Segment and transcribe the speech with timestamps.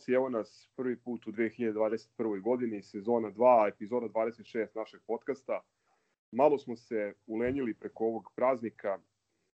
[0.00, 2.42] Histrikalci, evo nas prvi put u 2021.
[2.42, 5.60] godini, sezona 2, epizoda 26 našeg podcasta.
[6.32, 8.98] Malo smo se ulenjili preko ovog praznika,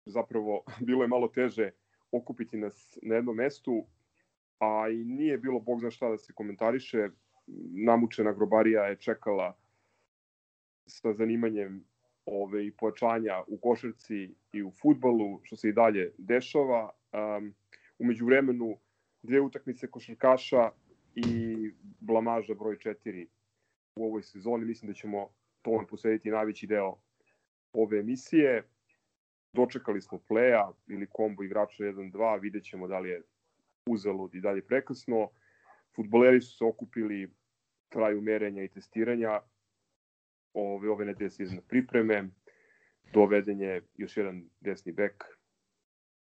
[0.06, 1.70] zapravo bilo je malo teže
[2.12, 3.86] okupiti nas na jednom mestu,
[4.58, 7.08] a i nije bilo bog zna šta da se komentariše.
[7.86, 9.56] Namučena grobarija je čekala
[10.86, 11.84] sa zanimanjem
[12.26, 16.90] ove, i pojačanja u košarci i u futbolu, što se i dalje dešava.
[17.12, 17.54] Um,
[17.98, 18.78] umeđu vremenu
[19.24, 20.70] dve utakmice košarkaša
[21.14, 23.26] i blamaža broj 4
[23.96, 24.64] u ovoj sezoni.
[24.64, 25.28] Mislim da ćemo
[25.62, 26.96] tome posvetiti najveći deo
[27.72, 28.68] ove emisije.
[29.52, 33.22] Dočekali smo pleja ili kombo igrača 1-2, vidjet ćemo da li je
[33.86, 35.30] uzalud i dalje prekasno.
[35.96, 37.30] Futboleri su se okupili,
[37.88, 39.40] traju merenja i testiranja.
[40.54, 42.30] Ove, ove nedelje se pripreme.
[43.12, 45.24] Doveden je još jedan desni bek.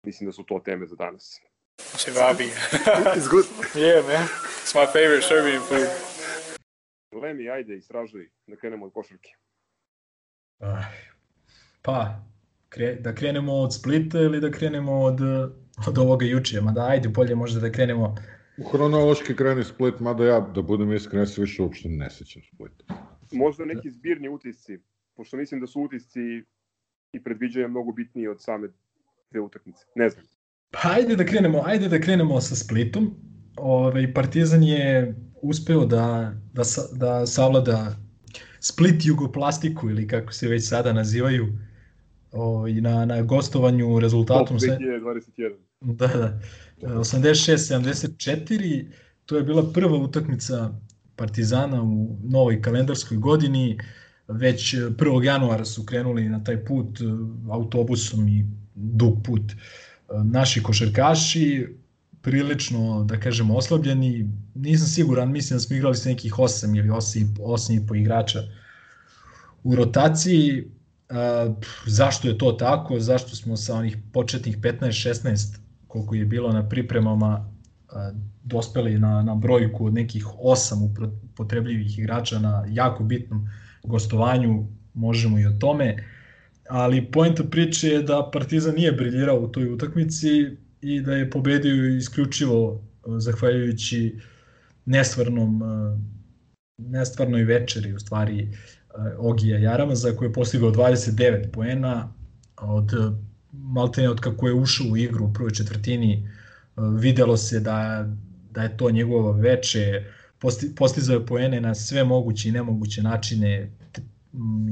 [0.05, 1.48] Mislim da su to teme za danas.
[1.97, 2.47] Cevapi.
[3.17, 3.45] it's good.
[3.75, 4.27] yeah, man.
[4.63, 5.87] It's my favorite Serbian food.
[7.21, 9.29] Lemi, ajde, istražuj, da krenemo od košarke.
[10.59, 10.83] Ah,
[11.81, 12.19] Pa,
[12.69, 15.21] kre, da krenemo od Splita ili da krenemo od,
[15.87, 16.61] od ovoga juče?
[16.61, 18.15] Ma da, ajde, bolje možda da krenemo
[18.59, 22.83] U hronološki kreni Split, mada ja, da budem iskren, se više uopšte ne sećam Splita.
[23.31, 24.79] Možda neki zbirni utisci,
[25.15, 26.43] pošto mislim da su utisci
[27.13, 28.67] i predviđanja mnogo bitniji od same
[29.31, 29.85] dve utakmice.
[29.95, 30.25] Ne znam.
[30.71, 33.13] Pa ajde da krenemo, ajde da krenemo sa Splitom.
[33.57, 36.03] Ovaj Partizan je uspeo da
[36.53, 37.95] da sa- da savlada
[38.59, 41.47] Split Jugoplastiku ili kako se već sada nazivaju.
[42.31, 45.53] Ovaj na na gostovanju rezultatom Top se 2021.
[45.81, 46.39] Da, da.
[46.99, 48.85] 86-74,
[49.25, 50.73] to je bila prva utakmica
[51.15, 53.77] Partizana u novoj kalendarskoj godini.
[54.27, 55.23] Već 1.
[55.23, 56.99] januara su krenuli na taj put
[57.51, 59.51] autobusom i dug put.
[59.51, 59.55] E,
[60.23, 61.67] Naši košarkaši
[62.21, 64.29] prilično, da kažemo, oslabljeni.
[64.55, 68.39] Nisam siguran, mislim da smo igrali sa nekih 8 ili 8, 8 i po igrača
[69.63, 70.71] u rotaciji.
[71.61, 72.99] Pff, zašto je to tako?
[72.99, 77.49] Zašto smo sa onih početnih 15-16 koliko je bilo na pripremama
[77.89, 78.11] a,
[78.43, 83.49] dospeli na, na brojku od nekih 8 upotrebljivih igrača na jako bitnom
[83.83, 85.95] gostovanju, možemo i o tome.
[86.69, 90.27] Ali poenta priče je da Partizan nije briljirao u toj utakmici
[90.81, 94.19] i da je pobedio isključivo a, zahvaljujući
[94.85, 95.97] nestvarnom a,
[96.77, 98.57] nestvarnoj večeri u stvari
[98.95, 102.13] a, Ogija Jaramaza koji je postigao 29 poena
[102.57, 102.91] od
[103.51, 106.27] maltene od kako je ušao u igru u prvoj četvrtini e,
[106.99, 108.09] videlo se da,
[108.51, 110.03] da je to njegovo veče
[110.39, 113.71] posti, postizao je poene na sve moguće i nemoguće načine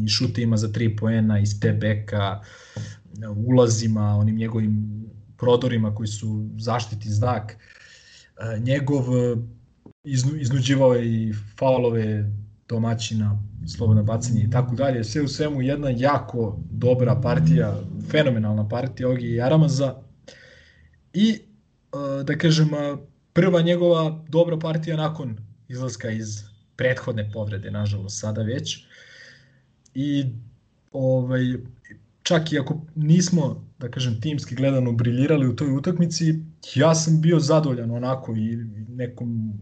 [0.05, 2.41] i šute ima za tri poena iz te beka
[3.35, 5.05] ulazima, onim njegovim
[5.37, 7.57] prodorima koji su zaštiti znak
[8.39, 9.35] E, njegov e,
[10.03, 12.31] iznu, iznuđivao je i faulove
[12.67, 15.03] domaćina, slobodna bacanje i tako dalje.
[15.03, 17.81] Sve u svemu jedna jako dobra partija,
[18.11, 19.95] fenomenalna partija Ogi Jaramaza
[21.13, 22.69] i e, da kažem
[23.33, 25.37] prva njegova dobra partija nakon
[25.67, 26.43] izlaska iz
[26.75, 28.85] prethodne povrede, nažalost sada već.
[29.99, 30.25] I
[30.91, 31.41] ovaj
[32.23, 36.35] čak i ako nismo, da kažem, timski gledano briljirali u toj utakmici,
[36.75, 38.55] ja sam bio zadovoljan onako i
[38.89, 39.53] nekom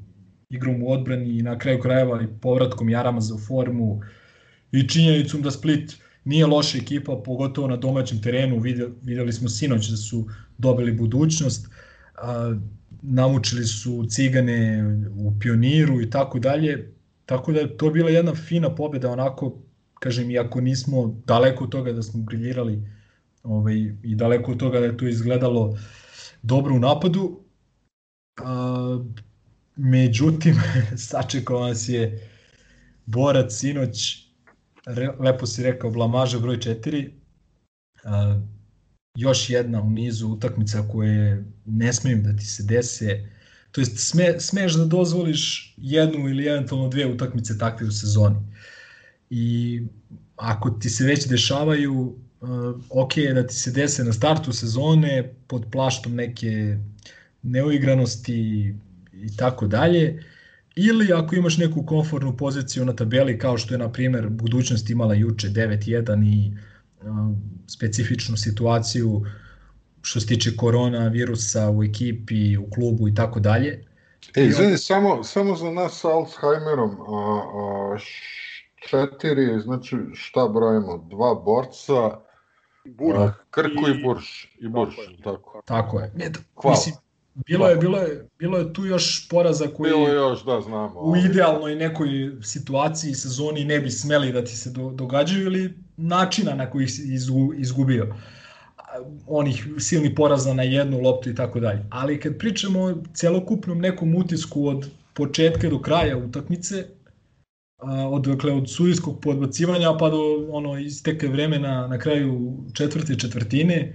[0.49, 4.01] igrom u odbrani i na kraju krajeva i povratkom Jaramaza u formu
[4.71, 9.97] i činjenicom da Split nije loša ekipa, pogotovo na domaćem terenu, vidjeli smo sinoć da
[9.97, 10.27] su
[10.57, 11.69] dobili budućnost,
[12.15, 12.55] a,
[13.01, 14.83] namučili su cigane
[15.17, 16.91] u pioniru i tako dalje,
[17.25, 19.64] tako da je to bila jedna fina pobjeda onako,
[19.99, 22.81] kažem, iako nismo daleko od toga da smo briljirali
[23.43, 25.77] ovaj, i daleko od toga da je to izgledalo
[26.41, 27.39] dobro u napadu,
[28.43, 28.99] a,
[29.75, 30.55] međutim,
[31.09, 32.29] sačekao nas je
[33.05, 34.25] borac sinoć,
[34.85, 37.09] re, lepo si rekao, blamaža broj 4,
[38.03, 38.41] a,
[39.15, 43.29] još jedna u nizu utakmica koje ne smeju da ti se dese,
[43.71, 48.35] to jest sme, smeš da dozvoliš jednu ili eventualno dve utakmice takve u sezoni.
[49.37, 49.81] I
[50.35, 52.49] ako ti se već dešavaju, uh,
[52.89, 56.77] ok je da ti se dese na startu sezone pod plaštom neke
[57.41, 58.73] neuigranosti
[59.13, 60.23] i tako dalje,
[60.75, 65.13] ili ako imaš neku konfornu poziciju na tabeli kao što je na primer budućnost imala
[65.13, 66.57] juče 9-1 i
[67.01, 67.37] uh,
[67.67, 69.25] specifičnu situaciju
[70.01, 73.83] što se tiče korona virusa u ekipi, u klubu i tako dalje.
[74.35, 77.41] E, izvini, samo, samo za nas sa Alzheimerom, a,
[77.93, 78.44] a, š-
[78.85, 82.19] četiri, znači šta brojimo, dva borca,
[82.85, 85.61] Burg a, Krku i, i- Burš, i Burš, Tako je.
[85.65, 85.99] tako.
[85.99, 86.11] Je.
[86.15, 86.77] Ne, Hvala.
[86.77, 86.95] Mislim,
[87.47, 90.99] Bilo je, bilo je, bilo je tu još poraza koji Bilo je još, da, znamo.
[91.01, 92.07] u idealnoj nekoj
[92.41, 97.13] situaciji sezoni ne bi smeli da ti se do, događaju ili načina na koji si
[97.13, 98.15] izgu, izgubio
[99.27, 101.85] onih silnih poraza na jednu loptu i tako dalje.
[101.89, 106.85] Ali kad pričamo o celokupnom nekom utisku od početka do kraja utakmice,
[108.11, 113.93] od, dakle, od sudijskog podbacivanja pa do ono isteke vremena na kraju četvrte četvrtine,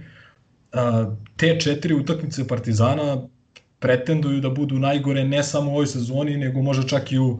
[0.71, 3.27] a, te četiri utakmice Partizana
[3.79, 7.39] pretenduju da budu najgore ne samo u ovoj sezoni, nego možda čak i u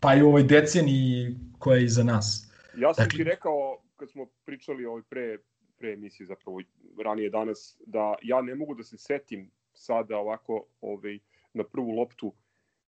[0.00, 2.50] pa i u ovoj deceniji koja je iza nas.
[2.76, 5.38] Ja sam Dakle- ti rekao, kad smo pričali ovaj pre,
[5.78, 6.60] pre emisije, zapravo
[7.04, 11.18] ranije danas, da ja ne mogu da se setim sada ovako ovaj,
[11.54, 12.32] na prvu loptu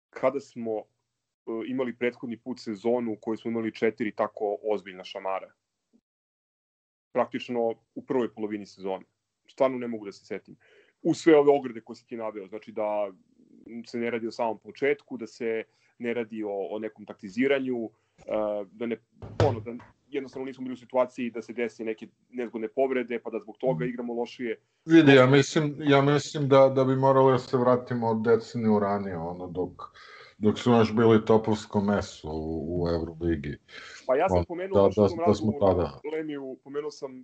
[0.09, 0.83] kada smo
[1.68, 5.51] imali prethodni put sezonu u kojoj smo imali četiri tako ozbiljna šamara.
[7.12, 9.06] Praktično u prvoj polovini sezone.
[9.47, 10.56] Stvarno ne mogu da se setim.
[11.01, 13.12] U sve ove ograde koje si ti naveo, znači da
[13.86, 15.63] se ne radi o samom početku, da se
[16.00, 17.91] ne radi o, o nekom taktiziranju, uh,
[18.71, 18.98] da ne
[19.48, 19.71] ono da
[20.07, 23.86] jednostavno nismo bili u situaciji da se desi neke nezgodne povrede pa da zbog toga
[23.86, 24.59] igramo lošije.
[24.86, 29.18] Vidi, ja mislim, ja mislim da, da bi morali da se vratimo od deceniju ranije,
[29.18, 29.81] ono, dok,
[30.37, 33.57] dok su još bili topovsko meso u, u Euroligi.
[34.07, 35.99] Pa ja sam Da, pomenuo da, da- tom da smo tada.
[36.13, 37.23] Lemiju, pomenuo sam e,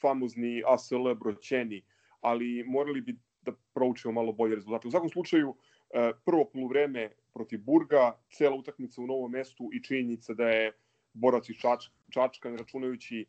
[0.00, 1.82] famozni ASL broćeni,
[2.20, 4.88] ali morali bi da proučimo malo bolje rezultate.
[4.88, 5.54] U svakom slučaju,
[5.90, 10.72] e, prvo poluvreme protiv Burga, cela utakmica u novom mestu i činjenica da je
[11.12, 13.26] borac iz Čač, Čačka, računajući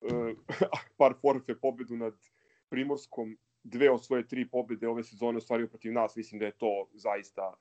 [0.00, 0.34] e,
[0.98, 2.14] par forfe pobedu nad
[2.68, 6.16] Primorskom, dve od svoje tri pobede ove sezone ostvario protiv nas.
[6.16, 7.54] Mislim da je to zaista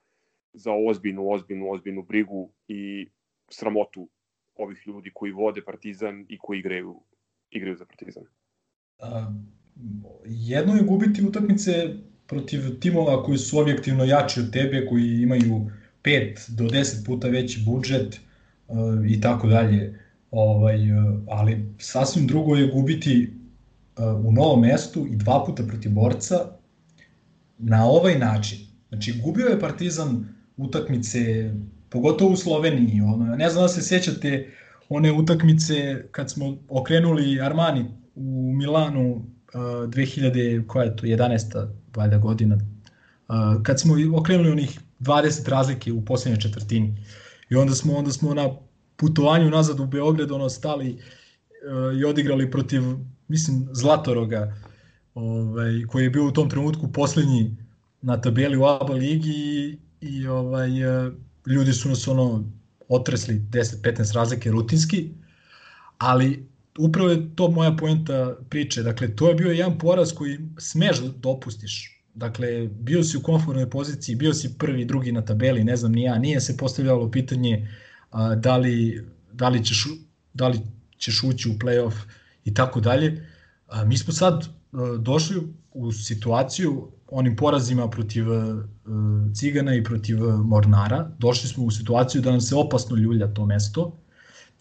[0.53, 3.09] za ozbiljnu, ozbiljnu, ozbiljnu brigu i
[3.49, 4.09] sramotu
[4.55, 7.01] ovih ljudi koji vode Partizan i koji igraju,
[7.51, 8.23] igraju za Partizan.
[8.99, 9.33] A,
[10.25, 11.71] jedno je gubiti utakmice
[12.27, 15.71] protiv timova koji su objektivno jači od tebe, koji imaju
[16.03, 18.19] 5 do 10 puta veći budžet
[18.67, 18.77] uh,
[19.07, 19.99] i tako dalje.
[20.31, 23.33] Ovaj, uh, ali sasvim drugo je gubiti
[23.97, 26.35] uh, u novom mestu i dva puta protiv borca
[27.57, 28.59] na ovaj način.
[28.89, 30.25] Znači, gubio je Partizan
[30.57, 31.53] utakmice,
[31.89, 33.01] pogotovo u Sloveniji.
[33.01, 34.49] Ono, ne znam da se sećate
[34.89, 37.85] one utakmice kad smo okrenuli Armani
[38.15, 39.23] u Milanu uh,
[39.61, 41.67] 2000, koja je to, 11.
[41.95, 47.05] valjda godina, uh, kad smo okrenuli onih 20 razlike u poslednjoj četvrtini.
[47.49, 48.49] I onda smo onda smo na
[48.95, 52.81] putovanju nazad u Beograd ono stali uh, i odigrali protiv
[53.27, 54.55] mislim Zlatoroga
[55.13, 57.57] ovaj koji je bio u tom trenutku poslednji
[58.01, 61.13] na tabeli u ABA ligi i, ovaj uh,
[61.47, 62.43] ljudi su nas ono
[62.89, 65.09] otresli 10-15 razlike rutinski,
[65.97, 68.83] ali upravo je to moja poenta priče.
[68.83, 72.03] Dakle, to je bio jedan poraz koji smeš da dopustiš.
[72.13, 76.03] Dakle, bio si u konformnoj poziciji, bio si prvi, drugi na tabeli, ne znam ni
[76.03, 77.69] ja, nije se postavljalo pitanje
[78.11, 79.87] a, da, li, da, li ćeš,
[80.33, 80.59] da li
[80.97, 81.93] ćeš ući u playoff
[82.45, 83.29] i tako dalje.
[83.85, 85.41] Mi smo sad a, došli
[85.71, 88.63] u situaciju onim porazima protiv uh,
[89.33, 93.45] Cigana i protiv uh, Mornara, došli smo u situaciju da nam se opasno ljulja to
[93.45, 93.99] mesto.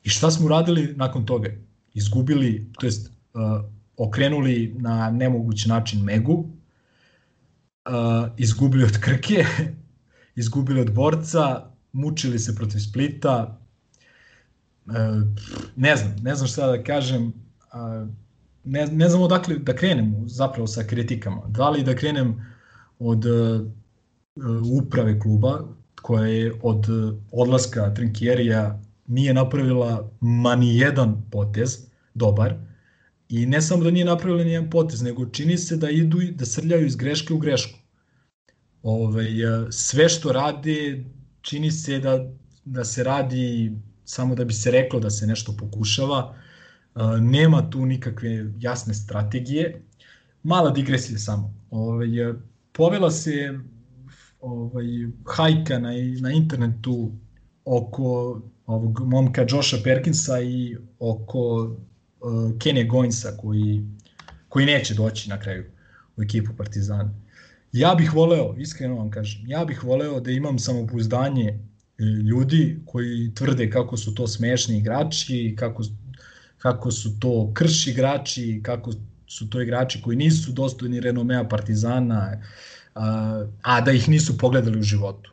[0.05, 1.49] I šta smo uradili nakon toga?
[1.95, 3.43] Izgubili, to jest uh,
[3.97, 6.49] okrenuli na nemogući način Megu,
[8.37, 9.45] izgubili od Krke,
[10.43, 13.59] izgubili od Borca, mučili se protiv Splita,
[15.77, 17.33] ne znam, ne znam šta da kažem,
[18.65, 21.43] ne, ne znam odakle da krenem zapravo sa kritikama.
[21.49, 22.47] Da li da krenem
[22.99, 23.67] od uh,
[24.73, 25.69] uprave kluba
[26.03, 32.55] koja je od uh, odlaska Trinkjerija nije napravila ma ni jedan potez dobar
[33.29, 36.47] i ne samo da nije napravila ni jedan potez, nego čini se da idu da
[36.47, 37.79] srljaju iz greške u grešku.
[38.83, 39.27] Ove,
[39.71, 41.05] sve što rade
[41.41, 42.31] čini se da,
[42.65, 43.73] da se radi
[44.05, 46.35] samo da bi se reklo da se nešto pokušava,
[47.21, 49.83] nema tu nikakve jasne strategije.
[50.43, 51.55] Mala digresija samo.
[51.71, 52.09] Ovaj,
[52.73, 53.59] povela se
[54.41, 54.87] ovaj,
[55.37, 57.13] hajka na, na internetu
[57.65, 61.41] oko ovog momka Josha Perkinsa i oko
[62.21, 63.85] uh, Kenny Goinsa koji,
[64.49, 65.65] koji neće doći na kraju
[66.17, 67.15] u ekipu Partizana.
[67.73, 71.59] Ja bih voleo, iskreno vam kažem, ja bih voleo da imam samopouzdanje
[71.99, 75.83] ljudi koji tvrde kako su to smešni igrači, kako
[76.63, 78.91] kako su to krš igrači, kako
[79.27, 82.37] su to igrači koji nisu dostojni renomea Partizana,
[82.95, 85.33] a, a da ih nisu pogledali u životu.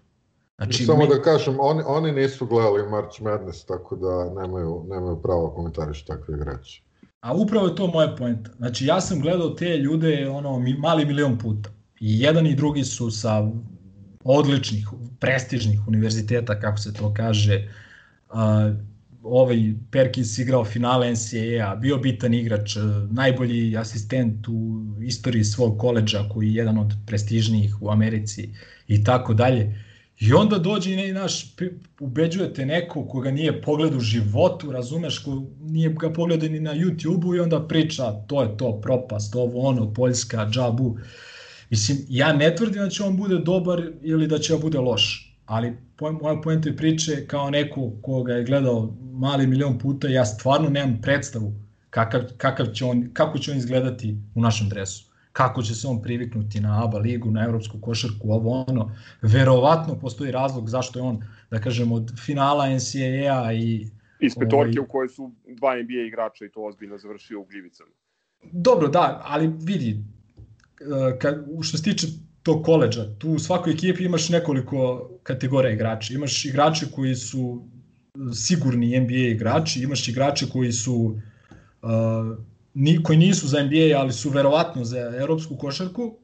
[0.57, 1.07] Znači, Samo mi...
[1.07, 6.35] da kažem, oni, oni nisu gledali March Madness, tako da nemaju, nemaju pravo komentariš takve
[6.35, 6.81] igrače.
[7.21, 8.51] A upravo je to moja poenta.
[8.57, 11.69] Znači, ja sam gledao te ljude ono, mali milion puta.
[11.99, 13.47] I jedan i drugi su sa
[14.23, 14.87] odličnih,
[15.19, 17.71] prestižnih univerziteta, kako se to kaže,
[18.29, 18.37] uh,
[19.23, 22.75] ovaj Perkins igrao finale NCAA-a, bio bitan igrač,
[23.11, 28.49] najbolji asistent u istoriji svog koleđa koji je jedan od prestižnijih u Americi
[28.87, 29.85] i tako dalje.
[30.19, 31.55] I onda dođe i naš,
[31.99, 37.35] ubeđujete neko koga nije pogled u životu, razumeš, ko nije ga pogledao ni na YouTube-u
[37.35, 40.97] i onda priča to je to, propast, ovo ono, Poljska, džabu.
[41.69, 45.28] Mislim, ja ne tvrdim da će on bude dobar ili da će on bude loš,
[45.49, 45.73] ali
[46.21, 51.53] moja poenta priče kao neko koga je gledao mali milion puta, ja stvarno nemam predstavu
[51.89, 56.01] kakav, kakav će on, kako će on izgledati u našem dresu kako će se on
[56.01, 58.91] priviknuti na ABA ligu, na evropsku košarku, ovo ono.
[59.21, 63.87] Verovatno postoji razlog zašto je on, da kažem, od finala NCAA-a i...
[64.19, 67.89] Iz petorke ovaj, u kojoj su dva NBA igrača i to ozbiljno završio u Gljivicama.
[68.51, 72.07] Dobro, da, ali vidi, e, kad, što se tiče
[72.43, 76.13] tog koleđa, tu u svakoj ekipi imaš nekoliko kategorija igrača.
[76.13, 77.63] Imaš igrače koji su
[78.33, 80.95] sigurni NBA igrači, imaš igrače koji su
[81.81, 82.37] uh,
[82.73, 86.17] ni, koji nisu za NBA, ali su verovatno za evropsku košarku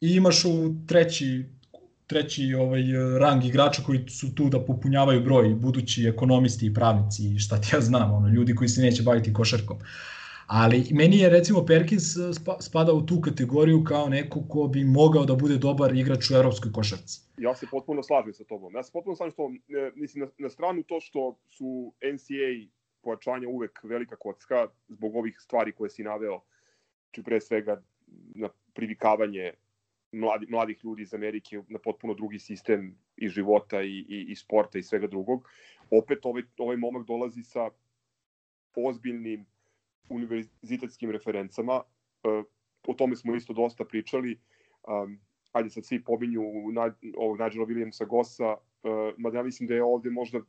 [0.00, 1.44] i imaš u treći
[2.08, 2.82] treći ovaj
[3.20, 7.68] rang igrača koji su tu da popunjavaju broj, budući ekonomisti i pravnici i šta ti
[7.76, 9.78] ja znam, ono, ljudi koji se neće baviti košarkom.
[10.48, 12.04] Ali meni je recimo Perkins
[12.60, 16.72] spada u tu kategoriju kao neko ko bi mogao da bude dobar igrač u evropskoj
[16.72, 17.20] košarci.
[17.38, 18.74] Ja se potpuno slažem sa tobom.
[18.74, 22.68] Ja se potpuno slažem što, e, mislim, na, na stranu to što su NCAA
[23.02, 26.40] pojačanja uvek velika kocka zbog ovih stvari koje si naveo,
[27.10, 27.82] či pre svega
[28.34, 29.52] na privikavanje
[30.12, 34.78] mladi, mladih ljudi iz Amerike na potpuno drugi sistem i života i, i, i sporta
[34.78, 35.48] i svega drugog.
[35.90, 37.70] Opet ovaj, ovaj momak dolazi sa
[38.76, 39.46] ozbiljnim
[40.10, 41.82] univerzitetskim referencama.
[42.24, 42.42] E,
[42.88, 44.38] o tome smo isto dosta pričali.
[45.52, 46.42] Ajde sad svi pominju
[47.16, 50.40] ovog Nigela Williamsa Gossa, uh, mada ja mislim da je ovde možda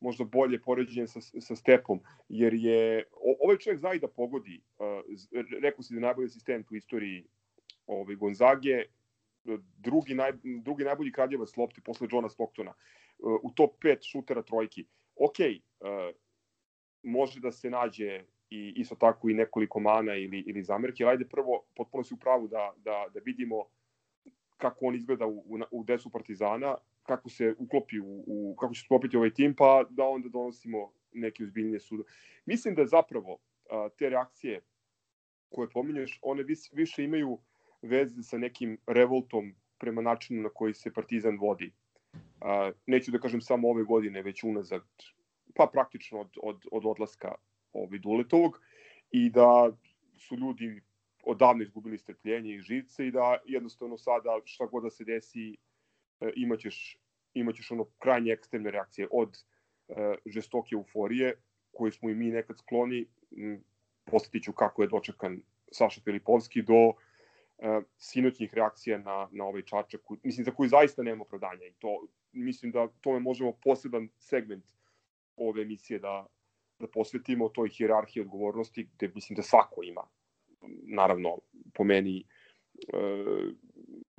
[0.00, 3.04] možda bolje poređenje sa, sa Stepom, jer je
[3.40, 4.62] ovaj čovjek zna i da pogodi.
[4.78, 4.86] Uh,
[5.62, 7.24] rekao si da je najbolji asistent u istoriji
[7.86, 8.84] ovaj, Gonzage,
[9.76, 10.32] drugi, naj,
[10.62, 12.74] drugi najbolji kradljevac lopte posle Johna Stocktona,
[13.42, 14.86] u top 5 šutera trojki.
[15.16, 15.38] Ok,
[17.02, 21.64] može da se nađe i isto tako i nekoliko mana ili, ili zamerke, ajde prvo,
[21.76, 23.64] potpuno si u pravu da, da, da vidimo
[24.56, 28.84] kako on izgleda u, u, u desu Partizana, kako se uklopi u, u kako će
[28.84, 32.02] sklopiti ovaj tim, pa da onda donosimo neke uzbiljnije sude.
[32.46, 33.38] Mislim da zapravo
[33.70, 34.60] a, te reakcije
[35.48, 37.38] koje pominješ, one vis, više imaju
[37.82, 41.72] veze sa nekim revoltom prema načinu na koji se Partizan vodi.
[42.40, 44.82] A, neću da kažem samo ove godine, već unazad,
[45.58, 47.34] pa praktično od, od, od odlaska
[47.72, 48.60] ovaj Duletovog
[49.10, 49.72] i da
[50.16, 50.80] su ljudi
[51.24, 55.56] odavno izgubili strpljenje i živce i da jednostavno sada šta god da se desi
[56.20, 56.98] e, imaćeš,
[57.34, 59.36] imaćeš ono krajnje ekstremne reakcije od
[59.88, 61.34] e, žestoke euforije
[61.72, 63.06] koje smo i mi nekad skloni.
[64.04, 66.92] Posjetiću kako je dočekan Saša Filipovski do
[67.58, 72.06] e, sinoćnih reakcija na, na ovaj čačak, mislim za koji zaista nema opravdanja i to
[72.32, 74.64] mislim da tome možemo poseban segment
[75.38, 76.26] ove emisije da,
[76.78, 80.02] da posvetimo toj hijerarhiji odgovornosti gde mislim da svako ima
[80.82, 81.38] naravno
[81.74, 82.24] po meni e,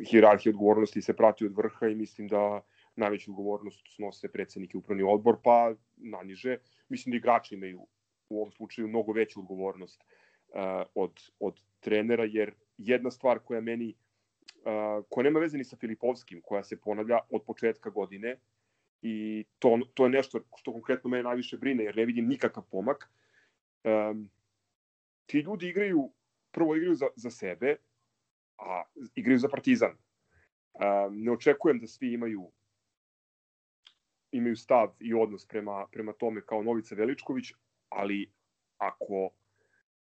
[0.10, 2.62] hirarhija odgovornosti se prati od vrha i mislim da
[2.96, 6.58] najveću odgovornost snose predsednik i upravni odbor, pa naniže.
[6.90, 7.88] Mislim da igrači imaju
[8.30, 10.56] u ovom slučaju mnogo veću odgovornost uh,
[10.96, 13.94] od, od trenera, jer jedna stvar koja meni,
[14.56, 18.38] uh, koja nema veze ni sa Filipovskim, koja se ponavlja od početka godine,
[19.02, 23.12] i to, to je nešto što konkretno mene najviše brine, jer ne vidim nikakav pomak.
[23.84, 24.30] Um,
[25.26, 26.12] ti ljudi igraju
[26.52, 27.76] prvo igraju za, za sebe,
[28.58, 28.84] a
[29.16, 29.92] igraju za Partizan.
[29.92, 32.52] Um, ne očekujem da svi imaju
[34.32, 37.46] imaju stav i odnos prema, prema tome kao Novica Veličković,
[37.90, 38.32] ali
[38.78, 39.30] ako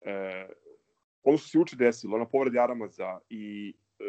[0.00, 0.48] e,
[1.22, 4.04] ono što se uče desilo, ona povreda Aramaza i e,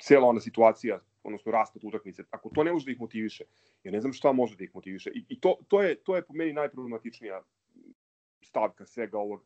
[0.00, 3.44] cijela ona situacija, odnosno raspad utakmice, ako to ne može da ih motiviše,
[3.84, 5.10] ja ne znam šta može da ih motiviše.
[5.14, 7.42] I, i to, to, je, to je po meni najproblematičnija
[8.42, 9.44] stavka svega ovog.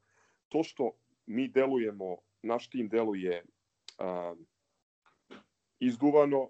[0.48, 0.92] To što
[1.26, 3.44] mi delujemo, naš tim deluje
[3.98, 4.38] uh,
[5.78, 6.48] izduvano,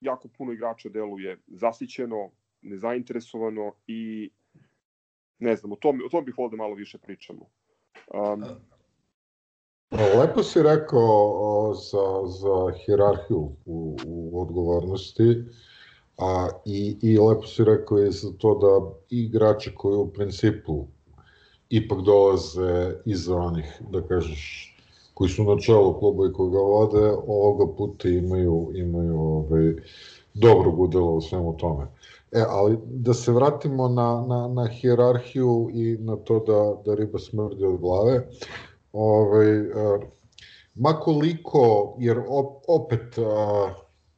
[0.00, 2.30] jako puno igrača deluje zasićeno,
[2.62, 4.30] nezainteresovano i
[5.38, 7.50] ne znam, o tom, o tom bih ovde malo više pričamo.
[8.14, 8.44] Um,
[9.90, 15.44] Lepo si rekao za, za hirarhiju u, u odgovornosti,
[16.18, 20.86] a i, i lepo si rekao i za to da igrači koji u principu
[21.70, 24.70] ipak dolaze iza onih, da kažeš,
[25.14, 29.74] koji su na čelu kluba i koji vode, ovoga puta imaju, imaju ovaj,
[30.34, 31.86] dobrog udela u svemu tome.
[32.32, 37.18] E, ali da se vratimo na, na, na hierarhiju i na to da, da riba
[37.18, 38.28] smrdi od glave.
[38.94, 40.02] Ovaj, uh,
[40.74, 43.26] makoliko, jer op, opet uh,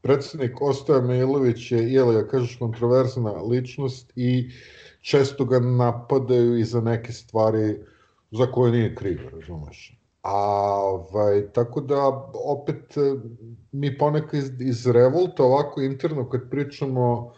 [0.03, 4.51] predsednik Ostoja Milović je, jel, ja kažeš, kontroverzna ličnost i
[5.01, 7.79] često ga napadaju i za neke stvari
[8.31, 10.01] za koje nije kriv, razumeš.
[10.23, 10.35] A,
[10.83, 12.95] ovaj, tako da, opet,
[13.73, 17.33] mi ponekad iz, iz revolta, ovako interno, kad pričamo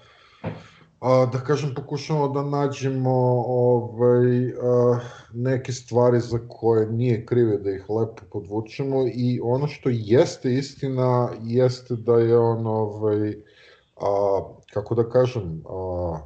[1.00, 4.98] a, da kažem, pokušamo da nađemo ovaj, a,
[5.32, 11.30] neke stvari za koje nije krive da ih lepo podvučemo i ono što jeste istina
[11.42, 13.36] jeste da je on ovaj,
[13.96, 14.40] a,
[14.72, 16.18] kako da kažem a,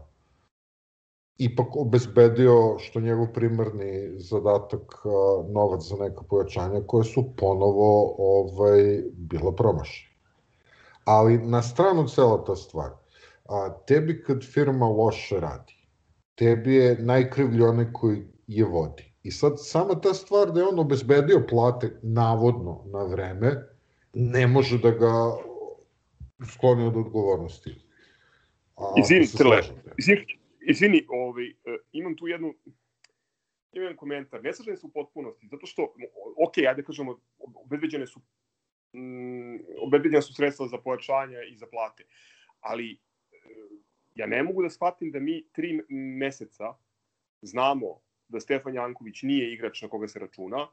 [1.39, 5.09] ipak obezbedio što njegov primarni zadatak a,
[5.53, 10.13] novac za neka pojačanja koje su ponovo ovaj, bila promašene.
[11.05, 13.02] Ali na stranu cela ta stvar
[13.53, 15.75] a, tebi kad firma loše radi,
[16.35, 19.13] tebi je najkrivlji onaj koji je vodi.
[19.23, 23.53] I sad sama ta stvar da je on obezbedio plate navodno na vreme,
[24.15, 25.13] ne može da ga
[26.53, 27.75] skloni od odgovornosti.
[28.77, 29.61] A, izvini, Crle,
[29.99, 30.27] izvini,
[30.61, 31.53] izvini ovaj, e,
[31.93, 32.55] imam tu jednu
[33.73, 34.43] imam jedan komentar.
[34.43, 35.95] Ne slažem se u potpunosti, zato što,
[36.47, 38.21] ok, ajde da kažemo, obezbeđene su
[38.93, 42.05] mm, su sredstva za pojačanja i za plate,
[42.61, 42.99] ali
[44.15, 46.75] ja ne mogu da shvatim da mi tri meseca
[47.43, 50.69] znamo da Stefan Janković nije igrač na koga se računa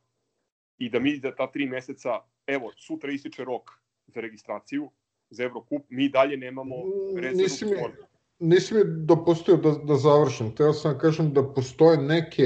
[0.78, 2.10] i da mi da ta tri meseca,
[2.48, 3.72] evo, sutra ističe rok
[4.08, 4.90] za registraciju
[5.30, 6.76] za Evrokup, mi dalje nemamo
[7.16, 7.76] rezervu nisi mi,
[8.40, 10.56] nisi mi dopustio da, da završim.
[10.56, 12.44] Teo sam da kažem da postoje neke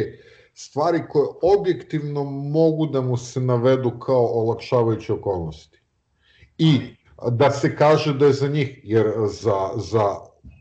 [0.54, 5.80] stvari koje objektivno mogu da mu se navedu kao olakšavajuće okolnosti.
[6.58, 6.80] I
[7.32, 10.16] da se kaže da je za njih, jer za, za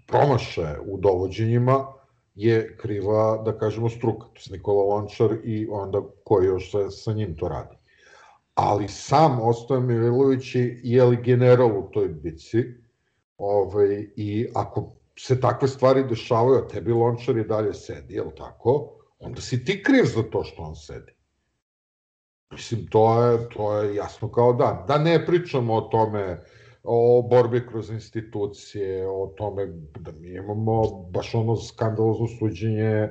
[0.07, 1.93] promaše u dovođenjima
[2.35, 7.12] je kriva, da kažemo, struka, to je Nikola Lončar i onda koji još sa, sa
[7.12, 7.77] njim to radi.
[8.55, 12.65] Ali sam Ostoja Mivilović je, je li general u toj bici
[13.38, 18.35] ovaj, i ako se takve stvari dešavaju, a tebi Lončar i dalje sedi, je li
[18.37, 18.99] tako?
[19.19, 21.12] Onda si ti kriv za to što on sedi.
[22.53, 24.85] Mislim, to je, to je jasno kao dan.
[24.88, 26.41] Da ne pričamo o tome
[26.85, 29.67] o borbi kroz institucije, o tome
[30.01, 33.09] da mi imamo baš ono skandalozno suđenje,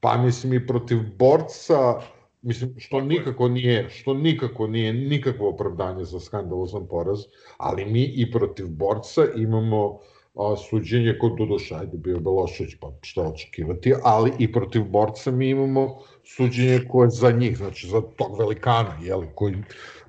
[0.00, 2.00] pa mislim i protiv borca,
[2.42, 7.18] mislim što nikako nije, što nikako nije nikakvo opravdanje za skandalozan poraz,
[7.56, 9.98] ali mi i protiv borca imamo
[10.34, 15.48] a, suđenje kod Dudoša, ajde bio Belošević, pa šta očekivati, ali i protiv borca mi
[15.48, 19.54] imamo suđenje koje za njih, znači za tog velikana, jeli, koji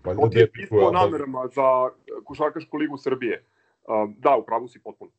[0.06, 1.90] Valjda je pismo o namerama za
[2.24, 3.44] Košarkašku ligu Srbije.
[4.18, 5.12] Da, u pravu si potpuno.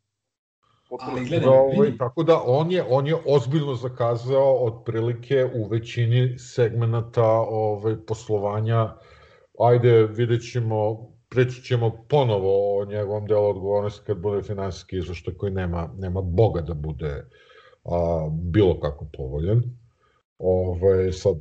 [0.89, 1.13] potpuno.
[1.13, 7.31] Ali gledaj, ovaj, tako da on je on je ozbiljno zakazao otprilike u većini segmenata
[7.49, 8.95] ovaj poslovanja.
[9.59, 15.53] Ajde, vidjet ćemo, preći ćemo ponovo o njegovom delu odgovornosti kad bude finansijski izveštaj koji
[15.53, 17.25] nema, nema boga da bude
[17.85, 19.63] a, bilo kako povoljen.
[20.39, 21.37] Ove, sad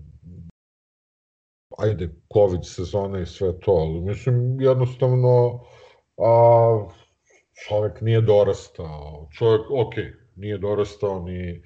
[1.77, 5.59] ajde, COVID sezona i sve to, ali mislim, jednostavno,
[6.17, 6.87] a,
[7.67, 9.93] čovek nije dorastao, čovek, ok,
[10.35, 11.63] nije dorastao ni,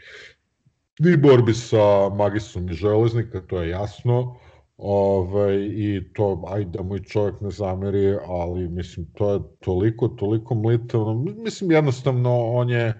[0.99, 4.35] ni borbi sa magisom i železnika, to je jasno,
[4.77, 10.55] ovaj, i to, ajde da i čovjek ne zameri, ali mislim, to je toliko, toliko
[10.55, 12.93] mlitavno, mislim, jednostavno, on je,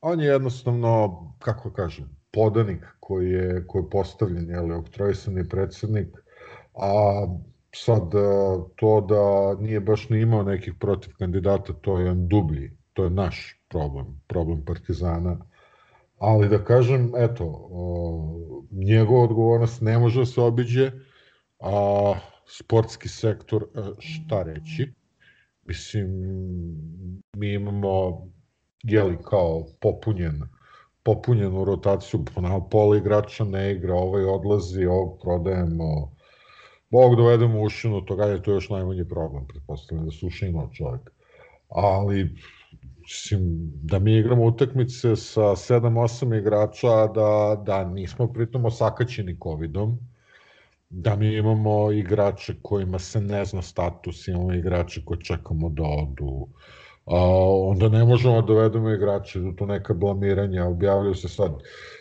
[0.00, 6.08] on je jednostavno, kako kažem, podanik koji je, koji je postavljen, jel, oktrojsani predsednik,
[6.74, 7.26] a
[7.74, 8.18] sad e,
[8.76, 13.10] to da nije baš ni imao nekih protiv kandidata, to je jedan dublji, to je
[13.10, 15.38] naš problem, problem Partizana,
[16.18, 17.68] ali da kažem, eto,
[18.70, 20.90] njegova odgovornost ne može da se obiđe,
[21.60, 22.14] a
[22.46, 24.92] sportski sektor, e, šta reći,
[25.62, 26.06] mislim,
[27.36, 28.22] mi imamo,
[28.82, 30.42] jeli, kao popunjen,
[31.02, 32.24] popunjenu rotaciju,
[32.70, 36.14] pola igrača ne igra, ovaj odlazi, ovog prodajemo,
[36.94, 41.10] Bog dovedemo ušinu, to je to još najmanji problem, pretpostavljam da se ušino čovjek.
[41.68, 42.36] Ali,
[43.04, 49.98] mislim, da mi igramo utakmice sa 7-8 igrača, da, da nismo pritom osakaćeni COVID-om,
[50.90, 56.48] da mi imamo igrače kojima se ne zna status, imamo igrače koje čekamo da odu,
[57.04, 57.18] a,
[57.68, 61.52] onda ne možemo da dovedemo igrače, do tu neka blamiranja, objavljaju se sad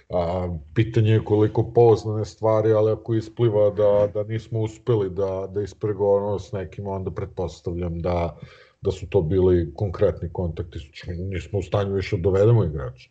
[0.10, 5.62] a, pitanje je koliko pouzdane stvari, ali ako ispliva da, da nismo uspeli da, da
[5.62, 8.38] ispregovorimo s nekim, onda pretpostavljam da,
[8.84, 13.10] da su to bili konkretni kontakti, nismo u stanju više da dovedemo igrača.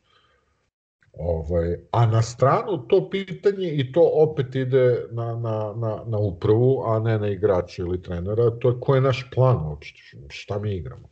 [1.13, 6.83] Ovaj, a na stranu to pitanje i to opet ide na, na, na, na upravu,
[6.87, 10.75] a ne na igrača ili trenera, to je ko je naš plan uopšte, šta mi
[10.75, 11.09] igramo.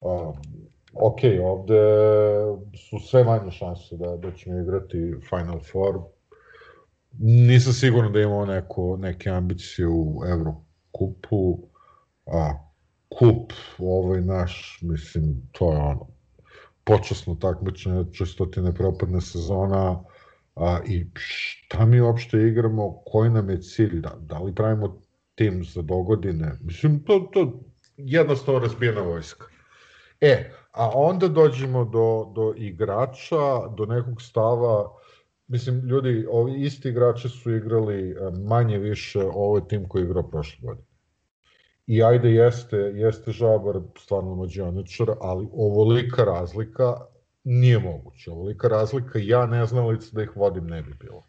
[0.00, 0.32] A,
[0.92, 1.80] ok, ovde
[2.88, 6.00] su sve manje šanse da, da ćemo igrati Final Four.
[7.18, 11.58] Nisam siguran da imamo neko, neke ambicije u Evrokupu,
[12.26, 12.65] a
[13.08, 16.06] kup ovaj naš, mislim, to je ono,
[16.84, 20.04] počasno takmičenje, čestotine propadne sezona,
[20.54, 25.00] a, i šta mi uopšte igramo, koji nam je cilj, da, da li pravimo
[25.34, 27.60] tim za dogodine, mislim, to, to
[27.96, 29.46] jednostavno razbijena vojska.
[30.20, 34.92] E, a onda dođemo do, do igrača, do nekog stava,
[35.48, 38.14] mislim, ljudi, ovi isti igrači su igrali e,
[38.48, 40.86] manje više ovaj tim koji je igrao prošle godine.
[41.86, 46.96] I ajde, jeste, jeste Žabar stvarno mađioničar, ali ovolika razlika
[47.44, 48.30] nije moguće.
[48.30, 51.26] Ovolika razlika, ja ne znam lice da ih vodim ne bi bilo.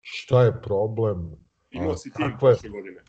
[0.00, 1.30] Šta je problem?
[1.70, 3.00] Imao si tim prošle godine.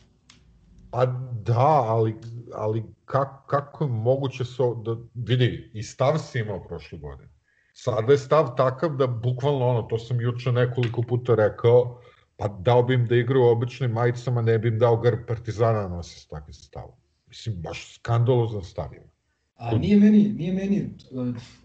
[0.92, 1.06] Pa
[1.46, 2.16] da, ali,
[2.54, 7.30] ali kako, kako je moguće so, da, vidi, i stav si imao prošle godine.
[7.74, 12.02] Sada je stav takav da bukvalno ono, to sam juče nekoliko puta rekao,
[12.38, 15.82] pa dao bi im da igraju u običnim majicama, ne bi im dao grb Partizana
[15.82, 16.96] da nosi s takvim stavom.
[17.28, 19.14] Mislim, baš skandalozan stav ima.
[19.56, 20.90] A nije meni, nije meni,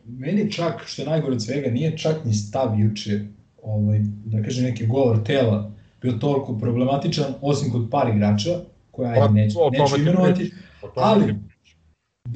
[0.04, 3.20] meni čak, što je najgore od svega, nije čak ni stav juče,
[3.62, 8.50] ovaj, da kažem neki govor tela, bio toliko problematičan, osim kod par igrača,
[8.90, 10.52] koja pa, neću, neću imenovati,
[10.94, 11.34] ali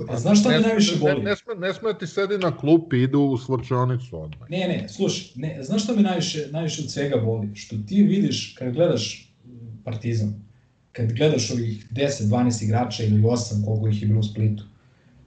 [0.07, 1.23] Pa, znaš šta me najviše boli?
[1.23, 4.51] Ne, ne, sme, ne sme ti sedi na klupi, idu u svrčanicu odmah.
[4.51, 7.55] Ne, ne, slušaj, ne, znaš šta me najviše, najviše od svega boli?
[7.55, 9.33] Što ti vidiš, kad gledaš
[9.85, 10.35] Partizan,
[10.93, 14.65] kad gledaš ovih 10, 12 igrača ili 8, koliko ih je bilo u Splitu,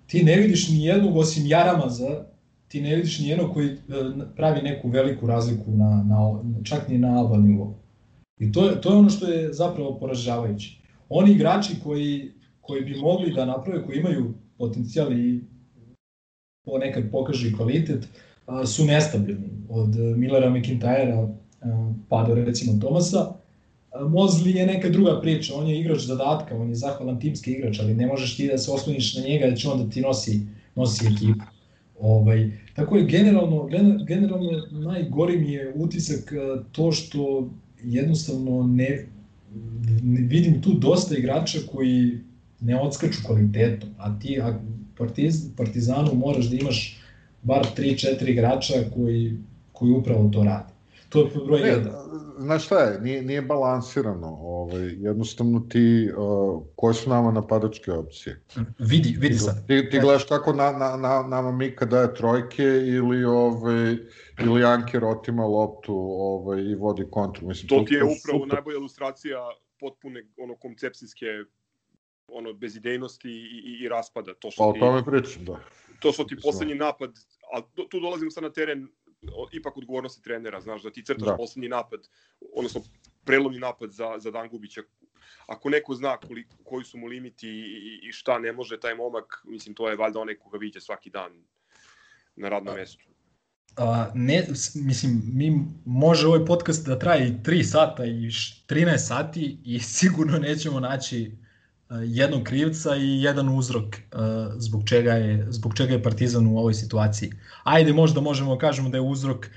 [0.08, 2.26] ti ne vidiš ni jednog osim Jaramaza,
[2.68, 3.76] ti ne vidiš ni jednog koji e,
[4.36, 7.74] pravi neku veliku razliku na, na, čak ni na alba nivou.
[8.40, 10.78] I to je, to je ono što je zapravo poražavajuće.
[11.10, 15.42] Oni igrači koji, koji bi mogli da naprave, koji imaju potencijal i
[16.66, 18.08] ponekad pokaže kvalitet,
[18.66, 19.50] su nestabilni.
[19.70, 21.36] Od Millera McIntyra
[22.10, 23.34] pa do recimo Tomasa.
[24.10, 27.94] Mozli je neka druga priča, on je igrač zadatka, on je zahvalan timski igrač, ali
[27.94, 30.42] ne možeš ti da se osloniš na njega da će on da ti nosi,
[30.76, 31.46] nosi ekipu.
[32.00, 33.70] Ovaj, tako je generalno,
[34.08, 36.34] generalno najgori mi je utisak
[36.72, 37.50] to što
[37.84, 39.08] jednostavno ne,
[40.04, 42.20] ne vidim tu dosta igrača koji
[42.60, 44.60] ne odskaču kvalitetom, a ti a
[44.98, 47.02] partiz, Partizanu moraš da imaš
[47.42, 49.38] bar 3-4 igrača koji,
[49.72, 50.74] koji upravo to rade.
[51.10, 51.92] To je broj 1.
[52.40, 54.28] Znaš šta je, nije, nije balansirano.
[54.28, 58.42] Ovaj, jednostavno ti, uh, koje su nama napadačke opcije?
[58.80, 59.68] Vidi, vidi sad.
[59.68, 63.98] Ti, ti gledaš kako na, na, na, nama Mika daje trojke ili, ovaj,
[64.40, 67.48] ili Anker otima loptu ovaj, i vodi kontru.
[67.48, 68.54] Mislim, to, to ti je upravo super.
[68.54, 69.38] najbolja ilustracija
[69.80, 71.26] potpune ono koncepcijske
[72.28, 74.34] ono bezidejnosti i, i, i raspada.
[74.34, 75.60] To što pa o tome pričam, da.
[76.00, 77.14] To što ti poslednji napad,
[77.54, 78.88] a tu dolazimo sad na teren
[79.52, 81.36] ipak odgovornosti trenera, znaš, da ti crtaš da.
[81.36, 82.00] poslednji napad,
[82.56, 82.82] odnosno
[83.26, 84.82] prelomni napad za, za Dangubića.
[85.48, 89.44] Ako neko zna koli, koji su mu limiti i, i šta ne može taj momak,
[89.46, 91.32] mislim, to je valjda onaj koga viđe svaki dan
[92.36, 93.06] na radnom mestu.
[93.78, 99.58] A, ne, mislim, mi može ovaj podcast da traje i 3 sata i 13 sati
[99.64, 101.32] i sigurno nećemo naći
[101.90, 103.96] jednog krivca i jedan uzrok
[104.58, 107.32] zbog čega je zbog čega je Partizan u ovoj situaciji.
[107.64, 109.48] Ajde možda možemo da kažemo da je uzrok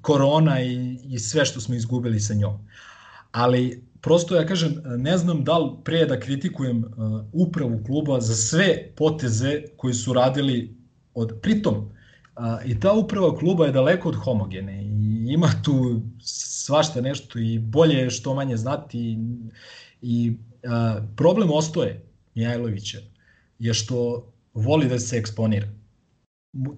[0.00, 2.58] korona i, i sve što smo izgubili sa njom.
[3.32, 6.84] Ali prosto ja kažem, ne znam da li pre da kritikujem
[7.32, 10.76] upravu kluba za sve poteze koji su radili
[11.14, 11.90] od pritom
[12.64, 17.94] i ta uprava kluba je daleko od homogene i ima tu svašta nešto i bolje
[17.94, 19.18] je što manje znati i,
[20.02, 20.32] i
[21.16, 22.98] problem ostoje Mihajlovića
[23.58, 25.68] je što voli da se eksponira.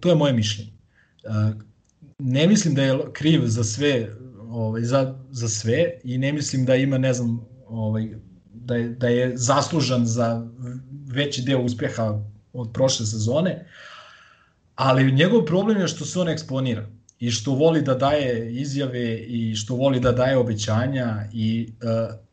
[0.00, 0.72] To je moje mišljenje.
[2.18, 4.08] ne mislim da je kriv za sve
[4.48, 8.08] ovaj, za, za sve i ne mislim da ima, ne znam, ovaj,
[8.54, 10.48] da, je, da je zaslužan za
[11.06, 12.22] veći deo uspeha
[12.52, 13.66] od prošle sezone,
[14.74, 16.86] ali njegov problem je što se on eksponira
[17.18, 22.25] i što voli da daje izjave i što voli da daje obećanja i uh,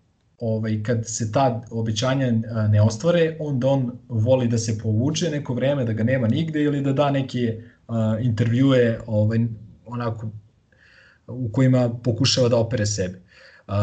[0.43, 2.31] ovaj, kad se ta obećanja
[2.69, 6.81] ne ostvare, onda on voli da se povuče neko vreme, da ga nema nigde ili
[6.81, 9.39] da da neke uh, intervjue ovaj,
[9.85, 10.29] onako
[11.27, 13.21] u kojima pokušava da opere sebe.
[13.67, 13.73] Uh,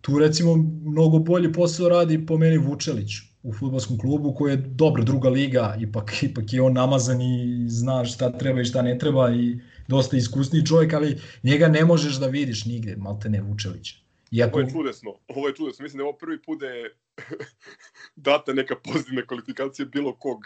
[0.00, 5.04] tu recimo mnogo bolji posao radi po meni Vučelić u futbolskom klubu koji je dobra
[5.04, 9.30] druga liga, ipak, ipak je on namazan i zna šta treba i šta ne treba
[9.34, 14.05] i dosta iskusni čovjek, ali njega ne možeš da vidiš nigde, malte ne Vučelića.
[14.30, 14.58] Iako...
[14.58, 15.82] Ovo je čudesno, ovo je čudesno.
[15.82, 16.96] Mislim da je ovo prvi put da je
[18.28, 20.38] data neka pozitivna kvalifikacija bilo kog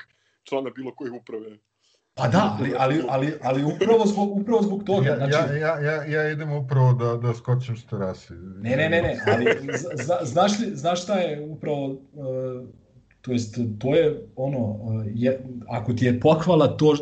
[0.42, 1.58] člana bilo koje uprave.
[2.14, 5.08] Pa da, ali, ali, ali, ali upravo, zbog, upravo zbog toga.
[5.08, 5.32] Ja, znači...
[5.32, 8.32] ja, ja, ja, ja idem upravo da, da skočim s terasi.
[8.34, 9.46] Ne, ne, ne, ne, ali
[10.04, 12.68] zna, znaš, li, znaš šta je upravo, uh,
[13.20, 16.96] to jest, to je ono, uh, je, ako ti je pohvala to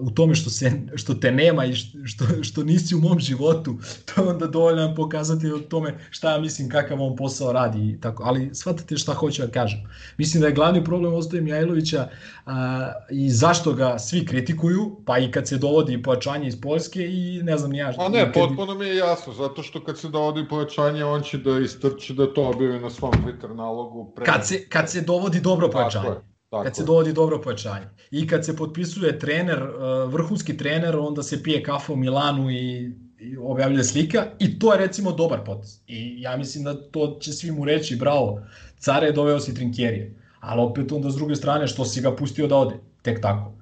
[0.00, 4.22] u tome što, se, što te nema i što, što nisi u mom životu, to
[4.22, 8.22] je onda dovoljno pokazati o tome šta ja mislim kakav on posao radi i tako,
[8.26, 9.80] ali shvatate šta hoću da kažem.
[10.18, 12.08] Mislim da je glavni problem Ostoje Mihajlovića
[12.46, 17.40] a, i zašto ga svi kritikuju, pa i kad se dovodi pojačanje iz Poljske i
[17.42, 17.92] ne znam ja.
[17.98, 21.58] A ne, potpuno mi je jasno, zato što kad se dovodi pojačanje, on će da
[21.58, 24.12] istrči da to objavi na svom Twitter nalogu.
[24.16, 24.24] Pre...
[24.24, 26.06] Kad, se, kad se dovodi dobro pojačanje.
[26.06, 26.27] Tako je.
[26.50, 27.86] Tako kad se dovodi dobro pojačanje.
[28.10, 32.92] I kad se potpisuje trener, uh, vrhunski trener, onda se pije kafa u Milanu i,
[33.20, 35.80] i objavlja slika i to je recimo dobar potez.
[35.86, 38.42] I ja mislim da to će svi mu reći, bravo,
[38.78, 40.14] care je doveo si Trinkjerije.
[40.40, 43.52] Ali opet onda s druge strane, što si ga pustio da ode, tek tako.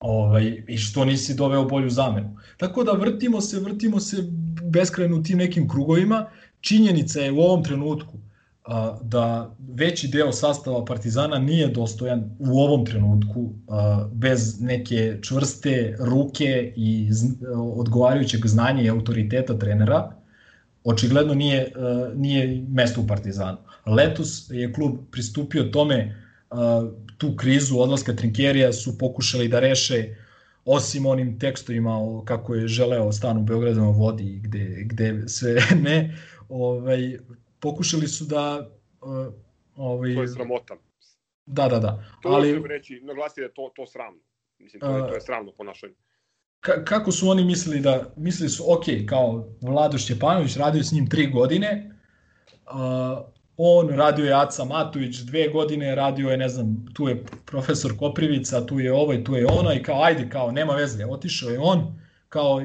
[0.00, 2.36] Ovaj, I što nisi doveo bolju zamenu.
[2.56, 4.16] Tako da vrtimo se, vrtimo se
[4.70, 6.26] beskrajno u tim nekim krugovima.
[6.60, 8.12] Činjenica je u ovom trenutku
[9.02, 13.52] da veći deo sastava Partizana nije dostojan u ovom trenutku
[14.12, 17.10] bez neke čvrste ruke i
[17.76, 20.12] odgovarajućeg znanja i autoriteta trenera.
[20.84, 21.72] Očigledno nije,
[22.14, 23.58] nije mesto u Partizanu.
[23.86, 26.16] Letos je klub pristupio tome
[27.18, 30.14] tu krizu odlaska Trinkerija su pokušali da reše
[30.64, 36.16] osim onim tekstovima kako je želeo stan u Beogradu na vodi gde, gde sve ne,
[36.48, 37.18] ovaj,
[37.60, 38.70] pokušali su da
[39.00, 39.34] uh,
[39.76, 40.76] ovaj to je sramota.
[41.46, 42.04] Da, da, da.
[42.22, 44.20] To ali reći, naglasiti da je to to sramno.
[44.58, 45.94] Mislim to je to je sramno ponašanje.
[46.60, 51.08] Ka, kako su oni mislili da mislili su ok, kao Vlado Šćepanović radio s njim
[51.08, 51.96] tri godine.
[52.66, 57.92] Uh, on radio je Aca Matović dve godine, radio je, ne znam, tu je profesor
[57.98, 61.58] Koprivica, tu je ovaj, tu je ono i kao ajde, kao nema veze, otišao je
[61.58, 62.62] on, kao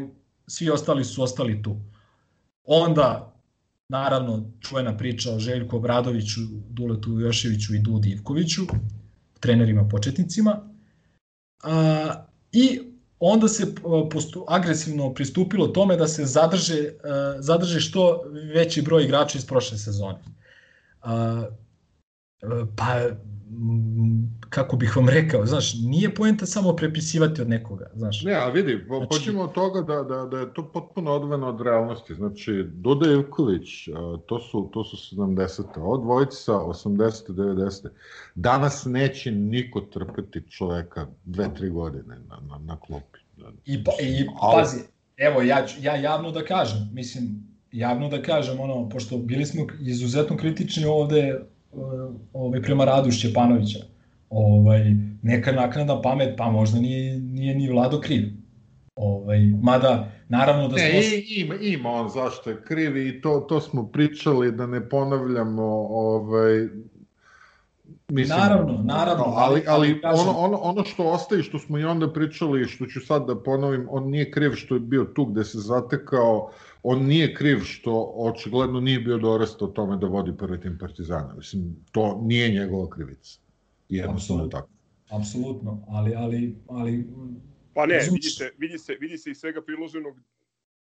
[0.48, 1.78] svi ostali su ostali tu.
[2.64, 3.35] Onda
[3.90, 8.62] Naravno, čuvena priča o Željku Obradoviću, Duletu Joševiću i Dudi Ivkoviću,
[9.40, 10.70] trenerima početnicima.
[11.64, 12.80] A, I
[13.20, 13.76] onda se
[14.12, 16.94] postu, agresivno pristupilo tome da se zadrže,
[17.40, 20.20] zadrže što veći broj igrača iz prošle sezone.
[21.02, 21.46] A,
[22.76, 23.10] pa
[24.50, 28.24] kako bih vam rekao, znaš, nije poenta samo prepisivati od nekoga, znaš.
[28.24, 29.08] Ne, a vidi, znači...
[29.10, 32.16] počnemo od toga da, da, da je to potpuno odvojeno od realnosti.
[32.16, 33.70] Znači, Duda Ivković,
[34.26, 35.64] to su, to su 70.
[35.78, 37.32] Od dvojica 80.
[37.32, 37.88] 90.
[38.36, 43.20] Danas neće niko trpeti čoveka dve, tri godine na, na, na klopi.
[43.66, 44.80] I, pa, i pazi,
[45.18, 50.38] evo, ja, ja javno da kažem, mislim, javno da kažem, ono, pošto bili smo izuzetno
[50.38, 51.40] kritični ovde
[52.34, 53.80] ovaj, prema radu Šćepanovića.
[54.30, 54.84] Ovaj,
[55.22, 58.30] neka naknada pamet, pa možda nije, nije ni Vlado kriv.
[58.96, 60.88] Ovaj, mada, naravno da smo...
[60.88, 65.88] Ne, ima, ima on zašto je kriv i to, to smo pričali da ne ponavljamo
[65.90, 66.68] ovaj,
[68.08, 69.24] Mislim, naravno, naravno.
[69.28, 73.06] Ali, ali, ali ono, ono, ono što ostaje, što smo i onda pričali, što ću
[73.06, 76.52] sad da ponovim, on nije kriv što je bio tu gde se zatekao,
[76.88, 81.34] on nije kriv što očigledno nije bio dorastao tome da vodi prvi tim Partizana.
[81.38, 83.40] Mislim, to nije njegova krivica.
[83.90, 84.70] Jednostavno tako.
[85.10, 87.08] Apsolutno, ali, ali, ali
[87.74, 90.16] Pa ne, vidi se, vidi se, vidi se iz svega priloženog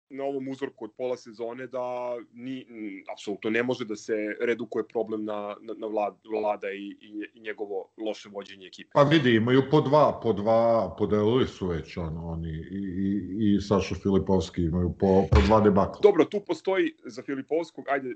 [0.09, 2.65] na ovom uzorku od pola sezone da ni,
[3.13, 7.39] apsolutno ne može da se redukuje problem na, na, na vlad, vlada i, i, i
[7.39, 8.89] njegovo loše vođenje ekipe.
[8.93, 13.61] Pa vidi, imaju po dva, po dva, podelili su već on, oni i, i, i
[13.61, 15.99] Saša Filipovski imaju po, po dva debakla.
[16.03, 18.15] Dobro, tu postoji za Filipovskog, ajde,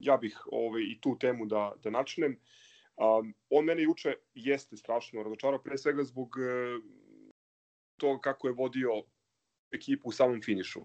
[0.00, 2.36] ja bih ovaj, i tu temu da, da načnem.
[2.96, 6.84] Um, on mene juče jeste strašno razočarao, pre svega zbog uh,
[7.96, 9.02] to kako je vodio
[9.72, 10.80] ekipu u samom finišu,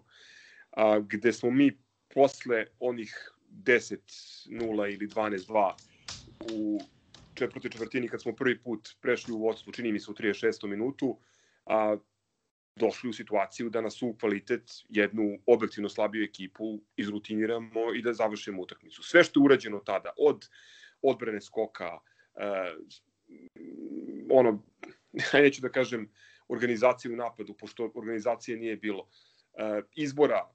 [0.71, 1.71] a, gde smo mi
[2.13, 3.31] posle onih
[3.63, 5.73] 10-0 ili 12-2
[6.53, 6.79] u
[7.33, 10.67] četvrtoj četvrtini kad smo prvi put prešli u vodstvo, čini mi se u 36.
[10.67, 11.19] minutu,
[11.65, 11.97] a,
[12.77, 18.61] došli u situaciju da na su kvalitet jednu objektivno slabiju ekipu izrutiniramo i da završimo
[18.61, 19.03] utakmicu.
[19.03, 20.49] Sve što je urađeno tada, od
[21.01, 22.01] odbrane skoka, uh,
[24.29, 24.63] ono,
[25.33, 26.09] neću da kažem
[26.47, 30.49] organizacije u napadu, pošto organizacije nije bilo, uh, izbora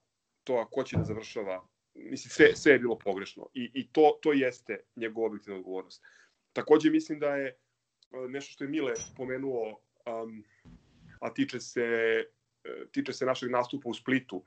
[0.44, 4.32] to ko će da završava, mislim, sve, sve je bilo pogrešno i, i to, to
[4.32, 6.02] jeste njegova objektivna odgovornost.
[6.52, 7.56] Takođe mislim da je
[8.28, 10.44] nešto što je Mile pomenuo um,
[11.22, 11.80] a tiče se,
[12.64, 14.44] e, tiče se našeg nastupa u Splitu.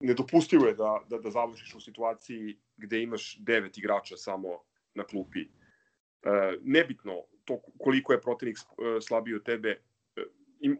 [0.00, 4.62] Nedopustivo je da, da, da završiš u situaciji gde imaš devet igrača samo
[4.94, 5.40] na klupi.
[5.40, 5.48] E,
[6.62, 9.80] nebitno to koliko je protivnik e, slabiji od tebe,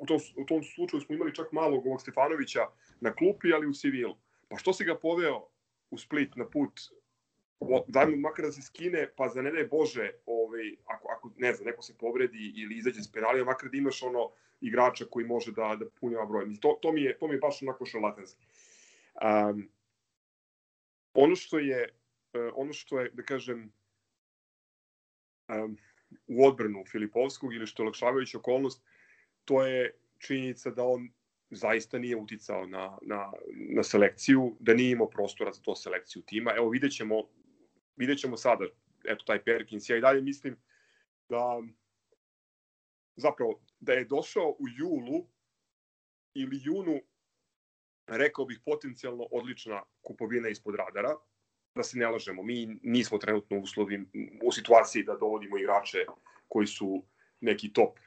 [0.01, 2.67] u tom, u tom slučaju smo imali čak malog ovog Stefanovića
[3.01, 4.17] na klupi, ali u civilu.
[4.49, 5.49] Pa što si ga poveo
[5.91, 6.81] u Split na put
[7.89, 11.53] daj mu makar da se skine, pa za ne daj Bože, ovaj, ako, ako ne
[11.53, 15.53] znam, neko se povredi ili izađe s penalija, makar da imaš ono igrača koji može
[15.53, 16.47] da, da punjava broj.
[16.61, 18.47] To, to, mi je, to mi je baš onako šalatanski.
[19.23, 19.69] Um,
[21.15, 21.89] ono što je,
[22.35, 23.73] uh, ono što je, da kažem,
[25.49, 25.79] um,
[26.27, 28.83] u odbranu Filipovskog ili što je olakšavajuća okolnost,
[29.47, 31.09] to je činjenica da on
[31.51, 33.33] zaista nije uticao na, na,
[33.75, 36.53] na selekciju, da nije imao prostora za to selekciju tima.
[36.57, 37.23] Evo vidjet ćemo
[37.97, 38.65] vidjet ćemo sada,
[39.05, 40.57] eto taj Perkins, ja i dalje mislim
[41.29, 41.63] da
[43.17, 45.27] zapravo da je došao u julu
[46.35, 47.01] ili junu
[48.07, 51.17] rekao bih potencijalno odlična kupovina ispod radara,
[51.75, 54.07] da se ne lažemo, mi nismo trenutno u, uslovi,
[54.43, 56.07] u situaciji da dovodimo igrače
[56.49, 57.05] koji su
[57.41, 57.99] neki top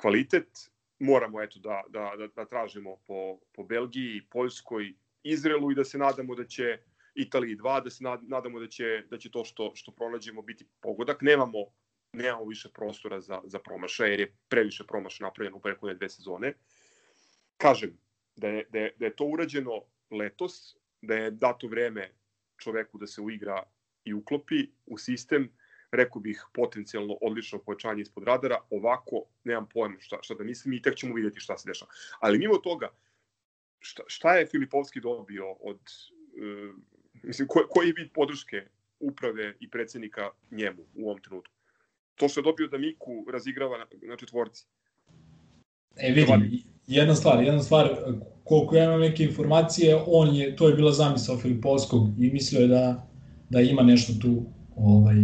[0.00, 0.48] kvalitet,
[0.98, 5.98] moramo eto da, da, da, da tražimo po, po Belgiji, Poljskoj, Izraelu i da se
[5.98, 6.78] nadamo da će
[7.14, 11.22] Italiji 2, da se nadamo da će, da će to što, što pronađemo biti pogodak.
[11.22, 11.64] Nemamo,
[12.12, 16.52] nemamo više prostora za, za promašaj, jer je previše promaša napravljeno u prethodne dve sezone.
[17.56, 17.98] Kažem,
[18.36, 22.10] da je, da, je, da je to urađeno letos, da je dato vreme
[22.58, 23.62] čoveku da se uigra
[24.04, 25.52] i uklopi u sistem,
[25.92, 30.82] rekao bih potencijalno odlično pojačanje ispod radara, ovako nemam pojma šta, šta da mislim i
[30.82, 31.90] tek ćemo videti šta se dešava.
[32.20, 32.88] Ali mimo toga,
[33.78, 35.80] šta, šta je Filipovski dobio od
[37.22, 38.56] Mislim, ko, koji vid podrške
[39.00, 41.54] uprave i predsednika njemu u ovom trenutku?
[42.14, 44.66] To što je dobio da Miku razigrava na, na četvorci.
[45.96, 47.88] E vidi, jedna stvar, jedna stvar,
[48.44, 52.66] koliko ja imam neke informacije, on je, to je bila zamisao Filipovskog i mislio je
[52.66, 53.08] da,
[53.50, 54.42] da ima nešto tu
[54.76, 55.16] ovaj,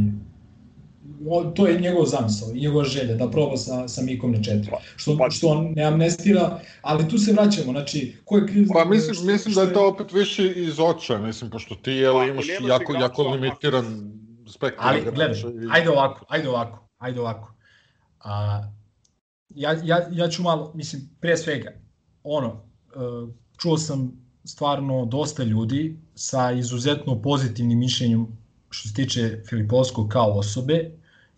[1.54, 4.70] to je njegov zamisao i njegova želja da proba sa, sa Mikom na četiri.
[4.70, 8.66] Pa, što, pa, što on ne amnestira, ali tu se vraćamo, znači, ko je kriv?
[8.72, 12.14] Pa mislim, što, mislim da je to opet više iz oča, mislim, pošto ti jel,
[12.14, 14.12] pa, imaš jako, jako limitiran
[14.46, 14.86] spektar.
[14.86, 15.68] Ali, gledaj, i...
[15.70, 17.54] ajde ovako, ajde ovako, ajde ovako.
[18.20, 18.62] A,
[19.48, 21.72] ja, ja, ja ću malo, mislim, pre svega,
[22.22, 28.26] ono, uh, čuo sam stvarno dosta ljudi sa izuzetno pozitivnim mišljenjem
[28.70, 30.90] što se tiče Filipovskog kao osobe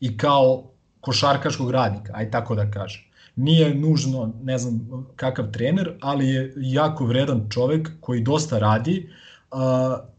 [0.04, 0.64] i kao
[1.00, 3.02] košarkaškog radnika, aj tako da kažem.
[3.36, 9.08] Nije nužno, ne znam kakav trener, ali je jako vredan čovek koji dosta radi
[9.52, 9.58] uh,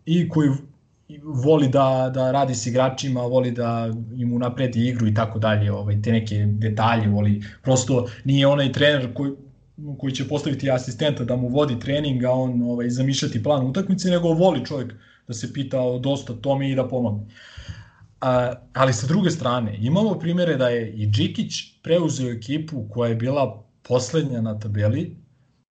[0.05, 0.49] i koji
[1.23, 6.01] voli da, da radi s igračima, voli da im unapredi igru i tako dalje, ovaj,
[6.01, 7.41] te neke detalje voli.
[7.61, 9.31] Prosto nije onaj trener koji,
[9.99, 14.33] koji će postaviti asistenta da mu vodi trening, a on ovaj, zamišljati plan utakmice, nego
[14.33, 14.93] voli čovjek
[15.27, 17.25] da se pita o dosta tome i da pomogne.
[18.25, 23.15] A, ali sa druge strane, imamo primere da je i Džikić preuzeo ekipu koja je
[23.15, 25.17] bila poslednja na tabeli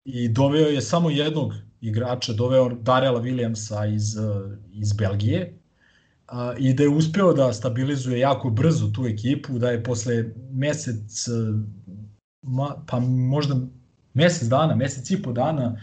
[0.04, 4.16] i doveo je samo jednog igrača, doveo Darela Williamsa iz,
[4.72, 5.58] iz Belgije
[6.26, 11.26] a, i da je uspeo da stabilizuje jako brzo tu ekipu, da je posle mesec,
[12.42, 13.56] ma, pa možda
[14.14, 15.76] mesec dana, mesec i po dana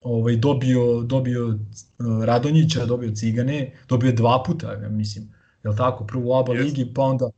[0.00, 5.34] ovaj, dobio, dobio uh, Radonjića, dobio Cigane, dobio dva puta, ja mislim,
[5.64, 6.64] je tako, prvo u ABA yes.
[6.64, 7.30] ligi, pa onda...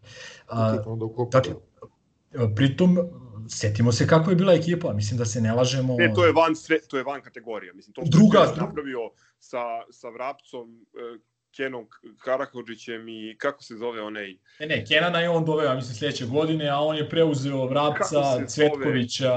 [0.48, 0.76] A,
[1.32, 1.54] dakle,
[2.56, 2.98] pritom,
[3.48, 5.96] setimo se kako je bila ekipa, mislim da se ne lažemo...
[5.98, 9.10] Ne, to je van, sve, to je van kategorija, mislim, to što druga, je napravio
[9.38, 11.18] sa, sa Vrapcom, e,
[11.56, 11.86] Kenom
[12.18, 14.36] Karahodžićem i kako se zove onaj...
[14.60, 19.34] Ne, ne, Kenana je on doveo, mislim, sledeće godine, a on je preuzeo Vrapca, Cvetkovića,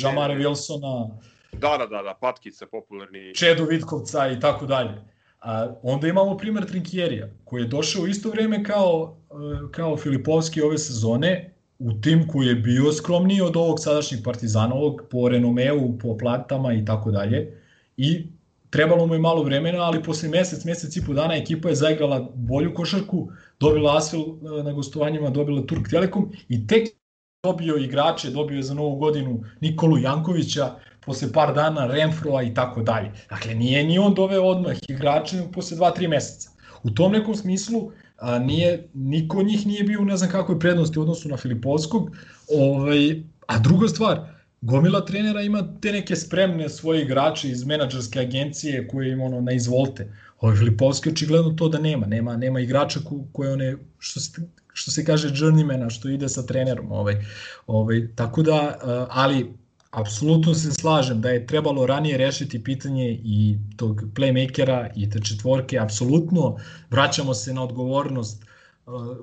[0.00, 1.18] Džamare Wilsona...
[1.58, 3.34] Da, da, da, da, Patkica popularni.
[3.34, 4.94] Čedo Vitkovca i tako dalje.
[5.40, 9.34] A, onda imamo primer Trinkjerija, koji je došao isto vreme kao, e,
[9.72, 15.28] kao Filipovski ove sezone, u tim koji je bio skromniji od ovog sadašnjeg Partizanovog po
[15.28, 17.62] renomeu, po platama i tako dalje.
[17.96, 18.26] I
[18.70, 22.30] trebalo mu je malo vremena, ali posle mesec, mesec i po dana ekipa je zaigrala
[22.34, 23.28] bolju košarku,
[23.60, 26.88] dobila Asfel e, na gostovanjima, dobila Turk Telekom i tek
[27.42, 30.74] dobio igrače, dobio je za novu godinu Nikolu Jankovića,
[31.08, 33.10] posle par dana Renfroa i tako dalje.
[33.30, 36.50] Dakle, nije ni on doveo odmah igrače posle 2-3 meseca.
[36.82, 40.98] U tom nekom smislu a, nije, niko od njih nije bio ne znam kakvoj prednosti
[40.98, 42.10] u odnosu na Filipovskog.
[42.54, 44.20] Ovaj, a druga stvar,
[44.60, 49.52] gomila trenera ima te neke spremne svoje igrače iz menadžerske agencije koje im ono na
[49.52, 50.12] izvolte.
[50.40, 54.42] Ovaj Filipovski očigledno to da nema, nema nema igrača ko, koje one što se
[54.78, 57.16] što se kaže journeymana što ide sa trenerom, ovaj
[57.66, 58.78] ovaj tako da
[59.10, 59.54] ali
[59.90, 65.78] apsolutno se slažem da je trebalo ranije rešiti pitanje i tog playmakera i te četvorke,
[65.78, 66.56] apsolutno
[66.90, 68.44] vraćamo se na odgovornost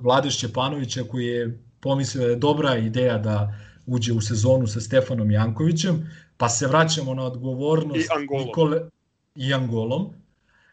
[0.00, 3.54] Vlade Šćepanovića koji je pomislio da je dobra ideja da
[3.86, 8.46] uđe u sezonu sa Stefanom Jankovićem, pa se vraćamo na odgovornost I Angolom.
[8.46, 8.80] Nikole
[9.34, 10.06] i Angolom,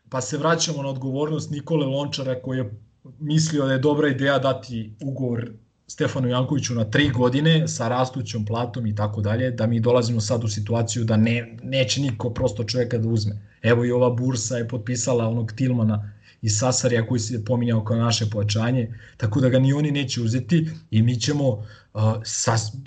[0.10, 2.72] pa se vraćamo na odgovornost Nikole Lončara koji je
[3.20, 5.52] mislio da je dobra ideja dati ugovor
[5.94, 10.44] Stefanu Jankoviću na tri godine sa rastućom platom i tako dalje, da mi dolazimo sad
[10.44, 13.36] u situaciju da ne, neće niko prosto čoveka da uzme.
[13.62, 18.30] Evo i ova bursa je potpisala onog Tilmana iz Sasarija koji se pominjao kao naše
[18.30, 18.88] pojačanje,
[19.18, 22.02] tako da ga ni oni neće uzeti i mi ćemo, uh,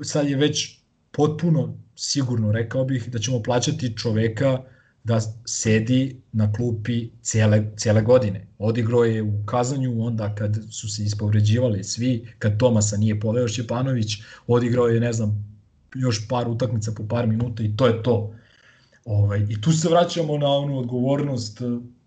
[0.02, 0.78] sad je već
[1.12, 4.62] potpuno sigurno, rekao bih, da ćemo plaćati čoveka
[5.06, 8.46] da sedi na klupi cijele, cijele godine.
[8.58, 14.16] Odigrao je u kazanju onda kad su se ispovređivali svi, kad Tomasa nije poveo Šćepanović,
[14.46, 15.58] odigrao je, ne znam,
[15.94, 18.34] još par utakmica po par minuta i to je to.
[19.04, 21.64] Ovaj, I tu se vraćamo na onu odgovornost eh,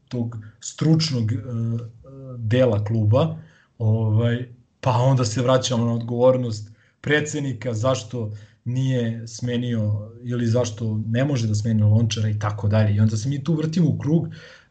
[0.08, 1.82] tog stručnog uh,
[2.38, 3.38] dela kluba,
[3.78, 4.50] ovaj,
[4.82, 6.72] pa onda se vraćamo na odgovornost
[7.02, 8.32] predsednika zašto
[8.70, 12.96] nije smenio ili zašto ne može da smeni Lončara i tako dalje.
[12.96, 14.28] I onda se mi tu vrtimo u krug,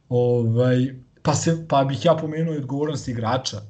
[0.08, 3.60] ovaj, pa, se, pa bih ja pomenuo i odgovornost igrača.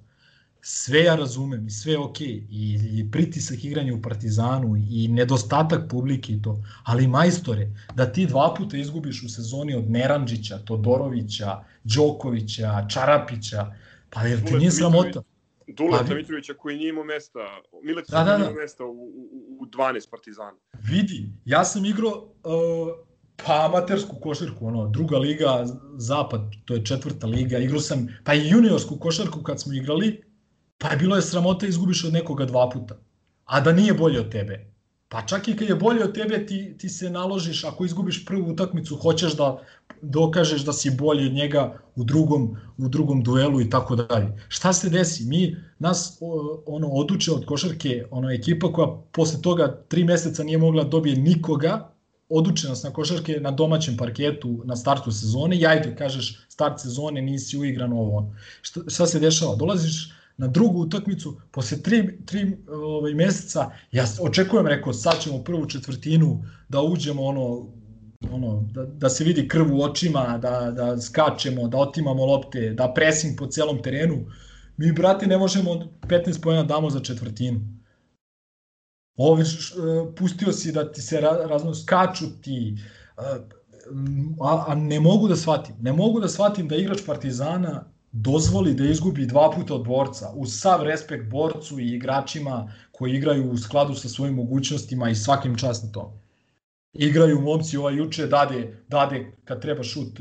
[0.61, 2.26] Sve ja razumem i sve je okej.
[2.26, 2.47] Okay.
[2.51, 6.62] I, I pritisak igranja u Partizanu i nedostatak publike i to.
[6.85, 13.72] Ali majstore, da ti dva puta izgubiš u sezoni od Neranđića, Todorovića, Đokovića, Čarapića,
[14.11, 15.22] pa jer ti nije sramota.
[15.68, 17.38] Duleta pa, Mitrovića koji nije imao mesta,
[17.82, 18.36] Miletić da, da, da.
[18.36, 20.58] imao mesta u, u, u 12 Partizana.
[20.90, 23.08] Vidi, ja sam igrao uh,
[23.46, 25.66] pa amatersku košarku, ono, druga liga,
[25.98, 30.22] zapad, to je četvrta liga, igrao sam, pa i juniorsku košarku kad smo igrali,
[30.78, 32.98] pa je bilo je sramota izgubiš od nekoga dva puta,
[33.44, 34.78] a da nije bolje od tebe.
[35.09, 38.50] Pa čak i kad je bolje od tebe, ti, ti se naložiš, ako izgubiš prvu
[38.50, 39.62] utakmicu, hoćeš da
[40.02, 44.28] dokažeš da si bolji od njega u drugom, u drugom duelu i tako dalje.
[44.48, 45.24] Šta se desi?
[45.24, 46.18] Mi, nas
[46.66, 51.16] ono, oduče od košarke, ono, ekipa koja posle toga tri meseca nije mogla da dobije
[51.16, 51.90] nikoga,
[52.28, 57.22] oduče nas na košarke na domaćem parketu na startu sezone i ajde, kažeš, start sezone,
[57.22, 58.34] nisi uigran ovo.
[58.62, 59.56] Šta, šta se dešava?
[59.56, 65.66] Dolaziš na drugu utakmicu, posle tri, tri ovaj, meseca, ja očekujem, rekao, sad ćemo prvu
[65.66, 67.66] četvrtinu da uđemo ono,
[68.30, 72.93] ono, da, da se vidi krv u očima, da, da skačemo, da otimamo lopte, da
[72.95, 74.26] presing po celom terenu.
[74.76, 77.61] Mi, brate, ne možemo 15 pojena damo za četvrtinu.
[79.16, 79.74] Ovi, š,
[80.16, 82.76] pustio si da ti se razno skaču ti,
[84.41, 85.74] a, a ne mogu da shvatim.
[85.80, 87.84] Ne mogu da shvatim da igrač Partizana
[88.20, 93.50] dozvoli da izgubi dva puta od borca, uz sav respekt borcu i igračima koji igraju
[93.50, 96.20] u skladu sa svojim mogućnostima i svakim čast na to.
[96.92, 100.20] Igraju momci ovaj juče, dade, dade kad treba šut,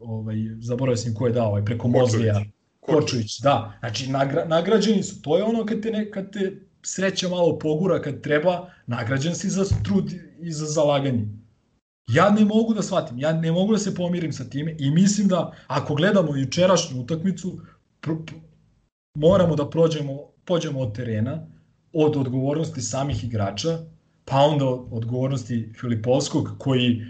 [0.00, 2.44] ovaj, zaboravio sam ko je dao, ovaj, preko Mozlija.
[2.80, 3.72] Kočović, da.
[3.80, 5.22] Znači, nagra, nagrađeni su.
[5.22, 9.50] To je ono kad te, ne, kad te sreća malo pogura, kad treba, nagrađen si
[9.50, 11.26] za trud i za zalaganje.
[12.12, 15.28] Ja ne mogu da shvatim, ja ne mogu da se pomirim sa time i mislim
[15.28, 17.60] da ako gledamo jučerašnju utakmicu,
[19.14, 21.46] moramo da prođemo, pođemo od terena,
[21.92, 23.78] od odgovornosti samih igrača,
[24.24, 27.02] pa onda od odgovornosti Filipovskog koji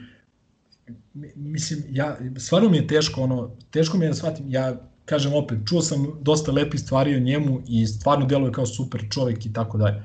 [1.34, 5.59] mislim ja stvarno mi je teško ono teško mi je da shvatim ja kažem opet
[5.68, 9.78] čuo sam dosta lepih stvari o njemu i stvarno deluje kao super čovek i tako
[9.78, 10.03] dalje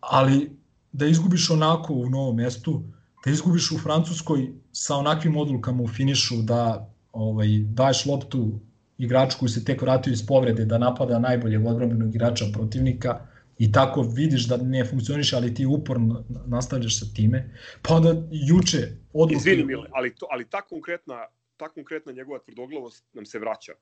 [0.00, 0.56] ali
[0.92, 2.82] da izgubiš onako u novom mestu
[3.24, 8.60] da izgubiš u Francuskoj sa onakvim odlukama u finišu da ovaj, daješ loptu
[8.98, 13.26] igraču koji se tek vratio iz povrede da napada najbolje odbrambenog igrača protivnika
[13.58, 17.54] i tako vidiš da ne funkcioniše, ali ti uporno nastavljaš sa time.
[17.82, 19.36] Pa onda juče odluke...
[19.36, 23.72] Izvini Mile, ali, to, ali ta konkretna, ta konkretna njegova tvrdoglavost nam se vraća.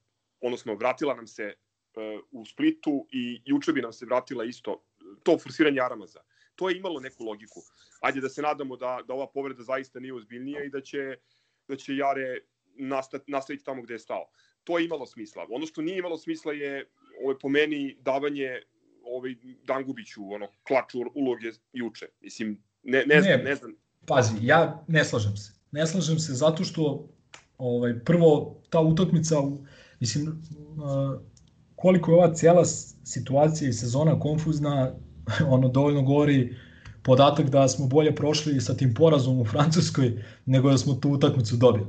[0.40, 4.82] Odnosno, vratila nam se uh, u Splitu i juče bi nam se vratila isto
[5.22, 6.20] to forsiranje Aramaza
[6.60, 7.60] to je imalo neku logiku.
[8.00, 11.16] Ajde da se nadamo da, da ova povreda zaista nije ozbiljnija i da će,
[11.68, 12.38] da će Jare
[13.26, 14.26] nastaviti tamo gde je stao.
[14.64, 15.46] To je imalo smisla.
[15.50, 16.84] Ono što nije imalo smisla je
[17.24, 18.60] ovo po meni davanje
[19.04, 19.34] ovaj
[19.64, 22.06] Dangubiću ono klač uloge juče.
[22.20, 23.74] Mislim ne ne znam, ne, ne znam.
[24.06, 25.52] Pazi, ja ne slažem se.
[25.70, 27.08] Ne slažem se zato što
[27.58, 29.36] ovaj prvo ta utakmica
[30.00, 30.42] mislim
[31.76, 32.64] koliko je ova cijela
[33.04, 34.94] situacija i sezona konfuzna,
[35.54, 36.56] ono dovoljno govori
[37.02, 41.56] podatak da smo bolje prošli sa tim porazom u Francuskoj nego da smo tu utakmicu
[41.56, 41.86] dobili.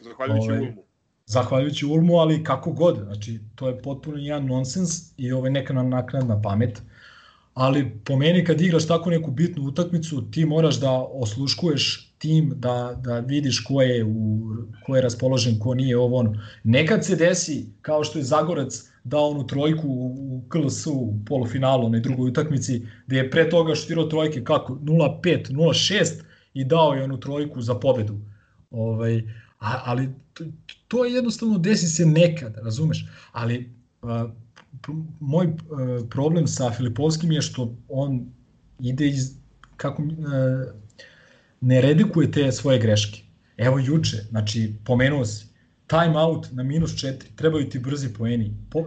[0.00, 0.82] Zahvaljujući ovaj, Ulmu.
[1.26, 5.88] Zahvaljujući Ulmu, ali kako god, znači to je potpuno jedan nonsens i ovaj neka nam
[5.88, 6.82] naknadna pamet.
[7.54, 13.00] Ali po meni kad igraš tako neku bitnu utakmicu, ti moraš da osluškuješ tim, da,
[13.00, 14.40] da vidiš ko je, u,
[14.86, 16.34] ko je raspoložen, ko nije ovo ono.
[16.64, 22.00] Nekad se desi, kao što je Zagorac dao onu trojku u KLS u polufinalu na
[22.00, 26.22] drugoj utakmici, gde je pre toga štirao trojke kako 0-5, 0-6
[26.54, 28.20] i dao je onu trojku za pobedu.
[28.70, 29.18] Ovaj,
[29.58, 30.44] a, ali to,
[30.88, 33.06] to je jednostavno desi se nekad, razumeš?
[33.32, 34.28] Ali a,
[35.20, 35.52] moj a,
[36.10, 38.26] problem sa Filipovskim je što on
[38.80, 39.36] ide iz
[39.76, 40.64] kako a,
[41.60, 43.20] ne redikuje te svoje greške.
[43.56, 45.46] Evo juče, znači pomenuo si,
[45.94, 48.86] time out na minus 4, trebaju ti brzi poeni, po, uh,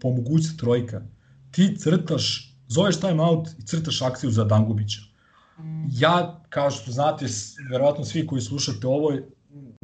[0.00, 1.02] po mogućstvu trojka.
[1.50, 5.00] Ti crtaš, zoveš time out i crtaš akciju za Dangubića.
[5.90, 7.26] Ja, kao što znate,
[7.70, 9.12] verovatno svi koji slušate ovo,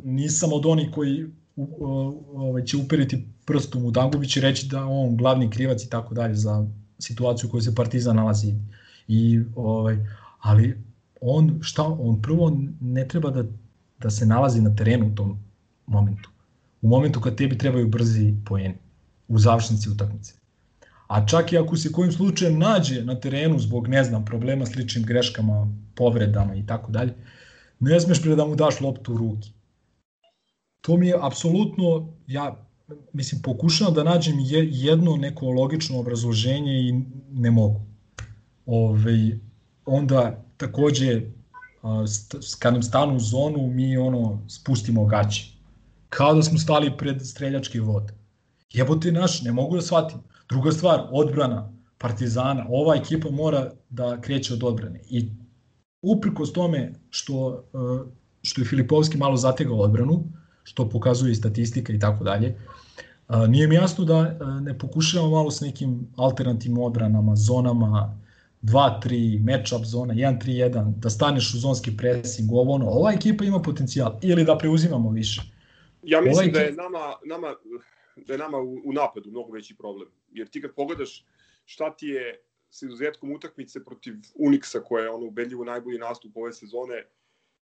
[0.04, 5.50] nisam od onih koji ovaj, će uperiti prstom u Dangubić i reći da on glavni
[5.50, 6.66] krivac i tako dalje za
[6.98, 8.54] situaciju u kojoj se Partizan nalazi.
[9.08, 9.96] I, ovaj,
[10.40, 10.84] ali
[11.20, 13.44] on, šta, on prvo ne treba da,
[13.98, 15.38] da se nalazi na terenu u tom
[15.86, 16.30] momentu
[16.82, 18.74] u momentu kad tebi trebaju brzi poeni
[19.28, 20.34] u završnici utakmice.
[21.06, 24.74] A čak i ako se kojim slučajem nađe na terenu zbog, ne znam, problema s
[24.74, 27.14] ličnim greškama, povredama i tako dalje,
[27.80, 29.52] ne smeš pre da mu daš loptu u ruki.
[30.80, 32.66] To mi je apsolutno, ja
[33.12, 34.34] mislim, pokušavam da nađem
[34.70, 37.00] jedno neko logično obrazloženje i
[37.32, 37.80] ne mogu.
[38.66, 39.38] Ove,
[39.86, 41.22] onda takođe,
[42.58, 45.57] kad nam stanu u zonu, mi ono spustimo gaće
[46.08, 48.12] kao da smo stali pred streljački vod.
[48.72, 50.18] Jebote naš, ne mogu da shvatim.
[50.48, 55.00] Druga stvar, odbrana Partizana, ova ekipa mora da kreće od odbrane.
[55.10, 55.30] I
[56.02, 58.10] uprkos tome što, e,
[58.42, 60.24] što je Filipovski malo zategao odbranu,
[60.62, 65.30] što pokazuje i statistika i tako dalje, e, nije mi jasno da e, ne pokušavamo
[65.30, 68.18] malo s nekim alternativnim odbranama, zonama,
[68.62, 74.18] 2-3, match-up zona, 1-3-1, da staneš u zonski pressing, ovo ono, ova ekipa ima potencijal,
[74.22, 75.42] ili da preuzimamo više
[76.08, 76.52] Ja mislim ovaj...
[76.52, 77.56] da je nama, nama,
[78.16, 80.08] da je nama u, u napadu mnogo veći problem.
[80.30, 81.24] Jer ti kad pogledaš
[81.64, 86.52] šta ti je s izuzetkom utakmice protiv Unixa koja je ono ubedljivo najbolji nastup ove
[86.52, 87.06] sezone,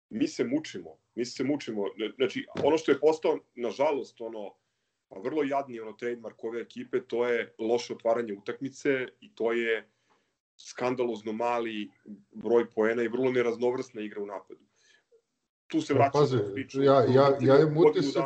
[0.10, 0.98] mi se mučimo.
[1.16, 1.86] Mi se mučimo.
[2.16, 4.54] Znači, ono što je postao, nažalost, ono,
[5.08, 9.90] pa vrlo jadni ono trademark ove ekipe, to je loše otvaranje utakmice i to je
[10.58, 11.90] skandalozno mali
[12.32, 14.69] broj poena i vrlo neraznovrsna igra u napadu
[15.70, 16.84] tu se vraća Pazi, priču.
[16.84, 18.24] Ja, ja, ja imam utisak,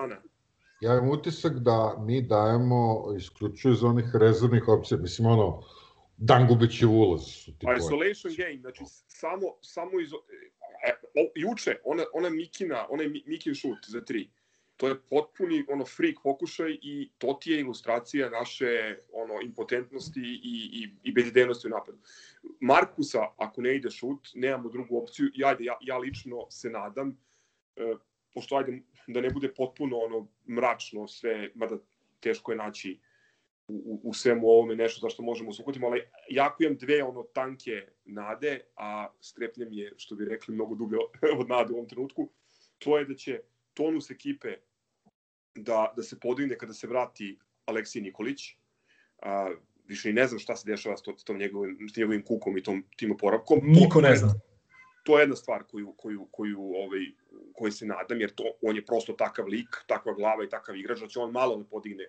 [0.82, 4.98] ja imam utisak da mi dajemo isključuju iz onih rezervnih opcija.
[4.98, 5.64] Mislim, ono,
[6.18, 7.26] Dangubić je ulaz.
[7.46, 10.10] Ti Isolation game, znači samo, samo iz...
[10.88, 14.30] E, o, juče, ona, ona Mikina, onaj Mikin šut za tri,
[14.78, 20.84] to je potpuni ono freak pokušaj i to ti je ilustracija naše ono impotentnosti i,
[20.84, 21.98] i, i bezidejnosti u napadu.
[22.60, 25.30] Markusa, ako ne ide šut, nemamo drugu opciju.
[25.36, 27.18] Ja, ja, ja lično se nadam
[28.34, 31.78] pošto ajde da ne bude potpuno ono mračno sve, mada
[32.20, 33.00] teško je naći
[33.68, 37.88] u, u, u svemu ovome nešto zašto možemo se ali jako imam dve ono tanke
[38.06, 40.98] nade, a strepnjem je, što bi rekli, mnogo dublje
[41.40, 42.30] od nade u ovom trenutku,
[42.80, 43.42] to je da će
[43.74, 44.56] tonus ekipe
[45.56, 48.42] da, da se podigne kada se vrati Aleksij Nikolić.
[49.22, 49.52] A,
[49.86, 52.58] više i ne znam šta se dešava s, to, s tom njegovim, s njegovim kukom
[52.58, 53.60] i tom tim oporavkom.
[53.64, 54.34] Niko ne zna.
[55.04, 57.06] To je jedna stvar koju, koju, koju ovaj,
[57.56, 61.00] koji se nadam, jer to, on je prosto takav lik, takva glava i takav igrač,
[61.00, 62.08] da će on malo da podigne,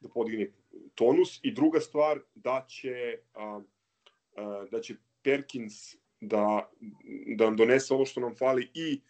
[0.00, 0.50] da podigne
[0.94, 1.40] tonus.
[1.42, 3.60] I druga stvar, da će, a,
[4.36, 6.70] a, da će Perkins da,
[7.36, 9.00] da nam donese ono što nam fali i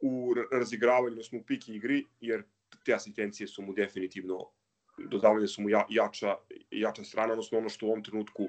[0.00, 2.42] u razigravanju, odnosno u pik igri, jer
[2.84, 4.50] te asistencije su mu definitivno
[4.98, 6.36] dodavanje su mu ja, jača,
[6.70, 8.48] jača strana, odnosno ono što u ovom trenutku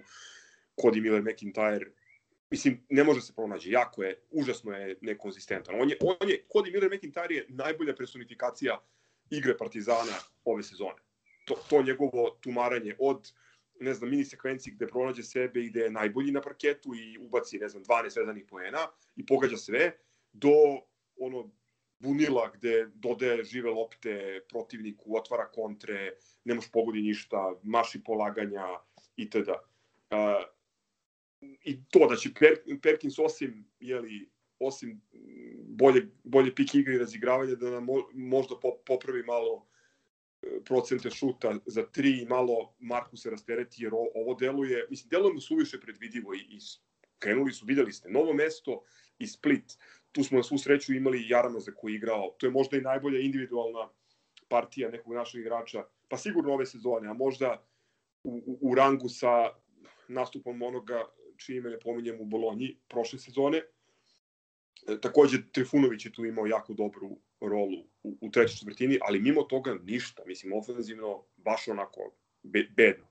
[0.78, 1.92] Cody Miller McIntyre
[2.54, 5.76] mislim, ne može se pronaći, jako je, užasno je nekonzistentan.
[5.82, 8.82] On je, on je, Cody Miller McIntyre je najbolja personifikacija
[9.30, 11.02] igre Partizana ove sezone.
[11.46, 13.32] To, to njegovo tumaranje od
[13.80, 17.58] ne znam, mini sekvenci gde pronađe sebe i gde je najbolji na parketu i ubaci,
[17.58, 19.92] ne znam, 12 vezanih poena i pogađa sve,
[20.34, 20.54] do
[21.18, 21.50] ono
[22.00, 28.68] bunila gde dodaje žive lopte protivniku, otvara kontre, ne može pogodi ništa, maši polaganja
[29.18, 29.50] itd.
[29.50, 30.54] Uh,
[31.64, 34.30] I to da će per, Perkins osim, jeli,
[34.60, 35.02] osim
[35.64, 39.68] bolje, bolje pik igre i razigravanja, da nam možda popravi malo
[40.66, 45.42] procente šuta za tri i malo Marku se rastereti, jer ovo deluje, mislim, deluje mu
[45.42, 46.60] suviše predvidivo i, i
[47.20, 48.82] krenuli su, videli ste, novo mesto
[49.20, 49.78] i Split.
[50.12, 52.36] Tu smo na svu sreću imali Jarama za koji igrao.
[52.38, 53.90] To je možda i najbolja individualna
[54.48, 57.66] partija nekog našeg igrača, pa sigurno ove sezone, a možda
[58.24, 59.50] u, u, u rangu sa
[60.08, 61.06] nastupom onoga
[61.38, 63.62] čije ime ne pominjem u Bolonji prošle sezone.
[64.88, 69.44] E, takođe, Trifunović je tu imao jako dobru rolu u, u trećoj četvrtini, ali mimo
[69.44, 70.24] toga ništa.
[70.26, 72.00] Mislim, ofenzivno baš onako
[72.44, 73.06] be, bedno.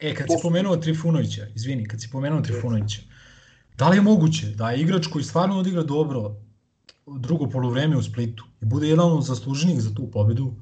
[0.00, 0.36] E, kad to...
[0.36, 3.00] si pomenuo Trifunovića, izvini, kad si pomenuo Trifunovića,
[3.78, 6.36] da li je moguće da je igrač koji stvarno odigra dobro
[7.06, 10.54] drugo polovreme u Splitu i bude jedan od zasluženih za tu pobedu,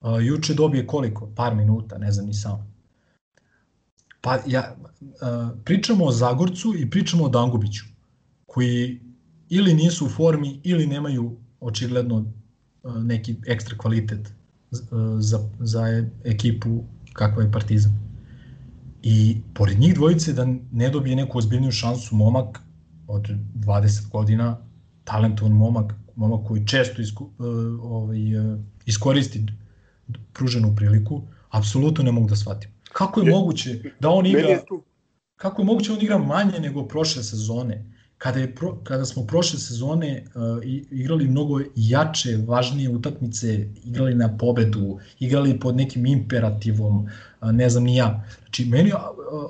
[0.00, 1.32] a, juče dobije koliko?
[1.36, 2.73] Par minuta, ne znam ni sam.
[4.24, 4.76] Pa ja,
[5.20, 7.84] a, pričamo o Zagorcu i pričamo o Dangubiću,
[8.46, 9.00] koji
[9.48, 12.24] ili nisu u formi ili nemaju očigledno
[12.84, 14.32] neki ekstra kvalitet
[15.18, 17.92] za, za ekipu kakva je Partizan.
[19.02, 22.60] I pored njih dvojice da ne dobije neku ozbiljniju šansu momak
[23.06, 24.56] od 20 godina,
[25.04, 27.30] talentovan momak, momak koji često isko,
[27.82, 28.18] ovaj,
[28.86, 29.46] iskoristi
[30.32, 32.73] pruženu priliku, apsolutno ne mogu da shvatim.
[32.94, 34.62] Kako je moguće da on igra
[35.36, 37.84] kako je moguće da on igra manje nego prošle sezone?
[38.18, 44.36] kada, je pro, kada smo prošle sezone uh, igrali mnogo jače, važnije utakmice, igrali na
[44.40, 48.24] pobedu, igrali pod nekim imperativom, uh, ne znam ni ja.
[48.38, 49.00] Znači, meni uh,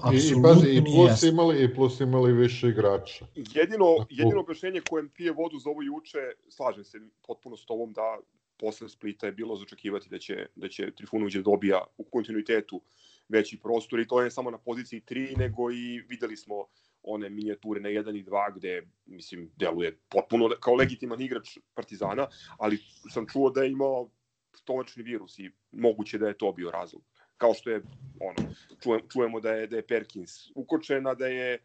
[0.02, 1.28] apsolutno I, i, pazi, i plus jasno.
[1.28, 3.26] imali, I plus imali više igrača.
[3.34, 6.18] Jedino, jedino objašnjenje kojem pije vodu za ovo juče,
[6.48, 8.18] slažem se potpuno s tobom da
[8.58, 12.80] posle Splita je bilo začekivati da će, da će Trifunović da dobija u kontinuitetu
[13.28, 16.66] veći prostor i to je samo na poziciji 3, nego i videli smo
[17.02, 22.26] one minijature na 1 i 2 gde, mislim, deluje potpuno kao legitiman igrač Partizana,
[22.58, 22.78] ali
[23.12, 24.10] sam čuo da je imao
[24.56, 27.02] stomačni virus i moguće da je to bio razlog.
[27.36, 27.82] Kao što je,
[28.20, 31.58] ono, čujemo, čujemo da je, da je Perkins ukočena, da je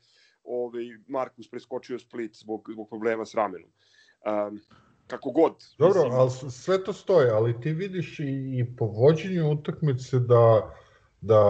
[0.44, 3.70] ovaj, Markus preskočio Split zbog, zbog problema s ramenom.
[3.70, 4.62] Um,
[5.08, 5.54] kako god.
[5.78, 8.24] Dobro, mislim, ali sve to stoje, ali ti vidiš i,
[8.60, 10.74] i po vođenju utakmice da
[11.22, 11.44] da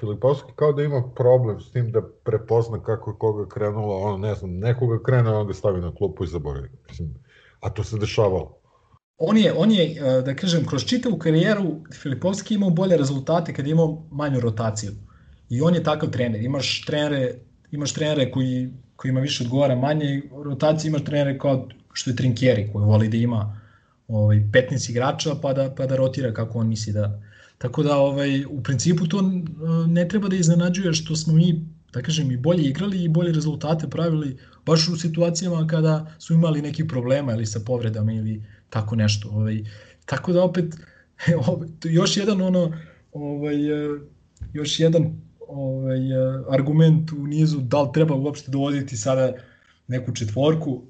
[0.00, 4.34] Filipovski kao da ima problem s tim da prepozna kako je koga krenulo, ono ne
[4.34, 6.68] znam, nekoga krene, on ga stavi na klupu i zaboravi.
[6.88, 7.14] Mislim,
[7.60, 8.58] a to se dešavalo.
[9.18, 13.66] On je, on je, e, da kažem, kroz čitavu karijeru Filipovski imao bolje rezultate kad
[13.66, 14.92] je imao manju rotaciju.
[15.48, 16.42] I on je takav trener.
[16.42, 17.34] Imaš trenere,
[17.70, 22.70] imaš trenere koji, koji ima više odgovara manje rotacije, imaš trenere kao što je Trinkieri
[22.72, 23.60] koji voli da ima
[24.08, 27.22] ovaj, 15 igrača pa da, pa da rotira kako on misli da,
[27.58, 29.22] Tako da ovaj, u principu to
[29.86, 33.88] ne treba da iznenađuje što smo mi da kažem i bolje igrali i bolje rezultate
[33.90, 34.36] pravili
[34.66, 39.28] baš u situacijama kada su imali neki problema ili sa povredama ili tako nešto.
[39.28, 39.64] Ovaj,
[40.04, 40.74] tako da opet
[41.98, 42.72] još jedan ono
[43.12, 43.56] ovaj,
[44.52, 45.98] još jedan ovaj,
[46.50, 49.32] argument u nizu da li treba uopšte dovoditi sada
[49.88, 50.82] neku četvorku.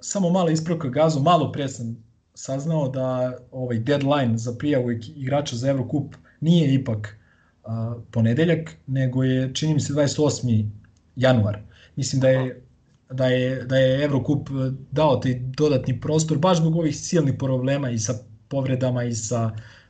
[0.00, 2.07] Samo mala ispravka gazu, malo pre sam
[2.38, 7.16] saznao da ovaj deadline za prijavu igrača za Evrokup nije ipak
[7.64, 10.68] a, ponedeljak, nego je, čini mi se, 28.
[11.16, 11.58] januar.
[11.96, 12.62] Mislim da je
[13.10, 14.48] da je, da je Evrokup
[14.90, 18.14] dao taj dodatni prostor baš zbog ovih silnih problema i sa
[18.48, 19.44] povredama i sa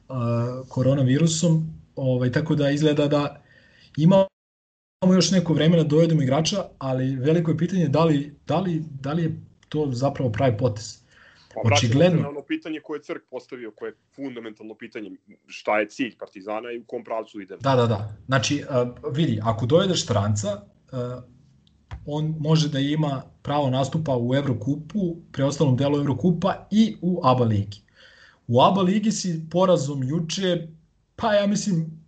[0.09, 0.17] uh,
[0.69, 3.43] koronavirusom, ovaj, tako da izgleda da
[3.97, 4.27] imamo
[5.15, 9.13] još neko vremena da dovedemo igrača, ali veliko je pitanje da li, da li, da
[9.13, 9.37] li je
[9.69, 11.08] to zapravo pravi potez.
[11.63, 12.23] Pa očigledno.
[12.23, 15.11] Na ono pitanje koje je Crk postavio, koje je fundamentalno pitanje,
[15.47, 17.57] šta je cilj Partizana i u kom pravcu ide.
[17.61, 18.17] Da, da, da.
[18.27, 21.23] Znači, uh, vidi, ako dovedeš stranca, uh,
[22.07, 27.81] on može da ima pravo nastupa u Evrokupu, preostalom delu Evrokupa i u ABA ligi.
[28.47, 30.69] U ABA ligi si porazom juče,
[31.17, 31.99] pa ja mislim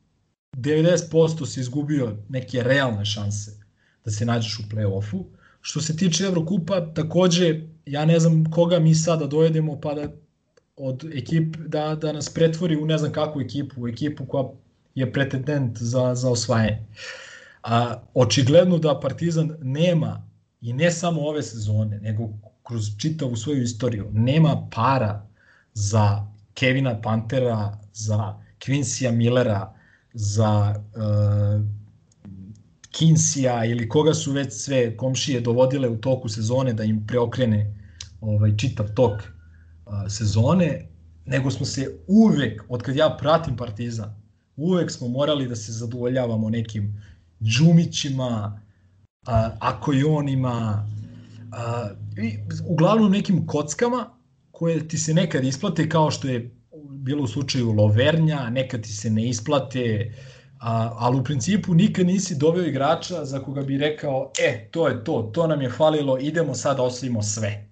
[0.57, 3.61] 90% si izgubio neke realne šanse
[4.05, 5.25] da se nađeš u play-offu.
[5.61, 7.61] Što se tiče Evrokupa, takođe
[7.91, 10.09] ja ne znam koga mi sada dojedemo pa da
[10.77, 14.45] od ekip da, da nas pretvori u ne znam kakvu ekipu, u ekipu koja
[14.95, 16.87] je pretendent za, za osvajanje.
[17.63, 20.23] A, očigledno da Partizan nema
[20.61, 22.29] i ne samo ove sezone, nego
[22.63, 25.27] kroz čitavu svoju istoriju, nema para
[25.75, 29.75] za Kevina Pantera, za Quincyja Millera,
[30.13, 31.67] za uh,
[32.91, 37.80] Kinsija ili koga su već sve komšije dovodile u toku sezone da im preokrene
[38.21, 39.23] ovaj, čitav tok
[39.87, 40.89] a, sezone,
[41.27, 44.15] nego smo se uvek, od kad ja pratim Partizan,
[44.57, 47.03] uvek smo morali da se zadovoljavamo nekim
[47.43, 48.61] džumićima,
[49.27, 50.87] a, akojonima,
[51.53, 51.91] a,
[52.23, 54.11] i uglavnom nekim kockama
[54.51, 56.57] koje ti se nekad isplate kao što je
[56.91, 60.15] bilo u slučaju Lovernja, nekad ti se ne isplate,
[60.61, 65.05] a, ali u principu nikad nisi doveo igrača za koga bi rekao, e, to je
[65.05, 67.70] to, to nam je falilo, idemo sad da sve.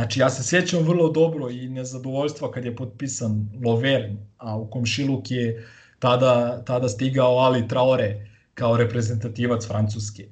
[0.00, 5.30] Znači, ja se sjećam vrlo dobro i nezadovoljstva kad je potpisan Lovern, a u Komšiluk
[5.30, 5.66] je
[5.98, 10.28] tada, tada stigao Ali Traore kao reprezentativac Francuske.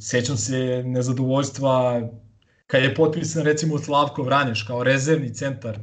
[0.00, 2.02] Sjećam se nezadovoljstva
[2.66, 5.78] kad je potpisan recimo Slavko Vranješ kao rezervni centar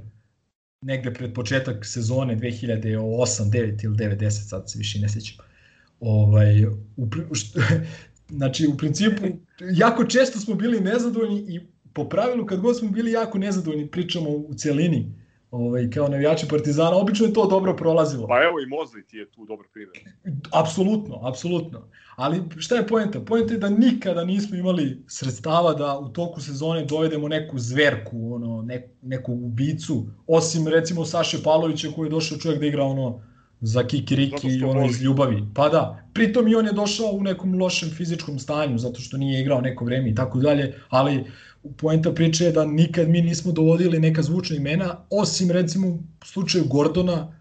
[0.82, 5.46] negde pred početak sezone 2008, 9 ili 9, 10, sad se više ne sjećam.
[6.00, 7.60] Ovaj, u, što,
[8.38, 9.26] znači, u principu,
[9.74, 14.30] jako često smo bili nezadovoljni i po pravilu kad god smo bili jako nezadovoljni, pričamo
[14.30, 15.12] u celini,
[15.52, 18.28] ovaj, kao navijači Partizana, obično je to dobro prolazilo.
[18.28, 19.98] Pa evo i Mozli ti je tu dobar primjer.
[20.52, 21.88] Apsolutno, apsolutno.
[22.16, 23.20] Ali šta je poenta?
[23.20, 28.62] Poenta je da nikada nismo imali sredstava da u toku sezone dovedemo neku zverku, ono,
[28.62, 33.22] ne, neku ubicu, osim recimo Saše Pavlovića koji je došao čovjek da igra ono
[33.62, 35.44] za kikiriki i ono iz ljubavi.
[35.54, 39.42] Pa da, pritom i on je došao u nekom lošem fizičkom stanju zato što nije
[39.42, 41.24] igrao neko vreme i tako dalje, ali
[41.78, 46.66] poenta priče je da nikad mi nismo dovodili neka zvučna imena, osim recimo u slučaju
[46.66, 47.36] Gordona,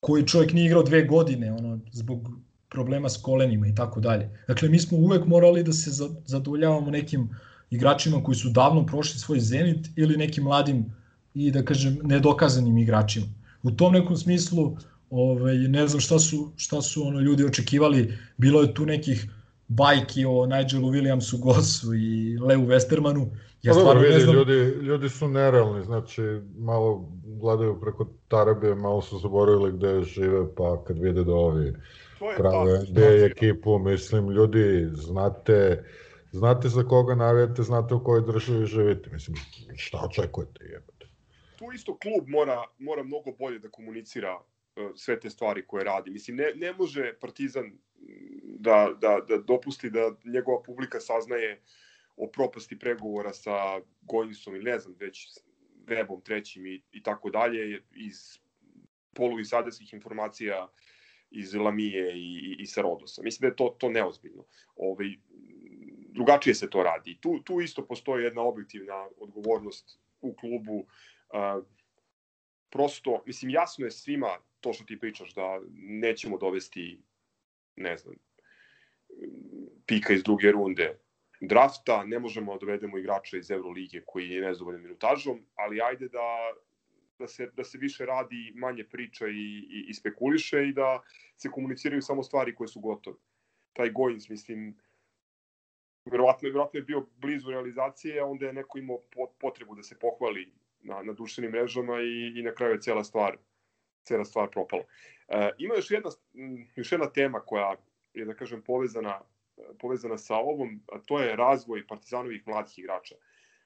[0.00, 2.30] koji čovjek nije igrao dve godine, ono, zbog
[2.68, 4.30] problema s kolenima i tako dalje.
[4.48, 5.90] Dakle, mi smo uvek morali da se
[6.24, 7.28] zadovoljavamo nekim
[7.70, 10.84] igračima koji su davno prošli svoj zenit ili nekim mladim
[11.34, 13.26] i da kažem nedokazanim igračima.
[13.62, 14.76] U tom nekom smislu
[15.10, 19.26] ovaj, ne znam šta su, šta su ono ljudi očekivali, bilo je tu nekih
[19.70, 23.26] bajki o Nigelu Williamsu Gossu i Leu Westermanu.
[23.62, 24.34] Ja pa stvarno vidi, ne znam...
[24.34, 24.52] ljudi,
[24.82, 26.22] ljudi su nerealni, znači
[26.58, 31.72] malo gledaju preko Tarabe, malo su zaboravili gde žive, pa kad vide da ovi
[32.36, 35.84] prave gde je ekipu, mislim, ljudi, znate,
[36.32, 39.36] znate za koga navijate, znate u kojoj državi živite, mislim,
[39.76, 41.06] šta očekujete, jebate.
[41.58, 46.10] Tu isto klub mora, mora mnogo bolje da komunicira uh, sve te stvari koje radi.
[46.10, 47.72] Mislim, ne, ne može Partizan
[48.42, 51.62] da, da, da dopusti da njegova publika saznaje
[52.16, 55.28] o propasti pregovora sa Gojinsom ili ne znam, već
[55.86, 58.38] webom trećim i, i tako dalje iz
[59.14, 60.68] polu i sadarskih informacija
[61.30, 63.22] iz Lamije i, i, i sa Rodosa.
[63.22, 64.44] Mislim da je to, to neozbiljno.
[64.76, 65.08] Ove, ovaj,
[66.12, 67.18] drugačije se to radi.
[67.20, 70.78] Tu, tu isto postoji jedna objektivna odgovornost u klubu.
[70.78, 71.64] Uh,
[72.70, 77.00] prosto, mislim, jasno je svima to što ti pričaš da nećemo dovesti
[77.80, 78.14] ne znam,
[79.86, 80.98] pika iz druge runde
[81.40, 86.52] drafta, ne možemo da dovedemo igrača iz Euroligije koji je nezadovoljan minutažom, ali ajde da,
[87.18, 89.30] da, se, da se više radi, manje priča i,
[89.70, 91.00] i, i spekuliše i da
[91.36, 93.16] se komuniciraju samo stvari koje su gotove.
[93.72, 94.76] Taj Gojins, mislim,
[96.04, 98.98] verovatno, verovatno je bio blizu realizacije, a onda je neko imao
[99.40, 103.36] potrebu da se pohvali na, na društvenim mrežama i, i na kraju je cijela stvar,
[104.04, 104.82] cijela stvar propala.
[105.30, 106.10] E, ima još jedna,
[106.76, 107.74] još jedna tema koja
[108.14, 109.20] je, da kažem, povezana,
[109.78, 113.14] povezana sa ovom, a to je razvoj partizanovih mladih igrača.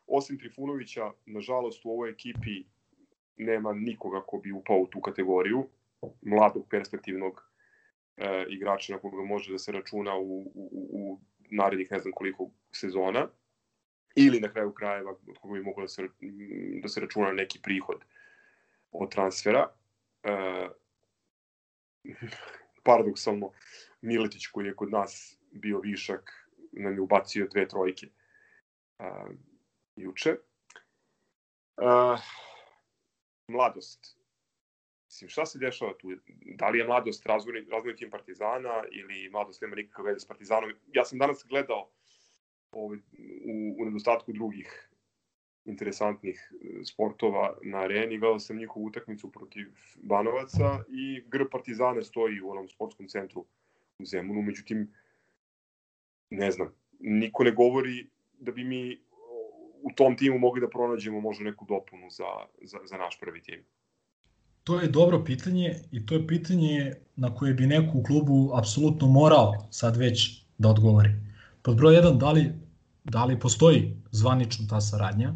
[0.07, 2.65] Osim Trifunovića, nažalost, u ovoj ekipi
[3.37, 5.69] nema nikoga ko bi upao u tu kategoriju
[6.23, 7.51] mladog perspektivnog
[8.17, 12.51] e, igrača na koga može da se računa u, u, u narednih ne znam koliko
[12.73, 13.29] sezona
[14.17, 16.09] ili na kraju krajeva od koga bi moglo da se,
[16.83, 18.05] da se računa neki prihod
[18.93, 19.67] od transfera.
[20.23, 20.31] E,
[22.83, 23.53] paradoksalno
[24.01, 28.07] Miletić koji je kod nas bio višak nam je ubacio dve trojke
[28.99, 29.31] uh,
[29.97, 30.37] juče.
[31.77, 32.21] Uh,
[33.49, 34.19] mladost.
[35.07, 36.09] Mislim, šta se dešava tu?
[36.59, 40.73] Da li je mladost razvojni, razvojni tim Partizana ili mladost nema nikakve veze s Partizanom?
[40.93, 41.91] Ja sam danas gledao
[42.71, 42.99] ovaj,
[43.45, 44.89] u, u nedostatku drugih
[45.65, 49.67] interesantnih e, sportova na areni, gledao sam njihovu utakmicu protiv
[50.03, 53.45] Banovaca i Gr Partizana stoji u onom sportskom centru
[53.99, 54.93] u Zemunu, međutim,
[56.31, 59.01] ne znam, niko ne govori da bi mi
[59.83, 62.25] u tom timu mogli da pronađemo možda neku dopunu za,
[62.63, 63.65] za, za naš prvi tim.
[64.65, 69.09] To je dobro pitanje i to je pitanje na koje bi neko u klubu apsolutno
[69.09, 71.11] morao sad već da odgovori.
[71.63, 72.53] Pod broj 1, da li,
[73.05, 75.35] da li postoji zvanično ta saradnja?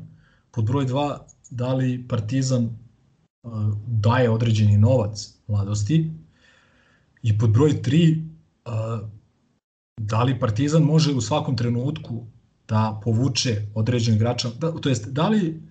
[0.51, 1.19] Pod broj 2,
[1.51, 3.53] da li Partizan uh,
[3.87, 6.11] daje određeni novac mladosti?
[7.23, 8.25] I pod broj 3,
[8.67, 9.09] uh,
[10.01, 12.27] da li Partizan može u svakom trenutku
[12.69, 15.63] da povuče određen igrača, da, to jest da li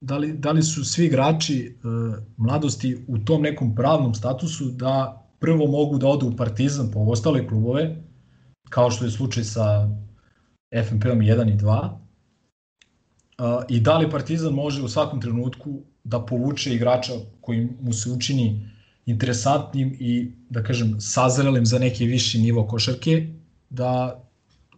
[0.00, 5.24] da li, da li su svi igrači uh, mladosti u tom nekom pravnom statusu da
[5.38, 7.96] prvo mogu da odu u Partizan po ostale klubove,
[8.70, 9.88] kao što je slučaj sa
[10.84, 11.90] FNP-om 1 i 2,
[13.68, 18.70] i da li Partizan može u svakom trenutku da povuče igrača koji mu se učini
[19.06, 23.28] interesantnim i da kažem sazrelim za neki viši nivo košarke
[23.70, 24.20] da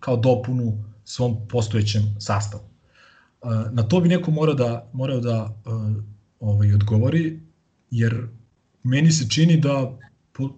[0.00, 2.62] kao dopunu svom postojećem sastavu.
[3.72, 5.56] Na to bi neko morao da morao da
[6.40, 7.40] ovaj odgovori
[7.90, 8.28] jer
[8.82, 9.98] meni se čini da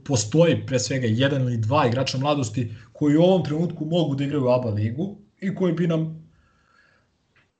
[0.05, 4.49] postoji pre svega jedan ili dva igrača mladosti koji u ovom trenutku mogu da igraju
[4.49, 6.28] ABA ligu i koji bi nam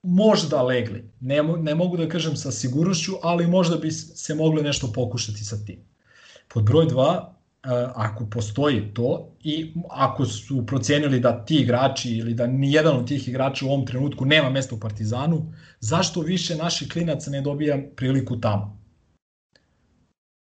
[0.03, 1.11] možda legli.
[1.21, 5.65] Ne, ne mogu da kažem sa sigurnošću, ali možda bi se moglo nešto pokušati sa
[5.65, 5.81] tim.
[6.49, 7.25] Pod broj 2,
[7.95, 13.09] ako postoji to i ako su procenili da ti igrači ili da ni jedan od
[13.09, 17.79] tih igrača u ovom trenutku nema mesta u Partizanu, zašto više naših klinaca ne dobija
[17.97, 18.79] priliku tamo?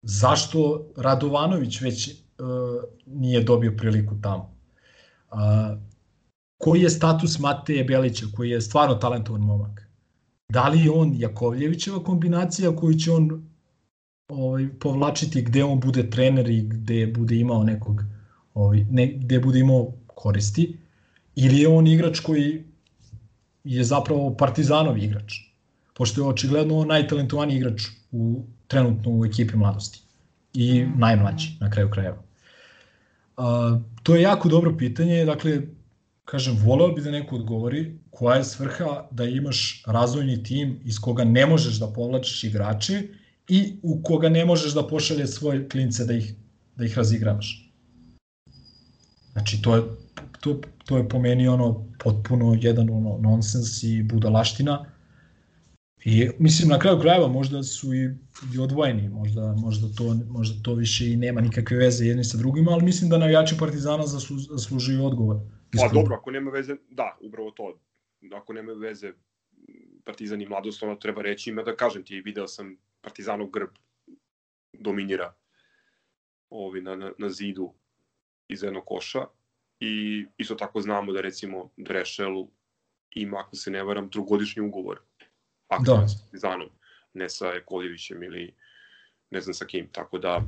[0.02, 2.16] Zašto Radovanović već uh,
[3.06, 4.56] nije dobio priliku tamo?
[5.30, 5.38] Uh,
[6.58, 9.82] koji je status Mateje Belića, koji je stvarno talentovan momak?
[10.48, 13.48] Da li je on Jakovljevićeva kombinacija koju će on
[14.28, 18.02] ovaj, povlačiti gde on bude trener i gde bude imao nekog
[18.54, 20.76] ovaj, ne, gde bude imao koristi
[21.34, 22.64] ili je on igrač koji
[23.64, 25.46] je zapravo partizanov igrač
[25.96, 27.82] pošto je očigledno on najtalentovaniji igrač
[28.12, 30.00] u, trenutno u ekipi mladosti
[30.54, 32.22] i najmlađi na kraju krajeva.
[33.36, 35.62] A, to je jako dobro pitanje, dakle,
[36.26, 41.24] kažem, voleo bi da neko odgovori koja je svrha da imaš razvojni tim iz koga
[41.24, 43.02] ne možeš da povlačiš igrače
[43.48, 46.34] i u koga ne možeš da pošalje svoje klince da ih,
[46.76, 47.72] da ih razigravaš.
[49.32, 49.82] Znači, to je,
[50.40, 54.84] to, to je po meni ono potpuno jedan ono nonsens i budalaština.
[56.04, 58.14] I mislim na kraju krajeva možda su i,
[58.54, 62.70] i odvojeni, možda, možda, to, možda to više i nema nikakve veze jedni sa drugima,
[62.70, 65.40] ali mislim da navijači Partizana zaslu, zaslužuju odgovor.
[65.82, 67.78] Pa dobro, ako nema veze, da, upravo to.
[68.32, 69.12] Ako nema veze
[70.04, 73.70] Partizan i mladost, ono treba reći, ima da kažem ti, video sam Partizanov grb
[74.72, 75.34] dominira
[76.50, 77.72] ovi na, na, na zidu
[78.48, 79.26] iz jednog koša
[79.80, 82.46] i isto tako znamo da recimo Drešel
[83.10, 85.00] ima, ako se ne varam, trugodišnji ugovor
[85.68, 86.08] aktualno da.
[86.08, 86.68] sa Partizanom,
[87.12, 88.54] ne sa Koljevićem ili
[89.30, 90.44] ne znam sa kim, tako da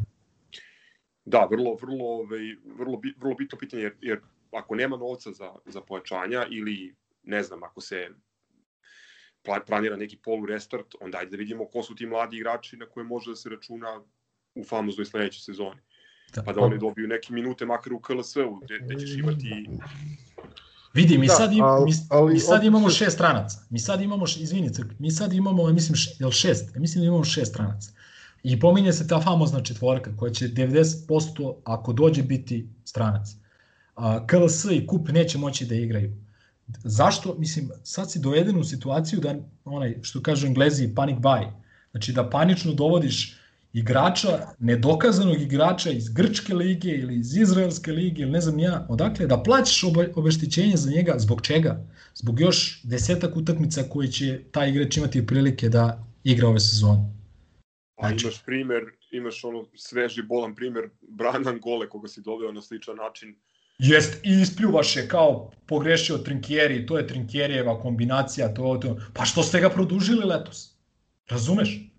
[1.24, 4.20] da, vrlo, vrlo, ovaj, vrlo, vrlo bitno pitanje, jer, jer
[4.52, 8.08] ako nema novca za, za pojačanja ili ne znam, ako se
[9.66, 13.04] planira neki polu restart, onda ajde da vidimo ko su ti mladi igrači na koje
[13.04, 14.00] može da se računa
[14.54, 15.80] u famoznoj sledećoj sezoni.
[16.34, 19.68] Da, pa da oni dobiju neke minute makar u KLS-u, gde, gde ćeš imati
[20.94, 23.58] Vidi, mi da, sad, im, mi, ali, mi sad imamo šest stranaca.
[23.70, 26.74] Mi sad imamo, izvini, mi sad imamo, mislim, jel šest?
[26.74, 27.90] Ja mislim da imamo šest stranaca.
[28.42, 33.28] I pominje se ta famozna četvorka koja će 90% ako dođe biti stranac.
[34.26, 36.12] KLS i KUP neće moći da igraju
[36.84, 39.34] zašto, mislim, sad si doveden u situaciju da,
[39.64, 41.50] onaj, što kažu englezi, panic buy,
[41.90, 43.38] znači da panično dovodiš
[43.72, 44.28] igrača,
[44.58, 49.42] nedokazanog igrača iz Grčke lige ili iz Izraelske lige ili ne znam ja, odakle, da
[49.42, 51.84] plaćaš obe, obeštećenje za njega, zbog čega?
[52.14, 57.18] Zbog još desetak utakmica koje će taj igrač imati prilike da igra ove sezone.
[57.96, 62.62] A znači, imaš primer, imaš ono sveži bolan primer Branan Gole koga si doveo na
[62.62, 63.36] sličan način
[63.78, 68.96] Jest, i ispljuvaše kao pogrešio Trinkieri, to je Trinkierijeva kombinacija, to, to.
[69.14, 70.74] Pa što ste ga produžili letos?
[71.28, 71.90] Razumeš?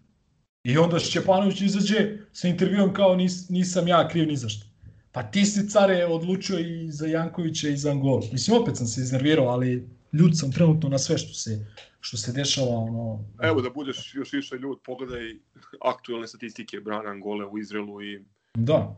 [0.64, 4.66] I onda Šćepanović izađe sa intervjuom kao nis, nisam ja kriv ni za što.
[5.12, 8.24] Pa ti si care odlučio i za Jankovića i za Angolu.
[8.32, 11.66] Mislim, opet sam se iznervirao, ali ljud sam trenutno na sve što se,
[12.00, 12.78] što se dešava.
[12.78, 13.26] Ono...
[13.42, 15.36] Evo da budeš još više ljud, pogledaj
[15.82, 18.24] aktualne statistike Brana Angole u Izraelu i...
[18.54, 18.96] Da.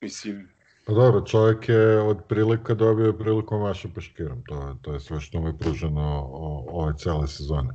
[0.00, 0.48] Mislim,
[0.86, 5.20] Pa dobro, čovjek je od prilika dobio priliku maša peškirom, to je, to je sve
[5.20, 6.28] što mu je pruženo
[6.68, 7.70] ove cele sezone.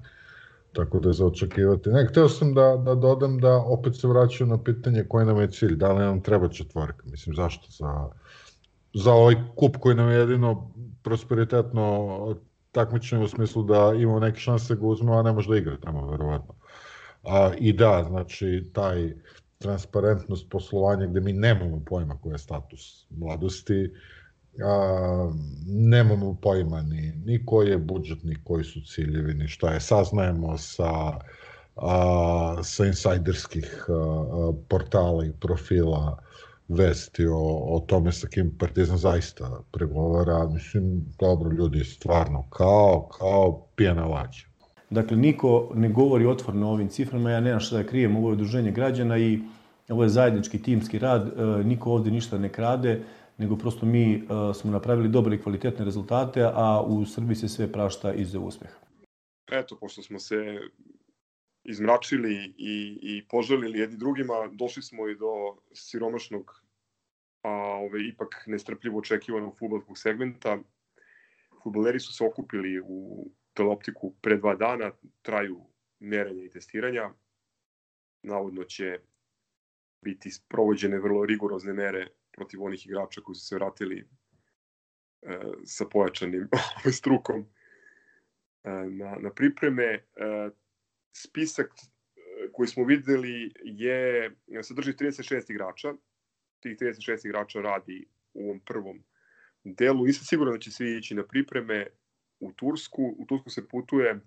[0.74, 1.90] Tako da je za očekivati.
[1.90, 5.52] Ne, hteo sam da, da dodam da opet se vraćaju na pitanje koji nam je
[5.52, 8.08] cilj, da li nam treba četvorka, mislim zašto, za,
[8.94, 10.72] za ovaj kup koji nam je jedino
[11.04, 12.36] prosperitetno
[12.72, 15.78] takmičenje u smislu da imamo neke šanse da ga uzmemo, a ne može da igra
[15.78, 16.54] tamo, verovatno.
[17.24, 19.14] A, I da, znači, taj
[19.62, 23.94] transparentnost poslovanja gde mi nemamo pojma koji je status mladosti,
[24.66, 25.32] a,
[25.68, 29.80] nemamo pojma ni, ni koji je budžet, ni koji su ciljevi, ni šta je.
[29.80, 31.20] Saznajemo sa,
[31.76, 36.20] a, sa insajderskih a, a, portala i profila
[36.68, 40.48] vesti o, o tome sa kim Partizan zaista pregovara.
[40.48, 44.51] Mislim, dobro, ljudi, stvarno, kao, kao pijena lađa.
[44.92, 48.34] Dakle, niko ne govori otvorno o ovim ciframa, ja nemam šta da krijem, ovo je
[48.34, 49.40] udruženje građana i
[49.90, 53.04] ovo je zajednički timski rad, e, niko ovde ništa ne krade,
[53.38, 54.20] nego prosto mi e,
[54.54, 58.76] smo napravili dobre i kvalitetne rezultate, a u Srbiji se sve prašta iz uspeha.
[59.52, 60.60] Eto, pošto smo se
[61.64, 65.32] izmračili i, i poželili jedni drugima, došli smo i do
[65.74, 66.64] siromašnog,
[67.44, 67.50] a
[67.86, 70.58] ove, ipak nestrpljivo očekivanog futbolskog segmenta.
[71.64, 74.92] Futboleri su se okupili u teleoptiku pre dva dana,
[75.22, 75.62] traju
[76.00, 77.10] merenja i testiranja.
[78.24, 79.00] Navodno će
[80.02, 84.08] biti provođene vrlo rigorozne mere protiv onih igrača koji su se vratili
[85.22, 86.50] e, sa pojačanim
[87.00, 87.46] strukom
[88.64, 89.84] e, na, na pripreme.
[89.84, 90.02] E,
[91.12, 94.32] spisak e, koji smo videli je,
[94.64, 95.94] sadrži 36 igrača.
[96.60, 99.04] Tih 36 igrača radi u ovom prvom
[99.64, 100.06] delu.
[100.06, 101.88] Nisam siguran da će svi ići na pripreme
[102.42, 103.16] u Tursku.
[103.18, 104.20] U Tursku se putuje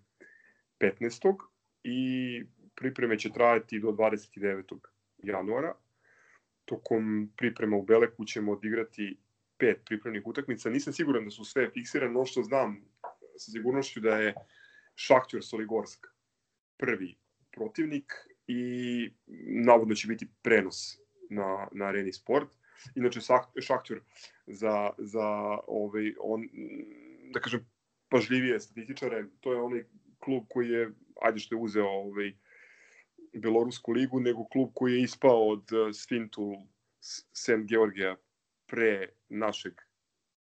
[0.80, 1.36] 15.
[1.84, 2.42] i
[2.74, 4.78] pripreme će trajati do 29.
[5.18, 5.74] januara.
[6.64, 9.16] Tokom priprema u Beleku ćemo odigrati
[9.58, 10.70] pet pripremnih utakmica.
[10.70, 12.84] Nisam siguran da su sve fiksirane, no što znam
[13.36, 14.34] sa sigurnošću da je
[14.94, 16.06] Šahtjor Soligorsk
[16.76, 17.14] prvi
[17.52, 18.12] protivnik
[18.46, 19.10] i
[19.66, 20.98] navodno će biti prenos
[21.30, 22.48] na, na Areni Sport.
[22.94, 23.20] Inače,
[23.60, 24.00] Šahtjor
[24.46, 26.48] za, za ovaj, on,
[27.32, 27.66] da kažem,
[28.08, 29.84] pažljivije statističare, to je onaj
[30.18, 30.90] klub koji je,
[31.22, 32.32] ajde što je uzeo ovaj,
[33.34, 36.54] Belorusku ligu, nego klub koji je ispao od eh, Sfintu
[37.32, 38.16] Sem Georgija
[38.66, 39.72] pre našeg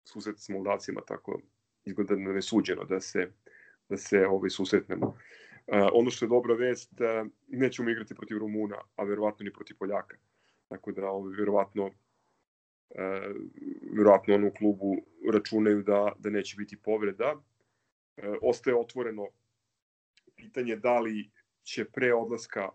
[0.04, 1.40] susreta s Moldavcima, tako
[1.84, 3.30] izgleda da je suđeno da se,
[3.88, 5.06] da se ovaj, susretnemo.
[5.06, 9.76] Uh, ono što je dobra vest, uh, nećemo igrati protiv Rumuna, a verovatno ni protiv
[9.78, 10.16] Poljaka.
[10.68, 11.90] Tako da ovaj, verovatno
[12.94, 13.36] uh,
[13.96, 14.96] verovatno ono u klubu
[15.32, 17.34] računaju da, da neće biti povreda.
[17.34, 19.28] Uh, ostaje otvoreno
[20.36, 21.30] pitanje da li
[21.62, 22.68] će pre odlaska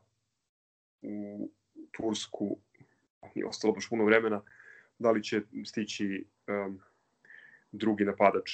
[1.01, 1.49] u
[1.91, 2.57] Tursku,
[3.35, 4.41] nije ostalo baš puno vremena,
[4.99, 6.79] da li će stići um,
[7.71, 8.51] drugi napadač,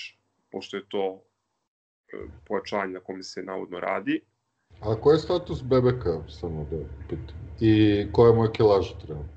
[0.51, 4.21] pošto je to um, pojačanje na kome se navodno radi.
[4.81, 6.77] A koji je status Bebeka, samo da
[7.09, 7.35] pitam?
[7.59, 9.34] I koja je moja kilaža trenutno?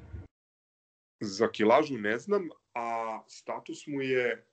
[1.21, 4.45] Za kilažu ne znam, a status mu je e,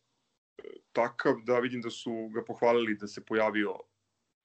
[0.92, 3.80] takav da vidim da su ga pohvalili da se pojavio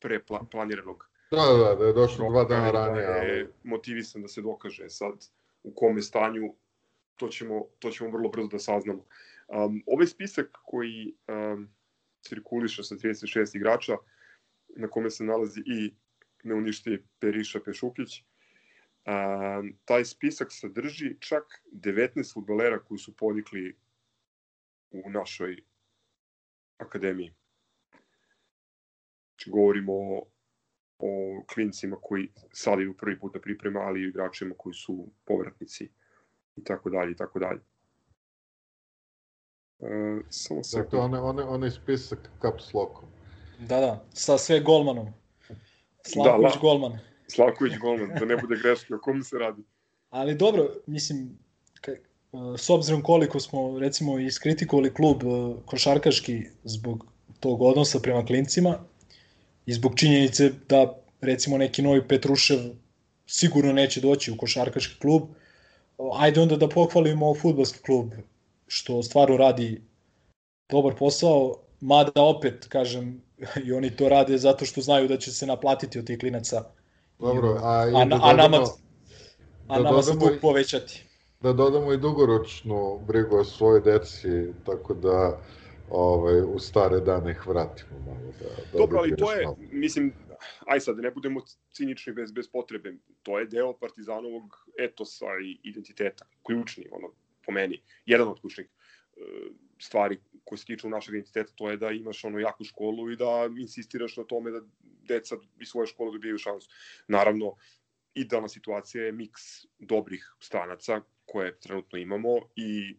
[0.01, 3.07] pre planiranog Da, da, da je došao dva dana ranije.
[3.07, 3.53] Da je ali...
[3.63, 5.13] motivisan da se dokaže sad
[5.63, 6.55] u kome stanju,
[7.17, 9.05] to ćemo, to ćemo vrlo brzo da saznamo.
[9.49, 11.69] Um, ovaj spisak koji um,
[12.21, 13.97] cirkuliše sa 36 igrača,
[14.69, 15.95] na kome se nalazi i
[16.45, 18.25] ne uništi Periša Pešukić,
[19.07, 23.77] um, taj spisak sadrži čak 19 futbolera koji su podikli
[24.91, 25.57] u našoj
[26.79, 27.35] akademiji.
[29.35, 30.31] Znači, govorimo o
[31.01, 35.89] o klincima koji sad idu prvi put na priprema, ali i igračima koji su povratnici
[36.57, 37.61] i tako dalje i tako dalje.
[39.79, 40.83] Uh, samo se...
[40.83, 43.09] Dakle, one, one, one spisak caps lockom.
[43.59, 45.07] Da, da, sa sve golmanom.
[46.03, 46.99] Slavković da, golman.
[47.31, 49.63] Slavković golman, da ne bude greške, o kom se radi.
[50.11, 51.39] Ali dobro, mislim,
[52.59, 55.27] s obzirom koliko smo recimo iskritikovali klub e,
[55.67, 57.07] košarkaški zbog
[57.41, 58.79] tog odnosa prema klincima,
[59.67, 62.59] i zbog činjenice da recimo neki novi Petrušev
[63.27, 65.23] sigurno neće doći u košarkaški klub,
[66.19, 68.13] ajde onda da pohvalimo futbolski klub
[68.67, 69.83] što stvarno radi
[70.71, 73.23] dobar posao, mada opet, kažem,
[73.67, 76.65] i oni to rade zato što znaju da će se naplatiti od tih klinaca.
[77.21, 78.57] Dobro, a, i a, da a nama,
[79.69, 81.05] a da nama se dug povećati.
[81.41, 84.29] Da dodamo i dugoročnu brigu o svojoj deci,
[84.67, 85.41] tako da
[85.91, 88.33] ovaj, u stare dane ih vratimo malo.
[88.41, 89.57] Da, da Dobro, ali to je, malo.
[89.73, 90.13] mislim,
[90.67, 91.41] aj sad, ne budemo
[91.73, 97.13] cinični bez, bez potrebe, to je deo Partizanovog etosa i identiteta, ključni, ono,
[97.47, 99.21] po meni, jedan od ključnih e,
[99.79, 103.49] stvari koje se tiču našeg identiteta, to je da imaš ono jaku školu i da
[103.59, 106.71] insistiraš na tome da deca i svoje škole dobijaju šansu.
[107.09, 107.55] Naravno,
[108.15, 109.43] idealna situacija je miks
[109.79, 112.97] dobrih stranaca koje trenutno imamo i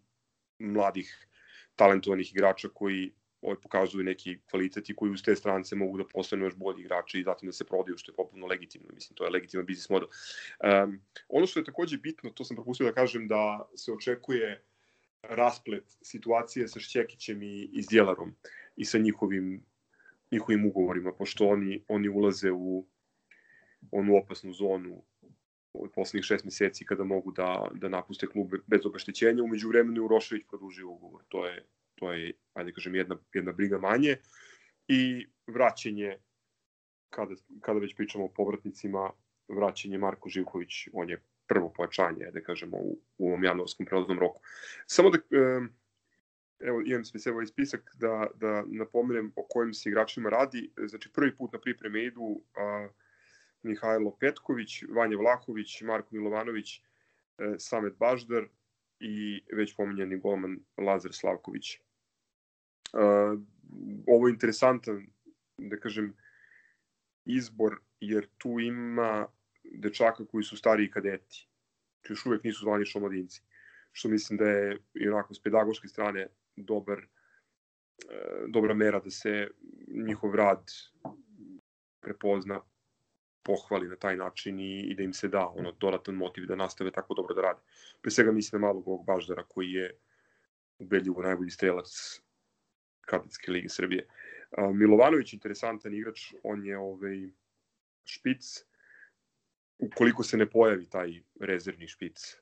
[0.60, 1.28] mladih
[1.76, 3.12] talentovanih igrača koji
[3.42, 7.20] ovaj, pokazuju neki kvalitet i koji uz te strance mogu da postanu još bolji igrači
[7.20, 8.88] i zatim da se prodaju, što je popuno legitimno.
[8.94, 10.08] Mislim, to je legitiman biznis model.
[10.08, 14.64] Um, ono što je takođe bitno, to sam propustio da kažem, da se očekuje
[15.24, 18.36] rasplet situacije sa Šćekićem i, i Zdjelarom
[18.76, 19.64] i sa njihovim,
[20.32, 22.88] njihovim ugovorima, pošto oni, oni ulaze u
[23.92, 25.04] onu opasnu zonu
[25.74, 29.44] u poslednjih šest meseci kada mogu da, da napuste klub bez obeštećenja.
[29.44, 31.24] Umeđu vremenu je Urošević produžio ugovor.
[31.28, 31.66] To je,
[31.96, 34.18] to je ajde kažem, jedna, jedna briga manje.
[34.88, 36.18] I vraćanje,
[37.10, 39.12] kada, kada već pričamo o povratnicima,
[39.48, 44.40] vraćanje Marko Živković, on je prvo pojačanje, da kažemo, u, u ovom januarskom prelaznom roku.
[44.88, 45.18] Samo da,
[46.60, 50.72] evo, imam sve ovaj spisak da, da napomenem o kojim se igračima radi.
[50.88, 52.88] Znači, prvi put na pripreme idu a,
[53.64, 58.48] Mihajlo Petković, Vanja Vlahović, Marko Milovanović, e, Samet Baždar
[59.00, 61.78] i već pominjeni golman Lazar Slavković.
[62.94, 63.36] A,
[64.08, 65.06] ovo je interesantan,
[65.58, 66.14] da kažem,
[67.26, 69.28] izbor, jer tu ima
[69.64, 71.48] dečaka koji su stariji kadeti.
[72.00, 73.42] Znači, još uvek nisu zvanično mladinci.
[73.92, 77.06] Što mislim da je i onako s pedagoške strane dobar, e,
[78.48, 79.48] dobra mera da se
[79.88, 80.72] njihov rad
[82.02, 82.62] prepozna,
[83.44, 86.92] pohvali na taj način i, i da im se da ono dodatan motiv da nastave
[86.92, 87.60] tako dobro da rade.
[88.02, 89.92] Pre svega mislim na malog ovog Baždara koji je
[90.80, 92.22] ubedljivo najbolji strelac
[93.02, 94.08] Kadetske lige Srbije.
[94.58, 97.30] Uh, Milovanović interesantan igrač, on je ovaj
[98.06, 98.66] špic
[99.82, 102.36] ukoliko se ne pojavi taj rezervni špic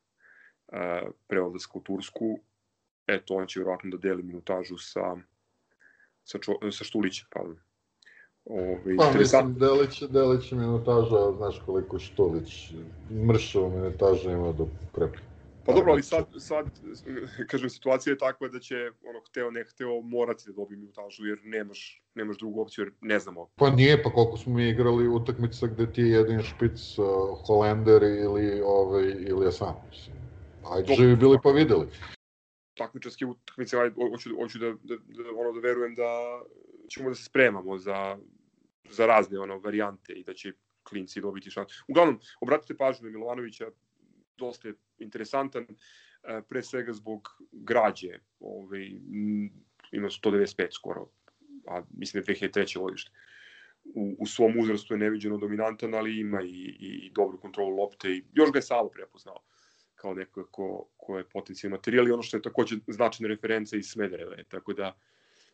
[0.67, 2.39] uh, pre odlaska u Tursku,
[3.07, 5.15] eto, on će vjerojatno da deli minutažu sa,
[6.23, 7.59] sa, čo, sa Štulićem, pardon.
[8.45, 12.73] Ove, pa, mislim, Delić, Delić minutaža, znaš koliko Štulić
[13.11, 15.28] mršava minutaža ima do prepreka.
[15.69, 16.65] Pa dobro, ali sad, sad,
[17.51, 18.75] kažem, situacija je takva da će,
[19.09, 23.19] ono, hteo, ne hteo, morati da dobije minutažu, jer nemaš, nemaš drugu opciju, jer ne
[23.19, 23.49] znamo.
[23.55, 27.05] Pa nije, pa koliko smo mi igrali utakmica gde ti je jedin špic uh,
[27.47, 29.75] Holender ili, ovaj, ili Asan.
[30.71, 31.87] Ajde, živi bili pa videli
[32.79, 36.09] takmičarske utakmice, ajde, hoću, hoću da, da, da, ono, da verujem da
[36.89, 38.17] ćemo da se spremamo za,
[38.89, 40.53] za razne ono, varijante i da će
[40.83, 41.83] klinci dobiti šansu.
[41.87, 43.71] Uglavnom, obratite pažnju na Milovanovića,
[44.39, 45.65] dosta je interesantan,
[46.23, 48.87] e, pre svega zbog građe, ovaj,
[49.91, 51.09] ima 195 skoro,
[51.67, 52.79] a mislim da je 2003.
[52.79, 53.11] godište.
[53.83, 58.09] U, u svom uzrastu je neviđeno dominantan, ali ima i, i, i dobru kontrolu lopte
[58.09, 59.43] i još ga je Savo prepoznao
[59.99, 63.89] kao neko ko, ko je potencijalni materijal i ono što je takođe značajna referenca iz
[63.91, 64.97] Smedereve, tako da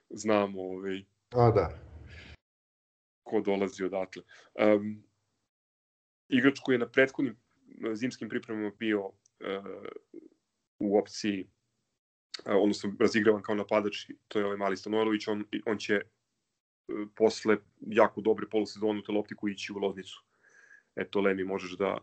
[0.10, 1.70] znamo ovaj, A, da.
[3.24, 4.24] ko dolazi odatle.
[4.54, 5.04] Um,
[6.30, 7.38] igrač koji je na prethodnim
[7.94, 9.14] zimskim pripremama bio uh,
[10.80, 11.48] u opciji
[12.46, 17.58] uh, odnosno razigravan kao napadač, to je ovaj mali Stanojlović, on, on će uh, posle
[17.80, 20.24] jako dobre polusezone u teloptiku ići u Loznicu.
[20.96, 21.98] Eto, Lemi, možeš da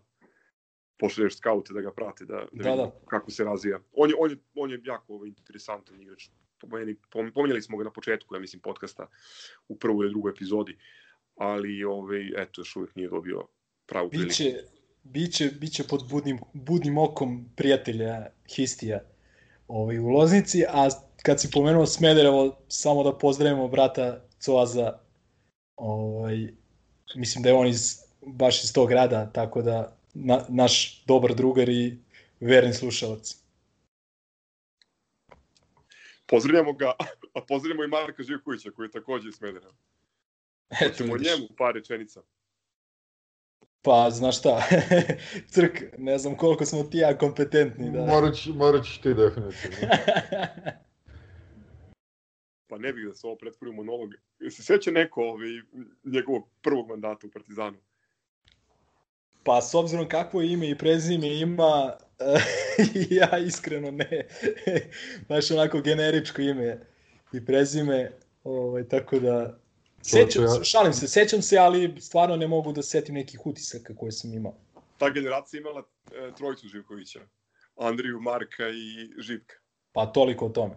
[0.99, 2.91] pošalješ skaute da ga prate, da, da, da, da.
[3.11, 3.81] kako se razvija.
[3.93, 6.29] On je, on je, on je jako ovaj, interesantan igrač.
[7.35, 9.09] Pomenjali smo ga na početku, ja mislim, podcasta
[9.68, 10.79] u prvoj ili drugoj epizodi,
[11.37, 13.49] ali ovaj, eto, još uvijek nije dobio
[13.87, 14.29] pravu priliku.
[14.29, 14.55] Biće,
[15.03, 18.27] biće, biće pod budnim, budnim okom prijatelja
[18.57, 19.01] Histija
[19.69, 20.89] ovaj, u Loznici, a
[21.23, 24.99] kad si pomenuo Smederevo, samo da pozdravimo brata Coaza,
[25.77, 26.49] ovaj,
[27.15, 31.69] mislim da je on iz, baš iz tog grada, tako da na, naš dobar drugar
[31.69, 31.99] i
[32.41, 33.37] verni slušalac.
[36.27, 36.93] Pozdravljamo ga,
[37.35, 39.71] a pozdravljamo i Marka Živkovića koji je takođe iz Smedera.
[40.79, 42.23] Hoćemo njemu par rečenica.
[43.83, 44.62] Pa, znaš šta,
[45.53, 47.91] Crk, ne znam koliko smo ti ja kompetentni.
[47.91, 48.07] Da...
[48.07, 49.78] Morat, morat ćeš ti definitivno.
[52.69, 54.11] pa ne bih da se ovo pretvori monolog.
[54.51, 55.48] Se seća neko ovaj,
[56.05, 57.78] njegovog prvog mandata u Partizanu?
[59.44, 61.93] Pa s obzirom kakvo ime i prezime ima,
[63.20, 64.27] ja iskreno ne.
[65.27, 66.86] Znaš, onako generičko ime
[67.32, 68.12] i prezime,
[68.44, 69.61] ovaj, tako da...
[70.03, 70.65] Sećam, ja...
[70.65, 74.55] šalim se, sećam se, ali stvarno ne mogu da setim nekih utisaka koje sam imao.
[74.99, 77.20] Ta generacija imala e, trojicu Živkovića.
[77.77, 79.55] Andriju, Marka i Živka.
[79.93, 80.74] Pa toliko o tome.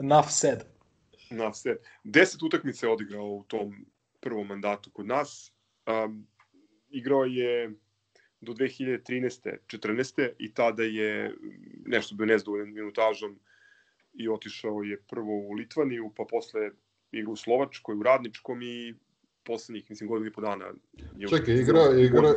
[0.00, 0.64] Naf said.
[1.30, 1.76] Naf said.
[2.04, 3.86] Deset utakmice je odigrao u tom
[4.20, 5.52] prvom mandatu kod nas.
[5.86, 6.26] Um,
[6.88, 7.70] igrao je
[8.40, 9.56] do 2013.
[9.66, 10.30] 14.
[10.38, 11.34] i tada je
[11.86, 13.40] nešto bio nezdovoljan minutažom
[14.14, 16.70] i otišao je prvo u Litvaniju, pa posle
[17.18, 18.94] igra u Slovačkoj, u Radničkom i
[19.44, 20.64] poslednjih, mislim, godinu i po dana.
[21.16, 22.34] Je Čekaj, igra, igra,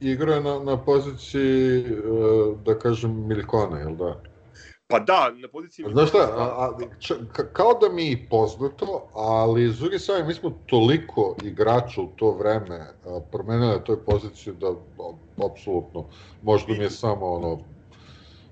[0.00, 1.92] igra na, na poziciji, e,
[2.64, 4.22] da kažem, Miljkona, jel da?
[4.88, 5.86] Pa da, na poziciji...
[5.92, 7.14] Znaš šta, a, a, č,
[7.52, 12.76] kao da mi poznato, ali s druge strane mi smo toliko igrača u to vreme
[12.76, 14.74] a, promenili na toj poziciji da
[15.46, 16.08] apsolutno,
[16.42, 17.60] možda mi je samo ono,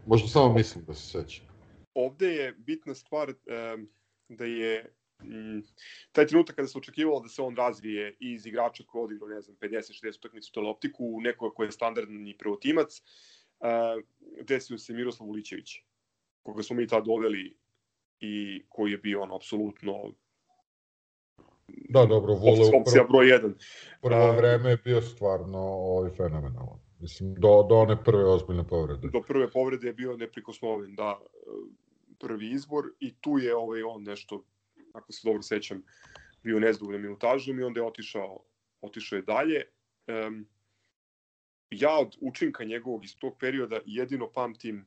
[0.06, 1.46] možda samo mislim da se sećam.
[1.94, 3.34] Ovde je bitna stvar e,
[4.28, 4.94] da je
[6.12, 9.56] taj trenutak kada se očekivalo da se on razvije iz igrača koji odigrao, ne znam,
[9.60, 13.02] 50-60 utakmicu u teleoptiku, u nekoga koji je standardni prvotimac, e,
[14.42, 15.70] desio se Miroslav Ulićević
[16.44, 17.56] koga smo mi tad doveli
[18.20, 20.12] i koji je bio ono apsolutno
[21.68, 23.54] Da, dobro, vole opcija broj 1.
[24.02, 26.78] Prvo vreme je bio stvarno ovaj fenomenalan.
[27.00, 29.08] Mislim, do, do one prve ozbiljne povrede.
[29.12, 31.20] Do prve povrede je bio neprikosnoven, da,
[32.18, 34.44] prvi izbor i tu je ovaj on nešto,
[34.94, 35.82] ako se dobro sećam,
[36.42, 38.44] bio nezdovoljno minutažom i onda je otišao,
[38.80, 39.62] otišao je dalje.
[40.06, 40.48] Um,
[41.70, 44.86] ja od učinka njegovog iz tog perioda jedino pamtim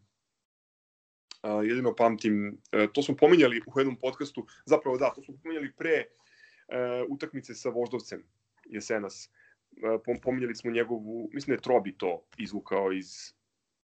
[1.43, 5.73] uh, jedino pamtim, uh, to smo pominjali u jednom podcastu, zapravo da, to smo pominjali
[5.77, 8.23] pre uh, utakmice sa Voždovcem
[8.65, 9.29] jesenas.
[9.71, 13.33] Uh, pominjali smo njegovu, mislim da je Trobi to izvukao iz,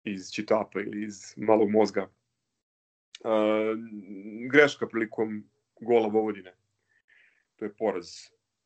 [0.04, 2.10] iz čitapa ili iz malog mozga.
[3.24, 3.78] Uh,
[4.52, 5.50] greška prilikom
[5.84, 6.54] gola Vojvodine.
[7.56, 8.08] To je poraz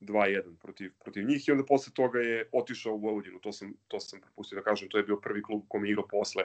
[0.02, 4.00] 2-1 protiv, protiv njih i onda posle toga je otišao u Vojvodinu, to sam, to
[4.00, 6.44] sam propustio da kažem, to je bio prvi klub kom je igrao posle,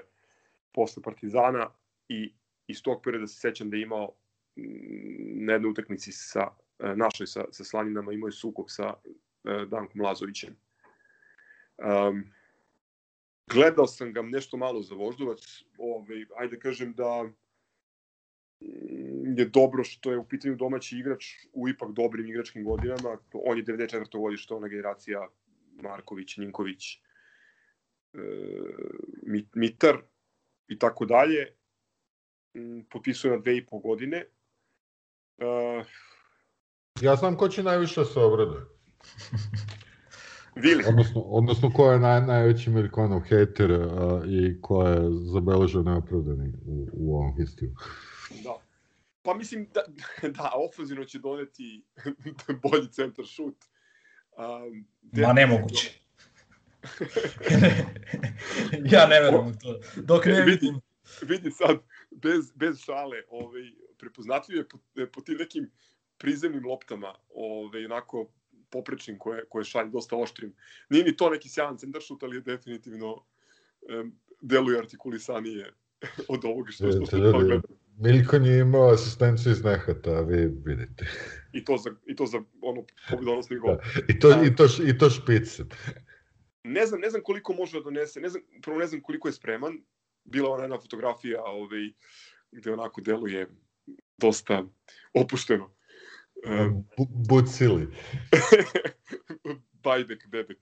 [0.72, 1.70] posle Partizana
[2.08, 2.32] i
[2.66, 4.14] iz tog perioda se sećam da je imao
[4.56, 9.62] mm, na jednoj utakmici sa e, našoj sa, sa Slaninama imao je sukob sa uh,
[9.68, 10.56] Dankom Lazovićem.
[11.78, 12.24] Um,
[13.46, 17.30] gledao sam ga nešto malo za Voždovac, ovaj, ajde kažem da
[19.36, 23.18] je dobro što je u pitanju domaći igrač u ipak dobrim igračkim godinama.
[23.32, 24.20] On je 94.
[24.20, 25.28] godište, ona generacija
[25.82, 28.18] Marković, Ninković, e,
[29.54, 29.96] Mitar
[30.68, 31.56] i tako dalje.
[32.56, 34.24] Mm, potpisuje na dve i po godine.
[35.38, 35.84] E,
[37.00, 38.58] ja znam ko će najviše da se obrade.
[40.56, 40.84] Vili.
[40.88, 43.88] Odnosno, odnosno ko je naj, najveći Amerikanov hater uh,
[44.26, 45.00] i ko je
[45.32, 47.74] zabeležao neopravdani u, u ovom histiju.
[48.44, 48.56] Da.
[49.22, 49.82] Pa mislim da,
[50.36, 51.84] da ofenzivno će doneti
[52.70, 53.56] bolji centar šut.
[54.36, 56.02] Um, Ma nemoguće.
[58.92, 59.80] ja ne verujem u to.
[59.96, 60.80] Dok ne vidim...
[61.22, 61.78] Vidi sad,
[62.10, 63.62] bez, bez šale, ovaj,
[63.98, 64.78] prepoznatljiv je po,
[65.12, 65.70] po tim nekim
[66.18, 68.28] prizemnim loptama, ovaj, onako
[68.70, 70.54] poprečnim koje, koje šalje dosta oštrim.
[70.90, 75.72] Nije ni to neki sjajan centar šut, ali je definitivno um, deluje artikulisanije
[76.28, 77.60] od ovoga što, što smo gledali.
[77.98, 81.06] Miljko je imao asistenciju iz Nehata, vi vidite.
[81.52, 83.76] I to za, i to za ono pobedonosni gol.
[83.76, 83.82] Da.
[84.08, 84.42] I, to, da.
[84.44, 85.68] i, to, I to špicem.
[86.64, 89.32] Ne znam, ne znam koliko može da donese, ne znam, prvo ne znam koliko je
[89.32, 89.78] spreman.
[90.24, 91.90] Bila ona jedna fotografija ovaj,
[92.52, 93.46] gde onako deluje
[94.18, 94.64] dosta
[95.14, 95.70] opušteno.
[96.46, 96.84] Um,
[97.28, 97.88] Bucili.
[99.84, 100.58] Bajbek, bebek,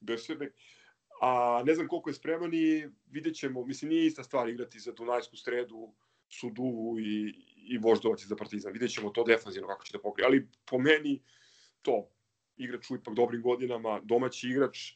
[0.00, 0.52] bešebek.
[1.22, 4.92] A ne znam koliko je spreman i vidjet ćemo, mislim nije ista stvar igrati za
[4.92, 5.94] Dunajsku sredu,
[6.28, 8.72] Suduvu i, i Voždovac za Partizan.
[8.72, 10.26] Vidjet ćemo to defanzivno kako će da pokrije.
[10.26, 11.22] Ali po meni
[11.82, 12.08] to,
[12.56, 14.92] igrač u ipak dobrim godinama, domaći igrač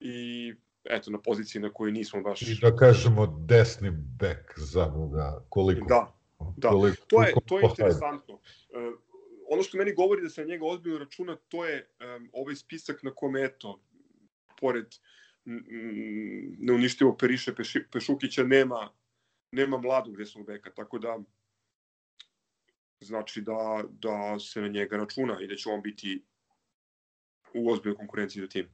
[0.00, 0.54] i
[0.84, 2.42] eto, na poziciji na kojoj nismo baš...
[2.42, 5.86] I da kažemo desni bek za Boga, koliko...
[5.88, 6.18] Da,
[6.56, 6.68] da.
[6.68, 8.34] Koliko, to je, to je interesantno.
[8.34, 8.40] Uh,
[9.48, 13.02] ono što meni govori da se na njega ozbiljno računa, to je um, ovaj spisak
[13.02, 13.80] na kome, eto,
[14.60, 14.86] pored
[16.58, 17.54] neuništivo Periše
[17.92, 18.90] Pešukića nema
[19.52, 21.18] nema mladog desnog beka, tako da
[23.00, 26.24] znači da, da se na njega računa i da će on biti
[27.54, 28.68] u ozbiljnoj konkurenciji za tim.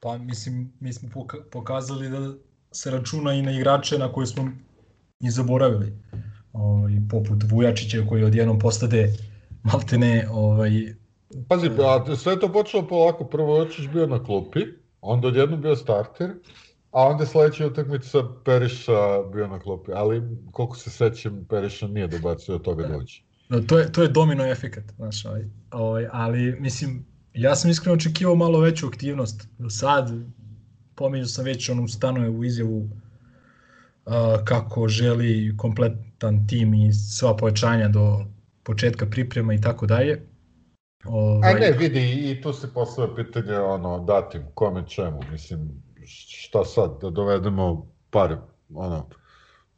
[0.00, 1.08] Pa mislim, mi smo
[1.52, 2.34] pokazali da
[2.70, 4.50] se računa i na igrače na koje smo
[5.20, 5.92] i zaboravili.
[6.52, 9.12] Ovaj, poput Vujačića koji odjednom postade
[9.62, 10.70] maltene ovaj,
[11.48, 13.24] Pazi, a sve to počelo polako.
[13.24, 14.60] Prvo Vujačić bio na klupi,
[15.00, 16.30] onda odjednom bio starter,
[16.96, 22.54] A onda sledeća utakmica Periša bio na klopi, ali koliko se sećam Periša nije dobacio
[22.54, 23.24] od toga doći.
[23.48, 27.94] No, to je to je domino efekat, znaš, ovaj, ovaj, ali mislim ja sam iskreno
[27.94, 29.48] očekivao malo veću aktivnost.
[29.70, 30.10] Sad
[30.94, 34.12] pominjao sam već onu stanuje u izjavu uh,
[34.44, 38.24] kako želi kompletan tim i sva pojačanja do
[38.62, 40.22] početka priprema i tako dalje.
[41.04, 41.52] Ovaj...
[41.52, 46.98] A ne, vidi, i tu se postavlja pitanje ono, datim, kome čemu, mislim, šta sad,
[47.00, 48.36] da dovedemo par
[48.74, 49.08] ono,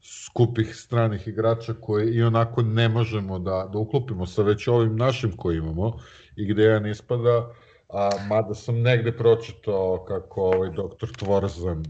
[0.02, 5.36] skupih stranih igrača koje i onako ne možemo da, da uklopimo sa već ovim našim
[5.36, 5.98] koji imamo
[6.36, 7.54] i gde jedan ispada,
[7.88, 11.84] a mada sam negde pročitao kako ovaj doktor Tvorzan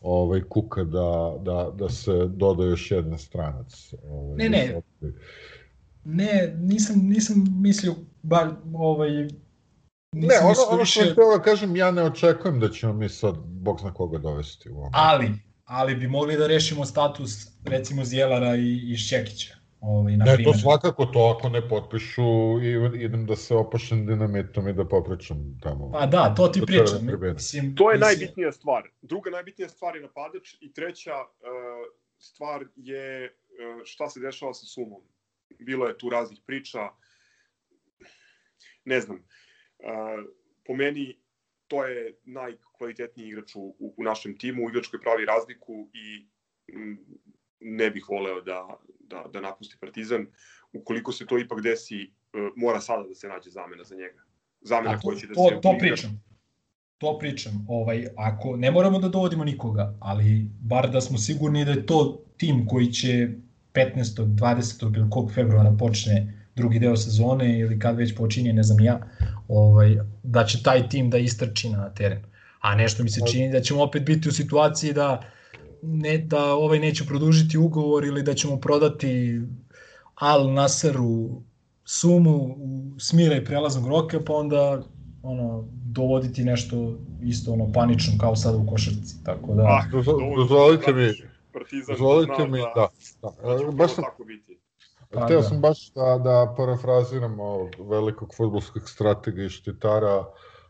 [0.00, 3.94] ovaj kuka da, da, da se doda još jedan stranac.
[4.10, 4.82] Ovaj, ne, ne.
[5.00, 5.08] Da
[6.04, 9.28] ne, nisam, nisam mislio bar ovaj
[10.14, 11.14] ne, ono, ono što više...
[11.14, 14.90] da kažem, ja ne očekujem da ćemo mi sad, bog zna koga dovesti u ovom.
[14.92, 15.32] Ali,
[15.64, 17.30] ali bi mogli da rešimo status,
[17.64, 19.54] recimo, Zjelara i, i Šćekića.
[19.80, 20.54] Ovaj, na ne, primjer.
[20.54, 22.22] to svakako, to ako ne potpišu
[22.62, 25.90] i idem da se opašem dinamitom i da popričam tamo.
[25.92, 27.06] Pa da, to ti da pričam.
[27.34, 28.08] Mislim, to je mislim...
[28.08, 28.82] najbitnija stvar.
[29.02, 31.26] Druga najbitnija stvar je napadač i treća uh,
[32.18, 35.02] stvar je uh, šta se dešava sa sumom.
[35.58, 36.78] Bilo je tu raznih priča,
[38.84, 39.18] ne znam,
[40.66, 41.16] po meni
[41.68, 46.26] to je najkvalitetniji igrač u, u našem timu, igrač koji pravi razliku i
[47.60, 50.26] ne bih voleo da, da, da napusti Partizan.
[50.72, 52.08] Ukoliko se to ipak desi, e,
[52.56, 54.22] mora sada da se nađe zamena za njega.
[54.60, 55.60] Zamena koja će da to, se...
[55.60, 56.22] To pričam.
[56.98, 57.66] To pričam.
[57.68, 62.24] Ovaj, ako ne moramo da dovodimo nikoga, ali bar da smo sigurni da je to
[62.36, 63.28] tim koji će
[63.72, 64.04] 15.
[64.36, 64.96] 20.
[64.96, 69.00] ili kog februara počne drugi deo sezone ili kad već počinje, ne znam ja,
[69.48, 72.22] ovaj, da će taj tim da istrči na teren.
[72.60, 75.22] A nešto mi se čini da ćemo opet biti u situaciji da
[75.82, 79.40] ne, da ovaj neće produžiti ugovor ili da ćemo prodati
[80.14, 81.42] Al Nasaru
[81.84, 84.82] sumu u smira i prelaznog roka, pa onda
[85.22, 89.24] ono, dovoditi nešto isto ono panično kao sada u košarci.
[89.24, 89.62] Tako da...
[89.62, 89.84] Ah,
[90.36, 91.12] dozvolite mi,
[91.52, 92.88] Partizan dozvolite mi, da,
[93.22, 94.58] da, da će baš sam, tako biti.
[95.14, 95.42] Pa hteo da.
[95.42, 100.24] sam baš da, da parafraziram ovog velikog futbolskog stratega i štitara,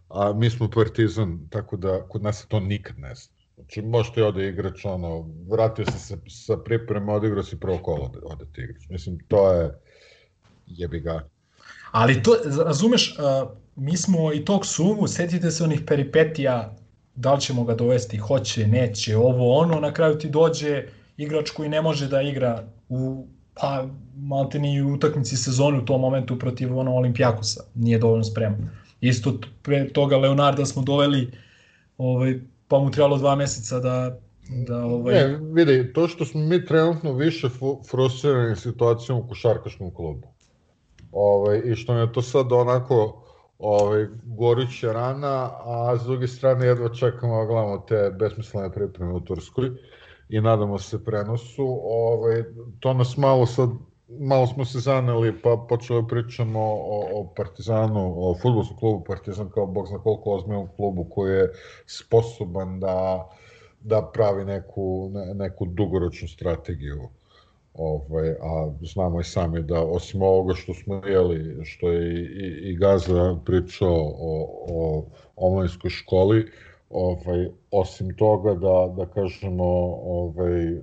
[0.08, 3.34] a mi smo Partizan, tako da kod nas se to nikad ne zna.
[3.54, 8.18] Znači, možete ode igrač, ono, vratio se sa, sa priprema, odigrao si prvo kolo, ode,
[8.22, 8.88] ode ti igrač.
[8.88, 9.80] Mislim, to je,
[10.66, 11.28] jebi ga.
[11.90, 16.76] Ali to, razumeš, uh, mi smo i tog sumu, setite se onih peripetija,
[17.14, 20.82] da li ćemo ga dovesti, hoće, neće, ovo, ono, na kraju ti dođe
[21.16, 23.26] igrač koji ne može da igra u
[23.60, 23.86] pa
[24.16, 28.70] malte ni u utakmici sezone u tom momentu protiv ono Olimpijakosa, nije dovoljno spreman.
[29.00, 31.30] Isto pre toga Leonarda smo doveli,
[31.98, 34.18] ovaj, pa mu trebalo dva meseca da
[34.48, 37.48] da ovaj Ne, vidi, to što smo mi trenutno više
[37.90, 40.28] frustrirani situacijom u košarkaškom klubu.
[41.12, 43.22] Ovaj, I što je to sad onako
[43.58, 49.20] ovaj, goruća rana, a s druge strane jedva čekamo da gledamo te besmislene pripreme u
[49.20, 49.70] Turskoj
[50.28, 51.80] i nadamo se prenosu.
[51.84, 52.44] Ovaj,
[52.80, 53.68] to nas malo sad,
[54.08, 59.50] malo smo se zaneli pa počeli da pričamo o, o Partizanu, o futbolskom klubu Partizan
[59.50, 61.52] kao bog zna koliko ozbiljnom klubu koji je
[61.86, 63.28] sposoban da
[63.84, 67.08] da pravi neku, ne, neku dugoročnu strategiju.
[67.74, 72.70] Ovaj, a znamo i sami da osim ovoga što smo jeli, što je i, i,
[72.70, 75.04] i Gaza pričao o, o
[75.36, 76.50] omladinskoj školi,
[76.94, 79.64] ovaj, osim toga da, da kažemo
[80.04, 80.80] ovaj,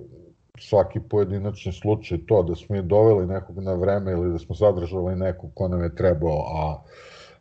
[0.58, 5.16] svaki pojedinačni slučaj to da smo i doveli nekog na vreme ili da smo zadržali
[5.16, 6.82] nekog ko nam je trebao, a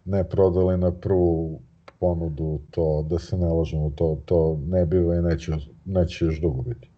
[0.06, 1.62] ne prodali na prvu
[2.00, 5.52] ponudu, to da se ne lažemo, to, to ne biva i neće,
[5.86, 6.90] neće još dugo biti.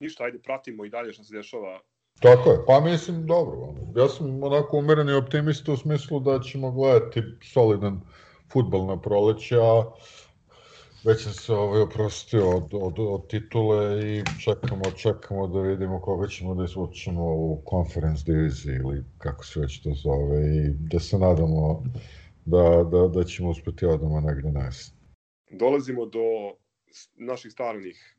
[0.00, 1.80] Ništa, ajde, pratimo i dalje što se dešava.
[2.20, 3.74] Tako je, pa mislim dobro.
[3.96, 8.00] Ja sam onako umereni optimista u smislu da ćemo gledati solidan
[8.52, 9.84] futbal na proleće, a
[11.04, 16.28] već sam se ovaj oprostio od, od, od titule i čekamo, čekamo da vidimo koga
[16.28, 21.18] ćemo da izvučemo u conference diviziji ili kako se već to zove i da se
[21.18, 21.84] nadamo
[22.44, 24.94] da, da, da ćemo uspeti odamo negde na jesen.
[25.50, 26.54] Dolazimo do
[27.16, 28.16] naših stalnih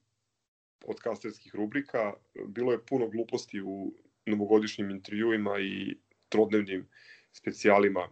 [0.80, 2.14] podcasterskih rubrika.
[2.48, 3.94] Bilo je puno gluposti u
[4.26, 5.98] novogodišnjim intervjuima i
[6.30, 6.88] trodnevnim
[7.34, 8.08] specijalima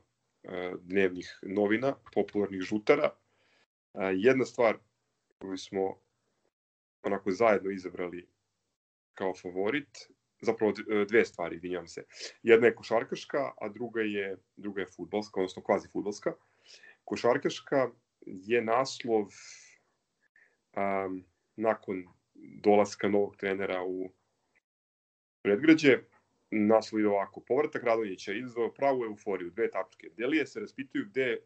[0.82, 3.10] dnevnih novina, popularnih žutara.
[3.94, 4.78] E, Jedna stvar
[5.38, 5.99] koju smo
[7.03, 8.28] onako zajedno izabrali
[9.14, 10.10] kao favorit,
[10.41, 12.03] zapravo d- dve stvari, izvinjavam se.
[12.44, 16.34] Jedna je košarkaška, a druga je, druga je futbalska, odnosno kvazi futbalska.
[17.06, 17.90] Košarkaška
[18.22, 19.28] je naslov
[20.78, 21.26] um,
[21.56, 22.03] nakon
[22.64, 24.10] dolaska novog trenera u
[25.41, 25.99] predgrađe.
[26.52, 27.42] Naslov ide ovako.
[27.48, 30.10] Povratak Radonjića izazvao pravu euforiju, dve tačke.
[30.18, 31.42] Delije se raspituju gde je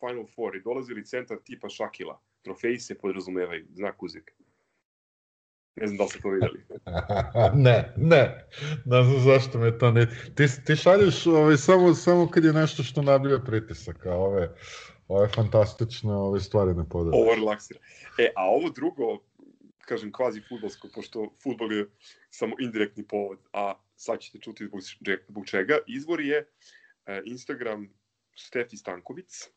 [0.00, 2.20] Final Four i dolazili centar tipa Šakila.
[2.42, 4.32] Trofeji se podrazumevaju, znak uzek.
[5.76, 6.64] Ne znam da li ste to videli.
[7.66, 8.48] ne, ne.
[8.84, 10.06] Ne znam zašto me to ne...
[10.34, 14.48] Ti, ti šalješ ovaj, samo, samo kad je nešto što nabija pritisak, a ove,
[15.08, 17.22] ove fantastične ove stvari ne podaju.
[17.22, 17.80] Ovo relaksira.
[18.18, 19.18] E, a ovo drugo,
[19.80, 21.86] kažem, kvazi futbolsko, pošto futbol je
[22.30, 24.80] samo indirektni povod, a sad ćete čuti zbog,
[25.28, 25.78] zbog čega.
[25.86, 26.38] Izvor je
[27.06, 27.88] e, Instagram
[28.36, 29.48] Stefi Stankovic.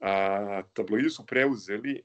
[0.00, 2.02] A, tabloidi su preuzeli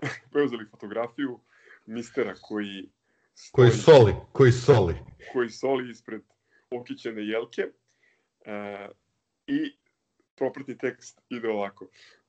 [0.32, 1.40] preuzeli fotografiju
[1.86, 2.88] mistera koji
[3.52, 4.94] Koji stoji- soli, koji soli.
[5.32, 6.22] koji soli ispred
[6.70, 7.62] okićene jelke
[8.44, 8.88] e,
[9.46, 9.76] i
[10.36, 11.86] propratni tekst ide ovako.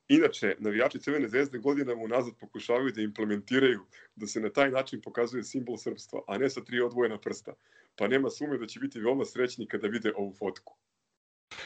[0.08, 3.80] Inače, navijači Crvene zvezde godinama unazad pokušavaju da implementiraju
[4.16, 7.52] da se na taj način pokazuje simbol srpstva, a ne sa tri odvojena prsta.
[7.96, 10.76] Pa nema sume da će biti veoma srećni kada vide ovu fotku.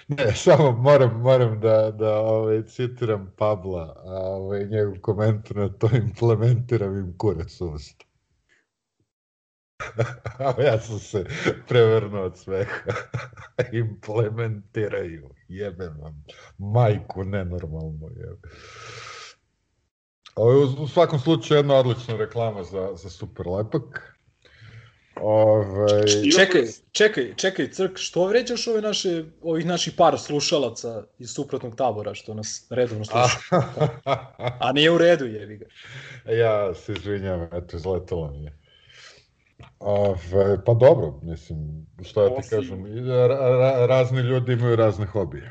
[0.08, 5.90] Ne, samo moram, moram da, da ovaj, citiram Pabla, a ovaj, njegov komentar na to
[5.96, 8.07] implementiram im kurac usta.
[10.38, 11.24] A ja sam se
[11.68, 12.92] prevrnuo od smeha.
[13.72, 15.30] Implementiraju.
[15.48, 16.24] Jebem vam.
[16.58, 18.48] Majku, nenormalno jebe.
[20.34, 24.18] Ovo je u svakom slučaju jedna odlična reklama za, za Super Lepak.
[25.20, 26.06] Ove...
[26.36, 26.62] Čekaj,
[26.92, 32.34] čekaj, čekaj, Crk, što vređaš ove naše, ovih naših par slušalaca iz suprotnog tabora što
[32.34, 33.62] nas redovno slušaju?
[34.60, 35.66] A nije u redu, jevi ga.
[36.32, 38.57] ja se izvinjam, eto, izletalo mi je.
[39.78, 45.06] Ove, pa dobro, mislim, što ja ti Osim- kažem, ra, ra, razni ljudi imaju razne
[45.06, 45.50] hobije.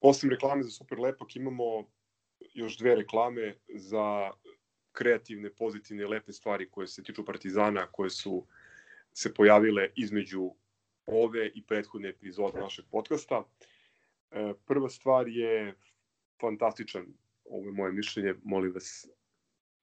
[0.00, 1.64] Osim reklame za Super Lepak imamo
[2.54, 4.30] još dve reklame za
[4.92, 8.46] kreativne, pozitivne, lepe stvari koje se tiču Partizana, koje su
[9.12, 10.50] se pojavile između
[11.06, 13.44] ove i prethodne epizode našeg podcasta.
[14.30, 15.74] E, Prva stvar je
[16.40, 17.06] fantastičan,
[17.44, 19.08] ovo je moje mišljenje, molim vas,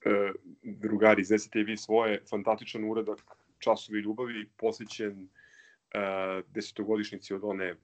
[0.05, 0.31] e,
[0.63, 5.99] drugari, iznesite i vi svoje, fantastičan uradak Časovi ljubavi, posvećen e,
[6.47, 7.75] desetogodišnjici od one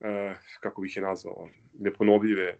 [0.00, 2.58] e, kako bih je nazvao, neponovljive,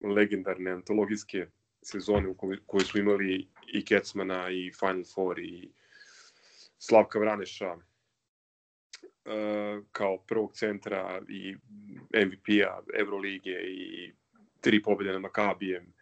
[0.00, 1.46] legendarne, antologijske
[1.82, 5.70] sezone u kojoj, koje smo imali i Kecmana i Final Four i
[6.78, 7.80] Slavka Vraneša e,
[9.92, 11.56] kao prvog centra i
[12.26, 14.12] MVP-a Evrolige i
[14.60, 15.92] tri pobjede na Makabijem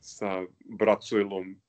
[0.00, 1.60] sa Bracojlom,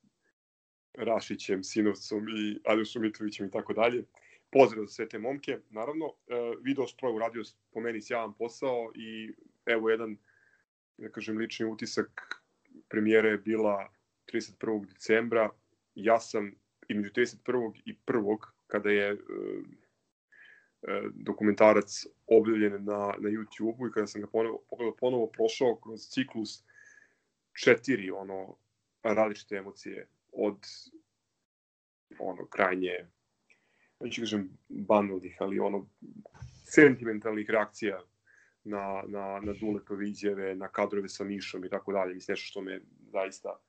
[0.97, 4.03] Rašićem, Sinovcom i Aljošom Mitrovićem i tako dalje.
[4.51, 6.05] Pozdrav za sve te momke, naravno.
[6.05, 7.43] E, video Sproj uradio
[7.73, 9.34] po meni sjajan posao i
[9.65, 10.17] evo jedan,
[10.97, 12.41] da kažem, lični utisak
[12.89, 13.89] premijera je bila
[14.34, 14.85] 31.
[14.85, 15.49] decembra.
[15.95, 16.51] Ja sam
[16.88, 17.81] između 31.
[17.85, 18.38] i 1.
[18.67, 19.15] kada je e,
[20.81, 26.01] e, dokumentarac objavljen na, na YouTube-u i kada sam ga ponovo, ponovo, ponovo prošao kroz
[26.09, 26.63] ciklus
[27.63, 28.55] četiri ono
[29.03, 30.59] različite emocije od
[32.19, 33.07] ono krajnje
[33.99, 35.89] neću kažem banalnih, ali ono
[36.65, 38.01] sentimentalnih reakcija
[38.63, 42.13] na, na, na Duletove izjave, na kadrove sa Mišom i tako dalje.
[42.13, 42.81] Mislim, nešto što me
[43.11, 43.59] zaista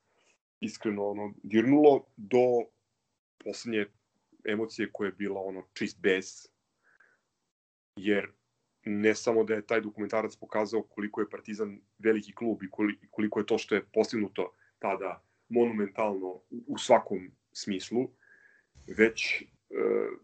[0.61, 2.65] iskreno ono, dirnulo do
[3.45, 3.87] poslednje
[4.45, 6.27] emocije koja je bila ono čist bes,
[7.97, 8.33] jer
[8.85, 12.71] ne samo da je taj dokumentarac pokazao koliko je Partizan veliki klub i
[13.11, 18.09] koliko je to što je postignuto tada monumentalno u svakom smislu,
[18.87, 19.45] već e,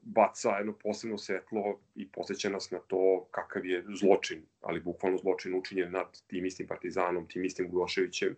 [0.03, 5.55] baca jedno posebno svetlo i posjeća nas na to kakav je zločin, ali bukvalno zločin
[5.55, 8.37] učinjen nad tim istim Partizanom, tim istim Gudoševićem,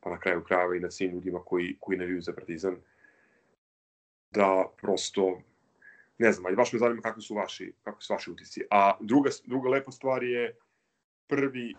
[0.00, 2.76] pa na kraju krajeva i nad svim ljudima koji, koji naviju za Partizan,
[4.30, 5.42] da prosto
[6.18, 8.62] ne znam, ali baš me zanima kakvi su vaši, kakvi su vaši utisci.
[8.70, 10.56] A druga, druga lepa stvar je
[11.26, 11.74] prvi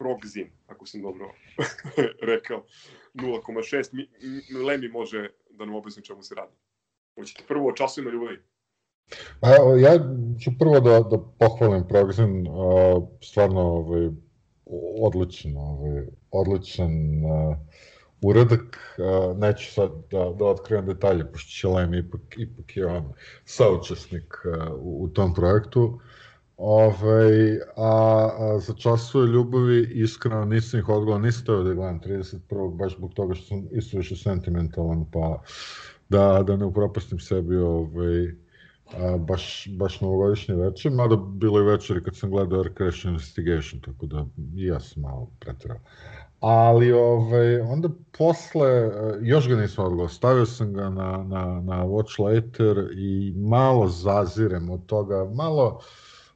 [0.00, 1.30] progzin, ako sam dobro
[2.32, 2.64] rekao,
[3.14, 3.88] 0,6.
[3.92, 6.56] Mi, mi- Lemi može da nam objasni čemu se radi.
[7.14, 8.38] Hoćete prvo o časovima ljubavi?
[9.40, 9.48] Pa
[9.80, 9.92] ja
[10.44, 14.08] ću prvo da, da pohvalim Progzin, uh, stvarno ovaj,
[15.00, 16.92] odličan, ovaj, odličan
[17.24, 17.56] uh,
[18.22, 23.12] uradak, uh, neću sad da, da otkrivam detalje, pošto će Lem ipak, ipak je on
[23.44, 26.00] saučesnik uh, u, u tom projektu.
[26.62, 32.76] Ovaj, a, a za časove ljubavi iskreno nisam ih odgledao, nisam teo da gledam 31.
[32.76, 35.42] baš zbog toga što sam isto više sentimentalan, pa
[36.08, 38.34] da, da ne upropastim sebi ovaj,
[38.98, 43.80] a, baš, baš novogodišnje večer, mada bilo i večeri kad sam gledao Air Crash Investigation,
[43.80, 44.26] tako da
[44.56, 45.78] i ja sam malo pretirao.
[46.40, 47.88] Ali ovaj, onda
[48.18, 53.88] posle, još ga nisam odgledao, stavio sam ga na, na, na Watch Later i malo
[53.88, 55.80] zazirem od toga, malo,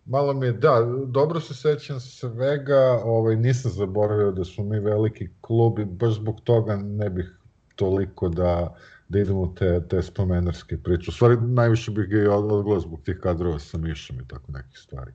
[0.06, 5.28] malo mi je, da, dobro se sećam svega, ovaj, nisam zaboravio da smo mi veliki
[5.40, 7.38] klub i baš zbog toga ne bih
[7.74, 8.76] toliko da,
[9.08, 11.10] da idemo te, te spomenarske priče.
[11.10, 14.52] U stvari, najviše bih ga i od- odgledao zbog tih kadrova sa Mišom i tako
[14.52, 15.12] nekih stvari.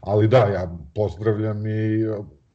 [0.00, 2.04] Ali da, ja pozdravljam i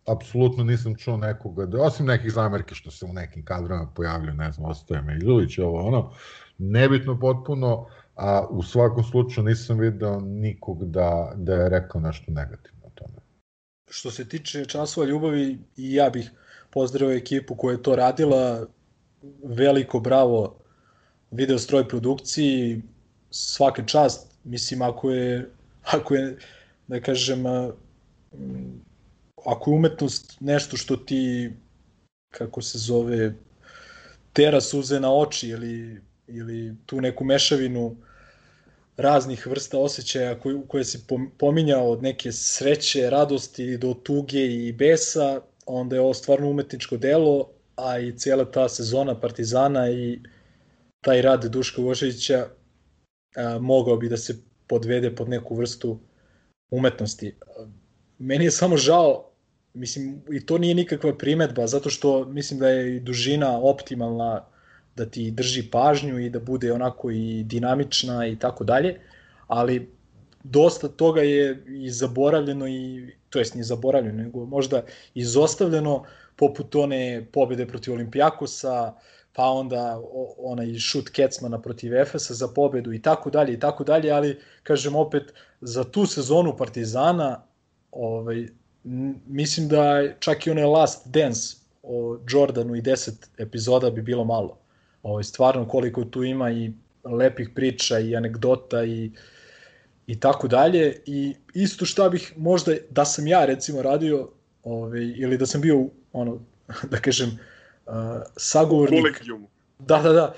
[0.08, 4.52] apsolutno nisam čuo nekoga, da, osim nekih zamerke što se u nekim kadrovima pojavljaju, ne
[4.52, 6.12] znam, ostaje me Iljulić, ovo ono,
[6.58, 7.86] nebitno potpuno,
[8.22, 13.18] a u svakom slučaju nisam video nikog da, da je rekao nešto negativno o tome.
[13.90, 16.32] Što se tiče časova ljubavi, i ja bih
[16.70, 18.66] pozdravio ekipu koja je to radila.
[19.44, 20.56] Veliko bravo
[21.32, 22.82] video stroj produkciji,
[23.30, 24.28] svaka čast.
[24.44, 25.50] Mislim, ako je,
[25.84, 26.38] ako je
[26.88, 27.44] da kažem,
[29.46, 31.54] ako je umetnost nešto što ti,
[32.34, 33.34] kako se zove,
[34.34, 37.96] tera suze na oči ili, ili tu neku mešavinu
[38.98, 44.72] raznih vrsta osjećaja koje, koje si pom- pominjao od neke sreće, radosti do tuge i
[44.72, 50.20] besa, onda je ovo stvarno umetničko delo, a i cijela ta sezona Partizana i
[51.02, 52.48] taj rad Duška Voševića
[53.60, 54.38] mogao bi da se
[54.68, 56.00] podvede pod neku vrstu
[56.72, 57.36] umetnosti.
[58.18, 59.32] Meni je samo žao,
[59.74, 64.46] mislim, i to nije nikakva primetba, zato što mislim da je i dužina optimalna
[64.96, 69.00] da ti drži pažnju i da bude onako i dinamična i tako dalje,
[69.48, 69.90] ali
[70.44, 76.04] dosta toga je i zaboravljeno i to jest nije zaboravljeno, nego možda izostavljeno
[76.36, 78.94] poput one pobede protiv Olimpijakosa,
[79.34, 80.02] pa onda
[80.38, 84.96] onaj šut Kecmana protiv Efesa za pobedu i tako dalje i tako dalje, ali kažem
[84.96, 87.44] opet za tu sezonu Partizana
[87.92, 88.48] ovaj
[89.28, 94.61] mislim da čak i onaj Last Dance o Jordanu i 10 epizoda bi bilo malo.
[95.04, 96.72] Ovaj stvarno koliko tu ima i
[97.04, 99.12] lepih priča i anegdota i
[100.08, 104.30] i tako dalje i isto šta bih možda da sam ja recimo radio
[104.64, 106.40] ovaj ili da sam bio ono
[106.92, 107.40] da kažem
[107.86, 107.94] uh,
[108.38, 109.48] sagovornik Kolegijumu.
[109.80, 110.34] Da, da, da.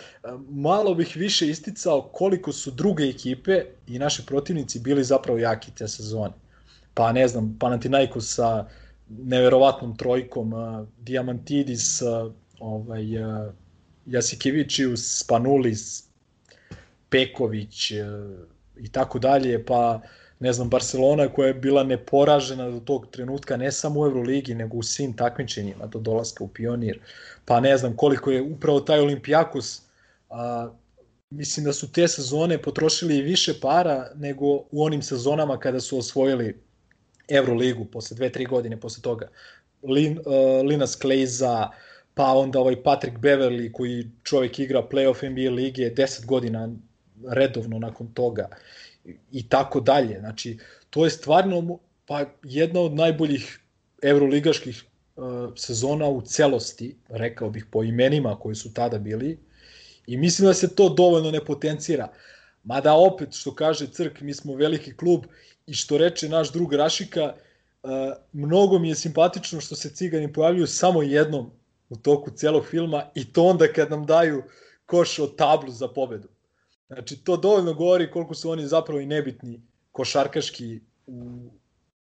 [0.49, 5.88] Malo bih više isticao koliko su druge ekipe i naši protivnici bili zapravo jaki te
[5.88, 6.34] sezone.
[6.94, 8.68] Pa ne znam, Panathinaikos sa
[9.10, 13.53] neverovatnom trojkom, uh, Diamantidis, uh, ovaj, uh,
[14.05, 16.03] Jasikevičius, Spanulis,
[17.09, 17.97] Peković uh,
[18.77, 20.01] i tako dalje, pa
[20.39, 24.77] ne znam, Barcelona koja je bila neporažena do tog trenutka ne samo u Euroligi, nego
[24.77, 26.99] u svim takmičenjima do dolaska u Pionir.
[27.45, 29.81] Pa ne znam koliko je upravo taj Olimpijakos,
[30.30, 30.69] a,
[31.30, 36.59] mislim da su te sezone potrošili više para nego u onim sezonama kada su osvojili
[37.30, 39.30] Euroligu posle dve, tri godine posle toga.
[39.84, 40.25] Lin, uh,
[40.65, 41.69] Linas Klejza,
[42.15, 46.69] pa onda ovaj Patrick Beverly koji čovjek igra playoff NBA lige 10 godina
[47.27, 48.49] redovno nakon toga
[49.31, 50.19] i tako dalje.
[50.19, 50.57] Znači,
[50.90, 53.60] to je stvarno pa jedna od najboljih
[54.02, 54.84] evroligaških
[55.15, 55.23] uh,
[55.56, 59.40] sezona u celosti, rekao bih po imenima koji su tada bili
[60.07, 62.07] i mislim da se to dovoljno ne potencira.
[62.64, 65.26] Mada opet, što kaže Crk, mi smo veliki klub
[65.68, 67.34] i što reče naš drug Rašika,
[67.84, 67.90] uh,
[68.34, 71.52] mnogo mi je simpatično što se cigani pojavljuju samo jednom
[71.93, 74.43] u toku celog filma i to onda kad nam daju
[74.85, 76.27] koš od tablu za pobedu.
[76.87, 79.61] Znači, to dovoljno govori koliko su oni zapravo i nebitni
[79.91, 81.49] košarkaški u,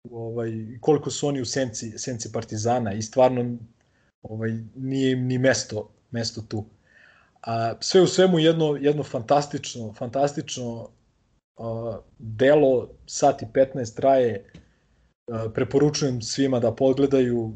[0.05, 0.51] u ovaj,
[0.81, 3.57] koliko su oni u senci, senci Partizana i stvarno
[4.23, 6.65] ovaj, nije im ni mesto, mesto tu.
[7.43, 10.89] A, sve u svemu jedno, jedno fantastično, fantastično
[11.57, 14.45] a, delo, sat i 15 traje,
[15.33, 17.53] a, preporučujem svima da pogledaju,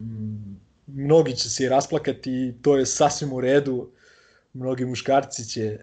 [0.00, 3.90] m, mnogi će se i rasplakati i to je sasvim u redu,
[4.52, 5.78] mnogi muškarci će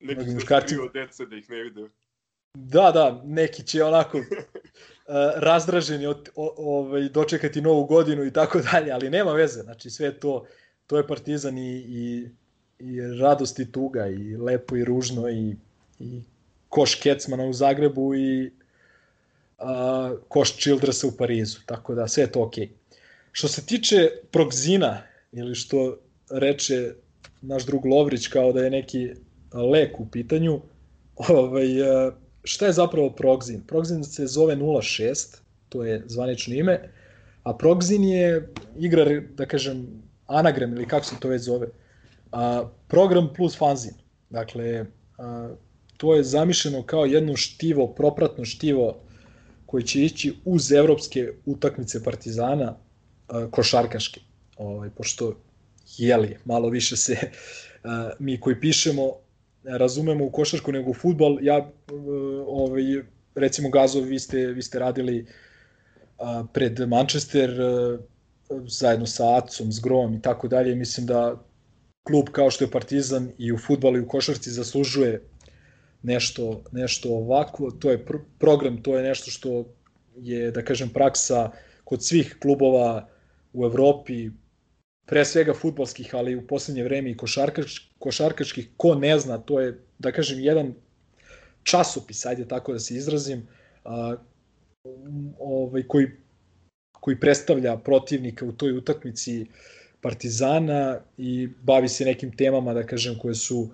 [0.00, 1.88] Neki su muškarci od dece da ih ne vide.
[2.54, 4.24] Da, da, neki će onako uh,
[5.48, 10.12] razdraženi od, o, ovaj, dočekati novu godinu i tako dalje, ali nema veze, znači sve
[10.20, 10.46] to,
[10.86, 12.28] to je partizan i, i,
[12.78, 15.56] i radost i tuga i lepo i ružno i,
[15.98, 16.20] i
[16.68, 18.50] koš Kecmana u Zagrebu i
[19.58, 22.66] uh, koš Childressa u Parizu, tako da sve je to okej.
[22.66, 22.83] Okay.
[23.34, 25.02] Što se tiče Progzina,
[25.32, 25.96] ili što
[26.30, 26.94] reče
[27.42, 29.08] naš drug Lovrić kao da je neki
[29.52, 30.60] lek u pitanju,
[31.16, 32.12] ovaj, e,
[32.44, 33.62] šta je zapravo Progzin?
[33.66, 35.36] Progzin se zove 06,
[35.68, 36.92] to je zvanično ime,
[37.42, 39.86] a Progzin je igra, da kažem,
[40.26, 41.68] anagram ili kako se to već zove,
[42.32, 43.94] a, program plus fanzin.
[44.30, 44.86] Dakle,
[45.18, 45.48] a,
[45.96, 49.00] to je zamišljeno kao jedno štivo, propratno štivo
[49.66, 52.83] koji će ići uz evropske utakmice Partizana
[53.28, 54.20] a, košarkaške.
[54.56, 55.36] Ovaj, pošto
[55.98, 57.16] jeli, malo više se
[58.18, 59.12] mi koji pišemo
[59.64, 61.38] razumemo u košarku nego u futbol.
[61.42, 61.92] Ja, e,
[62.46, 62.82] ovaj,
[63.34, 65.26] recimo Gazo, vi ste, vi ste radili
[66.52, 67.98] pred Manchester e,
[68.66, 70.74] zajedno sa Acom, s Grom i tako dalje.
[70.74, 71.42] Mislim da
[72.02, 75.22] klub kao što je Partizan i u futbalu i u košarci zaslužuje
[76.02, 77.70] nešto, nešto ovako.
[77.70, 79.64] To je pr program, to je nešto što
[80.16, 81.50] je, da kažem, praksa
[81.84, 83.08] kod svih klubova
[83.54, 84.30] u Evropi,
[85.06, 89.78] pre svega futbalskih, ali u poslednje vreme i košarkač, košarkačkih, ko ne zna, to je,
[89.98, 90.74] da kažem, jedan
[91.62, 93.46] časopis, ajde tako da se izrazim,
[93.84, 94.16] a,
[95.38, 96.10] ovaj, koji,
[97.00, 99.46] koji predstavlja protivnika u toj utakmici
[100.00, 103.68] Partizana i bavi se nekim temama, da kažem, koje su,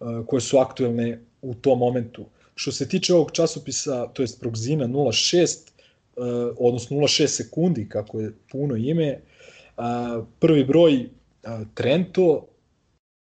[0.00, 2.26] a, koje su aktuelne u tom momentu.
[2.54, 5.77] Što se tiče ovog časopisa, to je Progzina 06, a,
[6.58, 9.20] odnosno 06 sekundi, kako je puno ime,
[9.78, 11.08] A, prvi broj
[11.44, 12.46] a, Trento,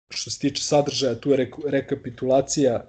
[0.09, 2.85] što se tiče sadržaja, tu je re, rekapitulacija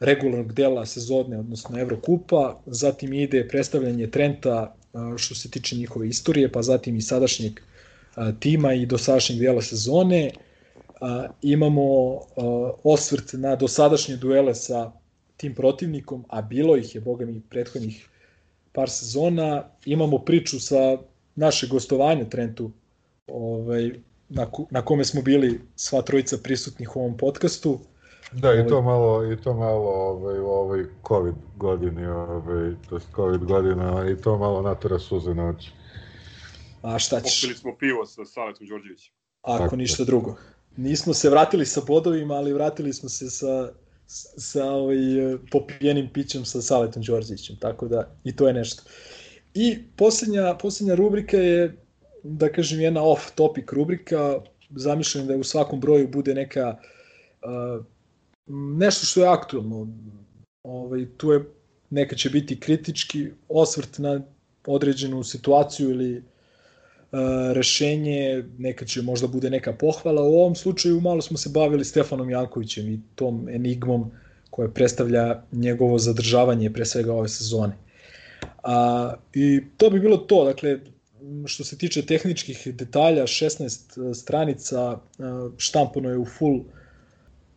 [0.00, 4.76] regularnog dela sezone, odnosno Evrokupa, zatim ide predstavljanje Trenta
[5.16, 7.60] što se tiče njihove istorije, pa zatim i sadašnjeg
[8.40, 10.30] tima i dosadašnjeg dela sezone.
[11.42, 12.18] Imamo
[12.84, 14.92] osvrt na dosadašnje duele sa
[15.36, 18.08] tim protivnikom, a bilo ih je, boga mi, prethodnih
[18.74, 19.64] par sezona.
[19.84, 20.98] Imamo priču sa
[21.34, 22.70] naše gostovanje Trentu,
[23.26, 23.90] ovaj,
[24.28, 27.78] na, na kome smo bili sva trojica prisutnih u ovom podcastu.
[28.32, 32.94] Da, i to ovaj- malo, i to malo ovaj, u ovoj COVID godini, ovaj, to
[32.94, 35.70] je COVID godina, i to malo natura suze na oči.
[36.82, 37.40] A šta ćeš?
[37.40, 39.14] Popili smo pivo sa Saletom Đorđevićem.
[39.42, 39.76] Ako Tako.
[39.76, 40.36] ništa drugo.
[40.76, 43.72] Nismo se vratili sa bodovima, ali vratili smo se sa,
[44.06, 44.96] sa ovaj,
[45.50, 48.82] popijenim pićem sa Saletom Đorđevićem, tako da i to je nešto.
[49.54, 51.76] I poslednja, poslednja rubrika je,
[52.22, 54.40] da kažem, jedna off-topic rubrika,
[54.70, 56.76] zamišljam da u svakom broju bude neka
[57.42, 57.84] uh,
[58.78, 59.88] nešto što je aktualno.
[60.62, 61.44] Ovaj, tu je
[61.90, 64.20] neka će biti kritički osvrt na
[64.66, 66.22] određenu situaciju ili
[67.52, 70.22] rešenje, neka će možda bude neka pohvala.
[70.22, 74.10] U ovom slučaju malo smo se bavili Stefanom Jankovićem i tom enigmom
[74.50, 77.76] koja predstavlja njegovo zadržavanje pre svega ove sezone.
[78.62, 80.78] A, I to bi bilo to, dakle,
[81.46, 84.98] što se tiče tehničkih detalja, 16 stranica,
[85.56, 86.60] štampano je u full,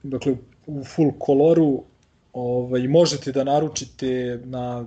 [0.04, 0.36] dakle,
[0.66, 1.84] u full koloru,
[2.34, 4.86] ovaj, možete da naručite na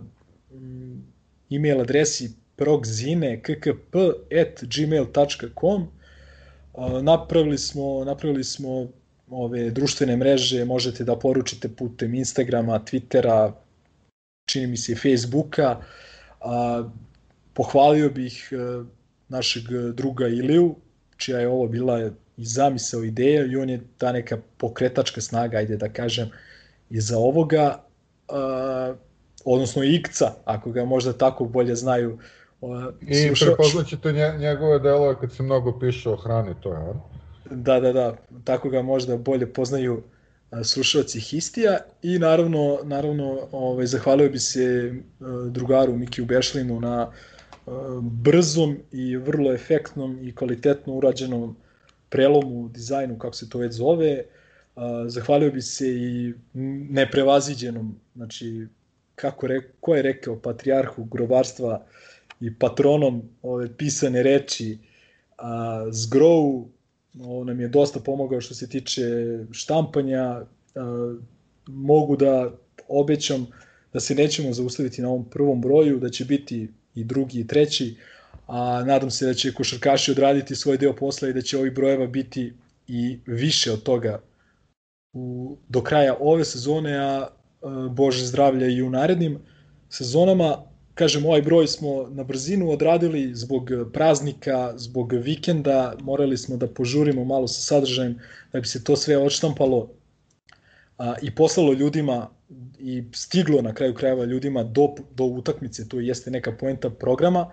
[1.51, 5.89] e-mail adresi progzine kkp.gmail.com
[7.03, 8.87] napravili smo, napravili smo
[9.31, 13.53] ove društvene mreže, možete da poručite putem Instagrama, Twittera,
[14.51, 15.81] čini mi se Facebooka.
[16.41, 16.85] A,
[17.55, 18.85] pohvalio bih a,
[19.29, 19.65] našeg
[19.95, 20.75] druga Iliju,
[21.17, 25.77] čija je ovo bila i zamisao ideja i on je ta neka pokretačka snaga, ajde
[25.77, 26.31] da kažem,
[26.91, 27.83] iza ovoga,
[28.29, 28.95] a,
[29.45, 32.19] odnosno Ikca, ako ga možda tako bolje znaju
[33.01, 36.95] I prepoznaćete njegove delove kad se mnogo piše o hrani, to je,
[37.51, 40.03] Da, da, da, tako ga možda bolje poznaju
[40.65, 41.79] slušalci Histija.
[42.03, 44.95] I naravno, naravno ovaj, zahvalio bi se
[45.51, 47.13] drugaru Mikiju Bešlinu na
[48.01, 51.57] brzom i vrlo efektnom i kvalitetno urađenom
[52.09, 54.25] prelomu, dizajnu, kako se to već zove.
[55.07, 56.35] Zahvalio bi se i
[56.91, 58.67] neprevaziđenom, znači,
[59.15, 61.87] kako re, ko je rekao, patrijarhu grobarstva
[62.41, 64.79] i patronom ove pisane reči
[65.39, 66.65] a, Zgrow,
[67.21, 69.03] ovo nam je dosta pomogao što se tiče
[69.53, 70.45] štampanja, a,
[71.67, 72.53] mogu da
[72.89, 73.47] obećam
[73.93, 77.97] da se nećemo zaustaviti na ovom prvom broju, da će biti i drugi i treći,
[78.47, 82.07] a nadam se da će košarkaši odraditi svoj deo posla i da će ovih brojeva
[82.07, 82.53] biti
[82.89, 84.21] i više od toga
[85.13, 87.29] u, do kraja ove sezone, a
[87.91, 89.39] Bože zdravlja i u narednim
[89.89, 90.70] sezonama
[91.01, 97.25] kažem, ovaj broj smo na brzinu odradili zbog praznika, zbog vikenda, morali smo da požurimo
[97.25, 98.19] malo sa sadržajem
[98.53, 99.89] da bi se to sve odštampalo
[100.99, 102.29] a, i poslalo ljudima
[102.79, 107.47] i stiglo na kraju krajeva ljudima do, do utakmice, to jeste neka poenta programa.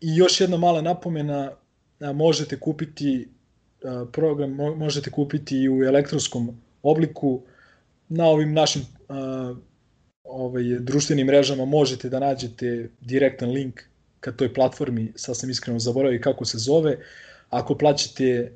[0.00, 1.50] I još jedna mala napomena,
[2.00, 3.28] a, možete kupiti
[3.84, 7.42] a, program, možete kupiti i u elektronskom obliku
[8.08, 9.54] na ovim našim a,
[10.28, 13.80] ovaj, društvenim mrežama možete da nađete direktan link
[14.20, 16.98] ka toj platformi, sad sam iskreno zaboravio kako se zove.
[17.50, 18.52] Ako plaćate, eh,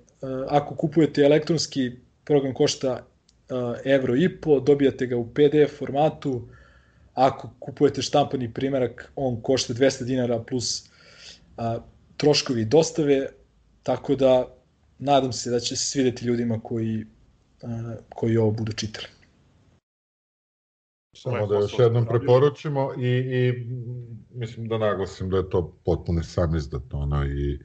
[0.49, 1.91] ako kupujete elektronski
[2.25, 3.07] program košta
[3.51, 6.49] eh, evro i po, dobijate ga u PDF formatu,
[7.15, 10.85] ako kupujete štampani primerak, on košta 200 dinara plus
[11.57, 11.81] a, eh,
[12.17, 13.27] troškovi dostave,
[13.83, 14.55] tako da
[14.99, 17.07] nadam se da će se svideti ljudima koji,
[17.63, 19.20] a, koji ovo budu čitali.
[21.13, 23.67] Samo da još jednom preporučimo i, i
[24.31, 27.61] mislim da naglasim da je to potpuno sam izdat ono, i,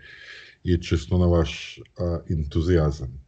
[0.64, 3.26] i čisto na vaš a, entuzijazam.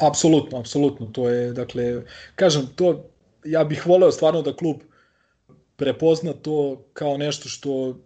[0.00, 1.06] Apsolutno, apsolutno.
[1.06, 2.02] To je, dakle,
[2.34, 3.04] kažem, to
[3.44, 4.76] ja bih voleo stvarno da klub
[5.76, 7.96] prepozna to kao nešto što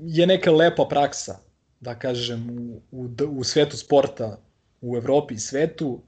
[0.00, 1.38] je neka lepa praksa,
[1.80, 4.40] da kažem, u, u, u svetu sporta,
[4.80, 6.02] u Evropi i svetu.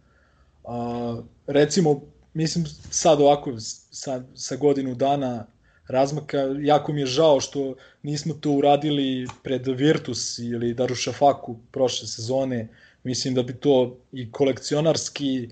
[0.65, 2.01] A, recimo,
[2.34, 3.55] mislim sad ovako
[3.90, 5.46] sa, sa godinu dana
[5.88, 12.68] razmaka, jako mi je žao što nismo to uradili pred Virtus ili Darušafaku prošle sezone,
[13.02, 15.48] mislim da bi to i kolekcionarski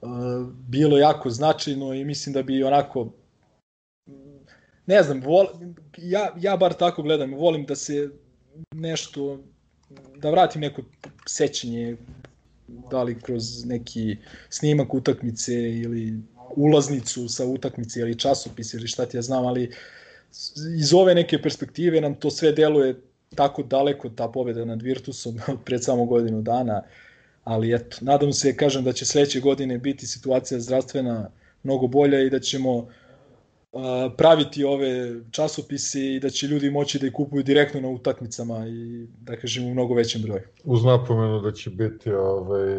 [0.00, 0.08] uh,
[0.68, 3.12] bilo jako značajno i mislim da bi onako
[4.86, 5.46] ne znam, vol,
[5.96, 8.10] ja, ja bar tako gledam, volim da se
[8.72, 9.40] nešto,
[10.16, 10.82] da vratim neko
[11.26, 11.96] sećanje
[12.68, 14.16] da li kroz neki
[14.50, 16.12] snimak utakmice ili
[16.56, 19.72] ulaznicu sa utakmice ili časopis ili šta ti ja znam, ali
[20.78, 23.00] iz ove neke perspektive nam to sve deluje
[23.34, 26.82] tako daleko ta pobeda nad Virtusom pred samo godinu dana,
[27.44, 31.30] ali eto, nadam se, kažem da će sledeće godine biti situacija zdravstvena
[31.62, 32.88] mnogo bolja i da ćemo
[34.16, 39.06] praviti ove časopise i da će ljudi moći da ih kupuju direktno na utakmicama i
[39.20, 40.42] da kažem u mnogo većem broju.
[40.64, 42.72] Uz napomenu da će biti ovaj,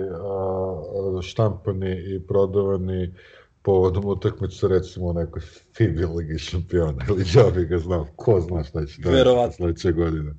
[1.18, 3.14] a, štampani i prodavani
[3.62, 5.42] povodom utakmice recimo u nekoj
[5.78, 10.34] FIBA Ligi šampiona ili ja bih ga znao, ko zna šta će da sledeće godine.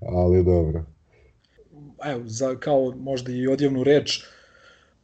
[0.00, 0.84] Ali dobro.
[2.04, 4.24] Evo, za, kao možda i odjevnu reč,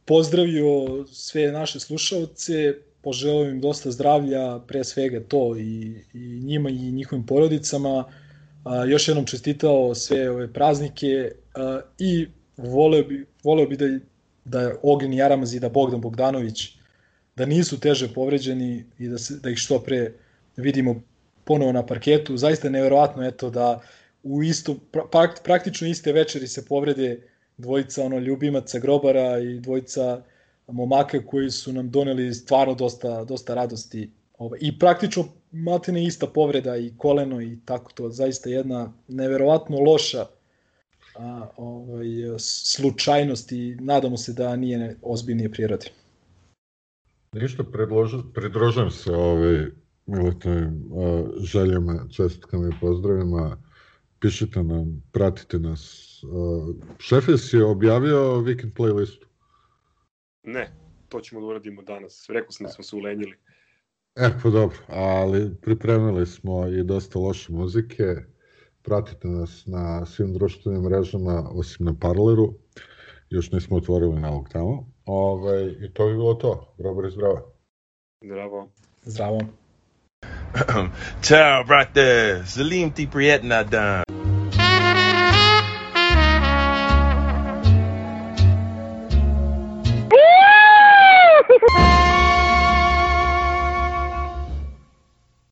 [0.05, 6.91] pozdravio sve naše slušalce, poželeo im dosta zdravlja, pre svega to i, i njima i
[6.91, 8.03] njihovim porodicama.
[8.63, 13.85] A, još jednom čestitao sve ove praznike a, i voleo bi, voleo bi da,
[14.45, 16.77] da Ognjen Jaramaz i da Bogdan Bogdanović
[17.35, 20.13] da nisu teže povređeni i da, se, da ih što pre
[20.55, 21.01] vidimo
[21.43, 22.37] ponovo na parketu.
[22.37, 23.79] Zaista neverovatno eto da
[24.23, 25.03] u isto, pra,
[25.43, 27.21] praktično iste večeri se povrede
[27.57, 30.21] dvojica ono ljubimaca grobara i dvojica
[30.67, 34.11] momaka koji su nam doneli stvarno dosta, dosta radosti.
[34.37, 38.09] Ovaj, I praktično matine ista povreda i koleno i tako to.
[38.09, 40.25] Zaista jedna neverovatno loša
[41.15, 42.07] a, ovaj,
[42.39, 45.85] slučajnost i nadamo se da nije ozbiljnije prirode.
[47.33, 47.63] Ništa,
[48.33, 49.65] pridružujem se ovaj,
[50.05, 50.91] Miletovim
[51.39, 53.57] željama, čestitkama i pozdravima.
[54.19, 56.13] Pišite nam, pratite nas.
[56.99, 59.26] Šefes je objavio weekend playlistu.
[60.47, 60.71] Ne,
[61.09, 62.25] to ćemo da uradimo danas.
[62.29, 63.37] Rekao sam da smo se ulenjili.
[64.15, 68.03] E, pa dobro, ali pripremili smo i dosta loše muzike.
[68.81, 72.53] Pratite nas na svim društvenim mrežama, osim na Parleru.
[73.29, 74.91] Još nismo otvorili nalog tamo.
[75.05, 76.73] Ove, ovaj, I to bi bilo to.
[76.77, 77.53] Dobro i zdravo.
[78.21, 78.69] Zdravo.
[79.13, 79.39] Zdravo.
[81.21, 82.41] Ciao, brate.
[82.45, 84.03] Salim ti prijetna dan.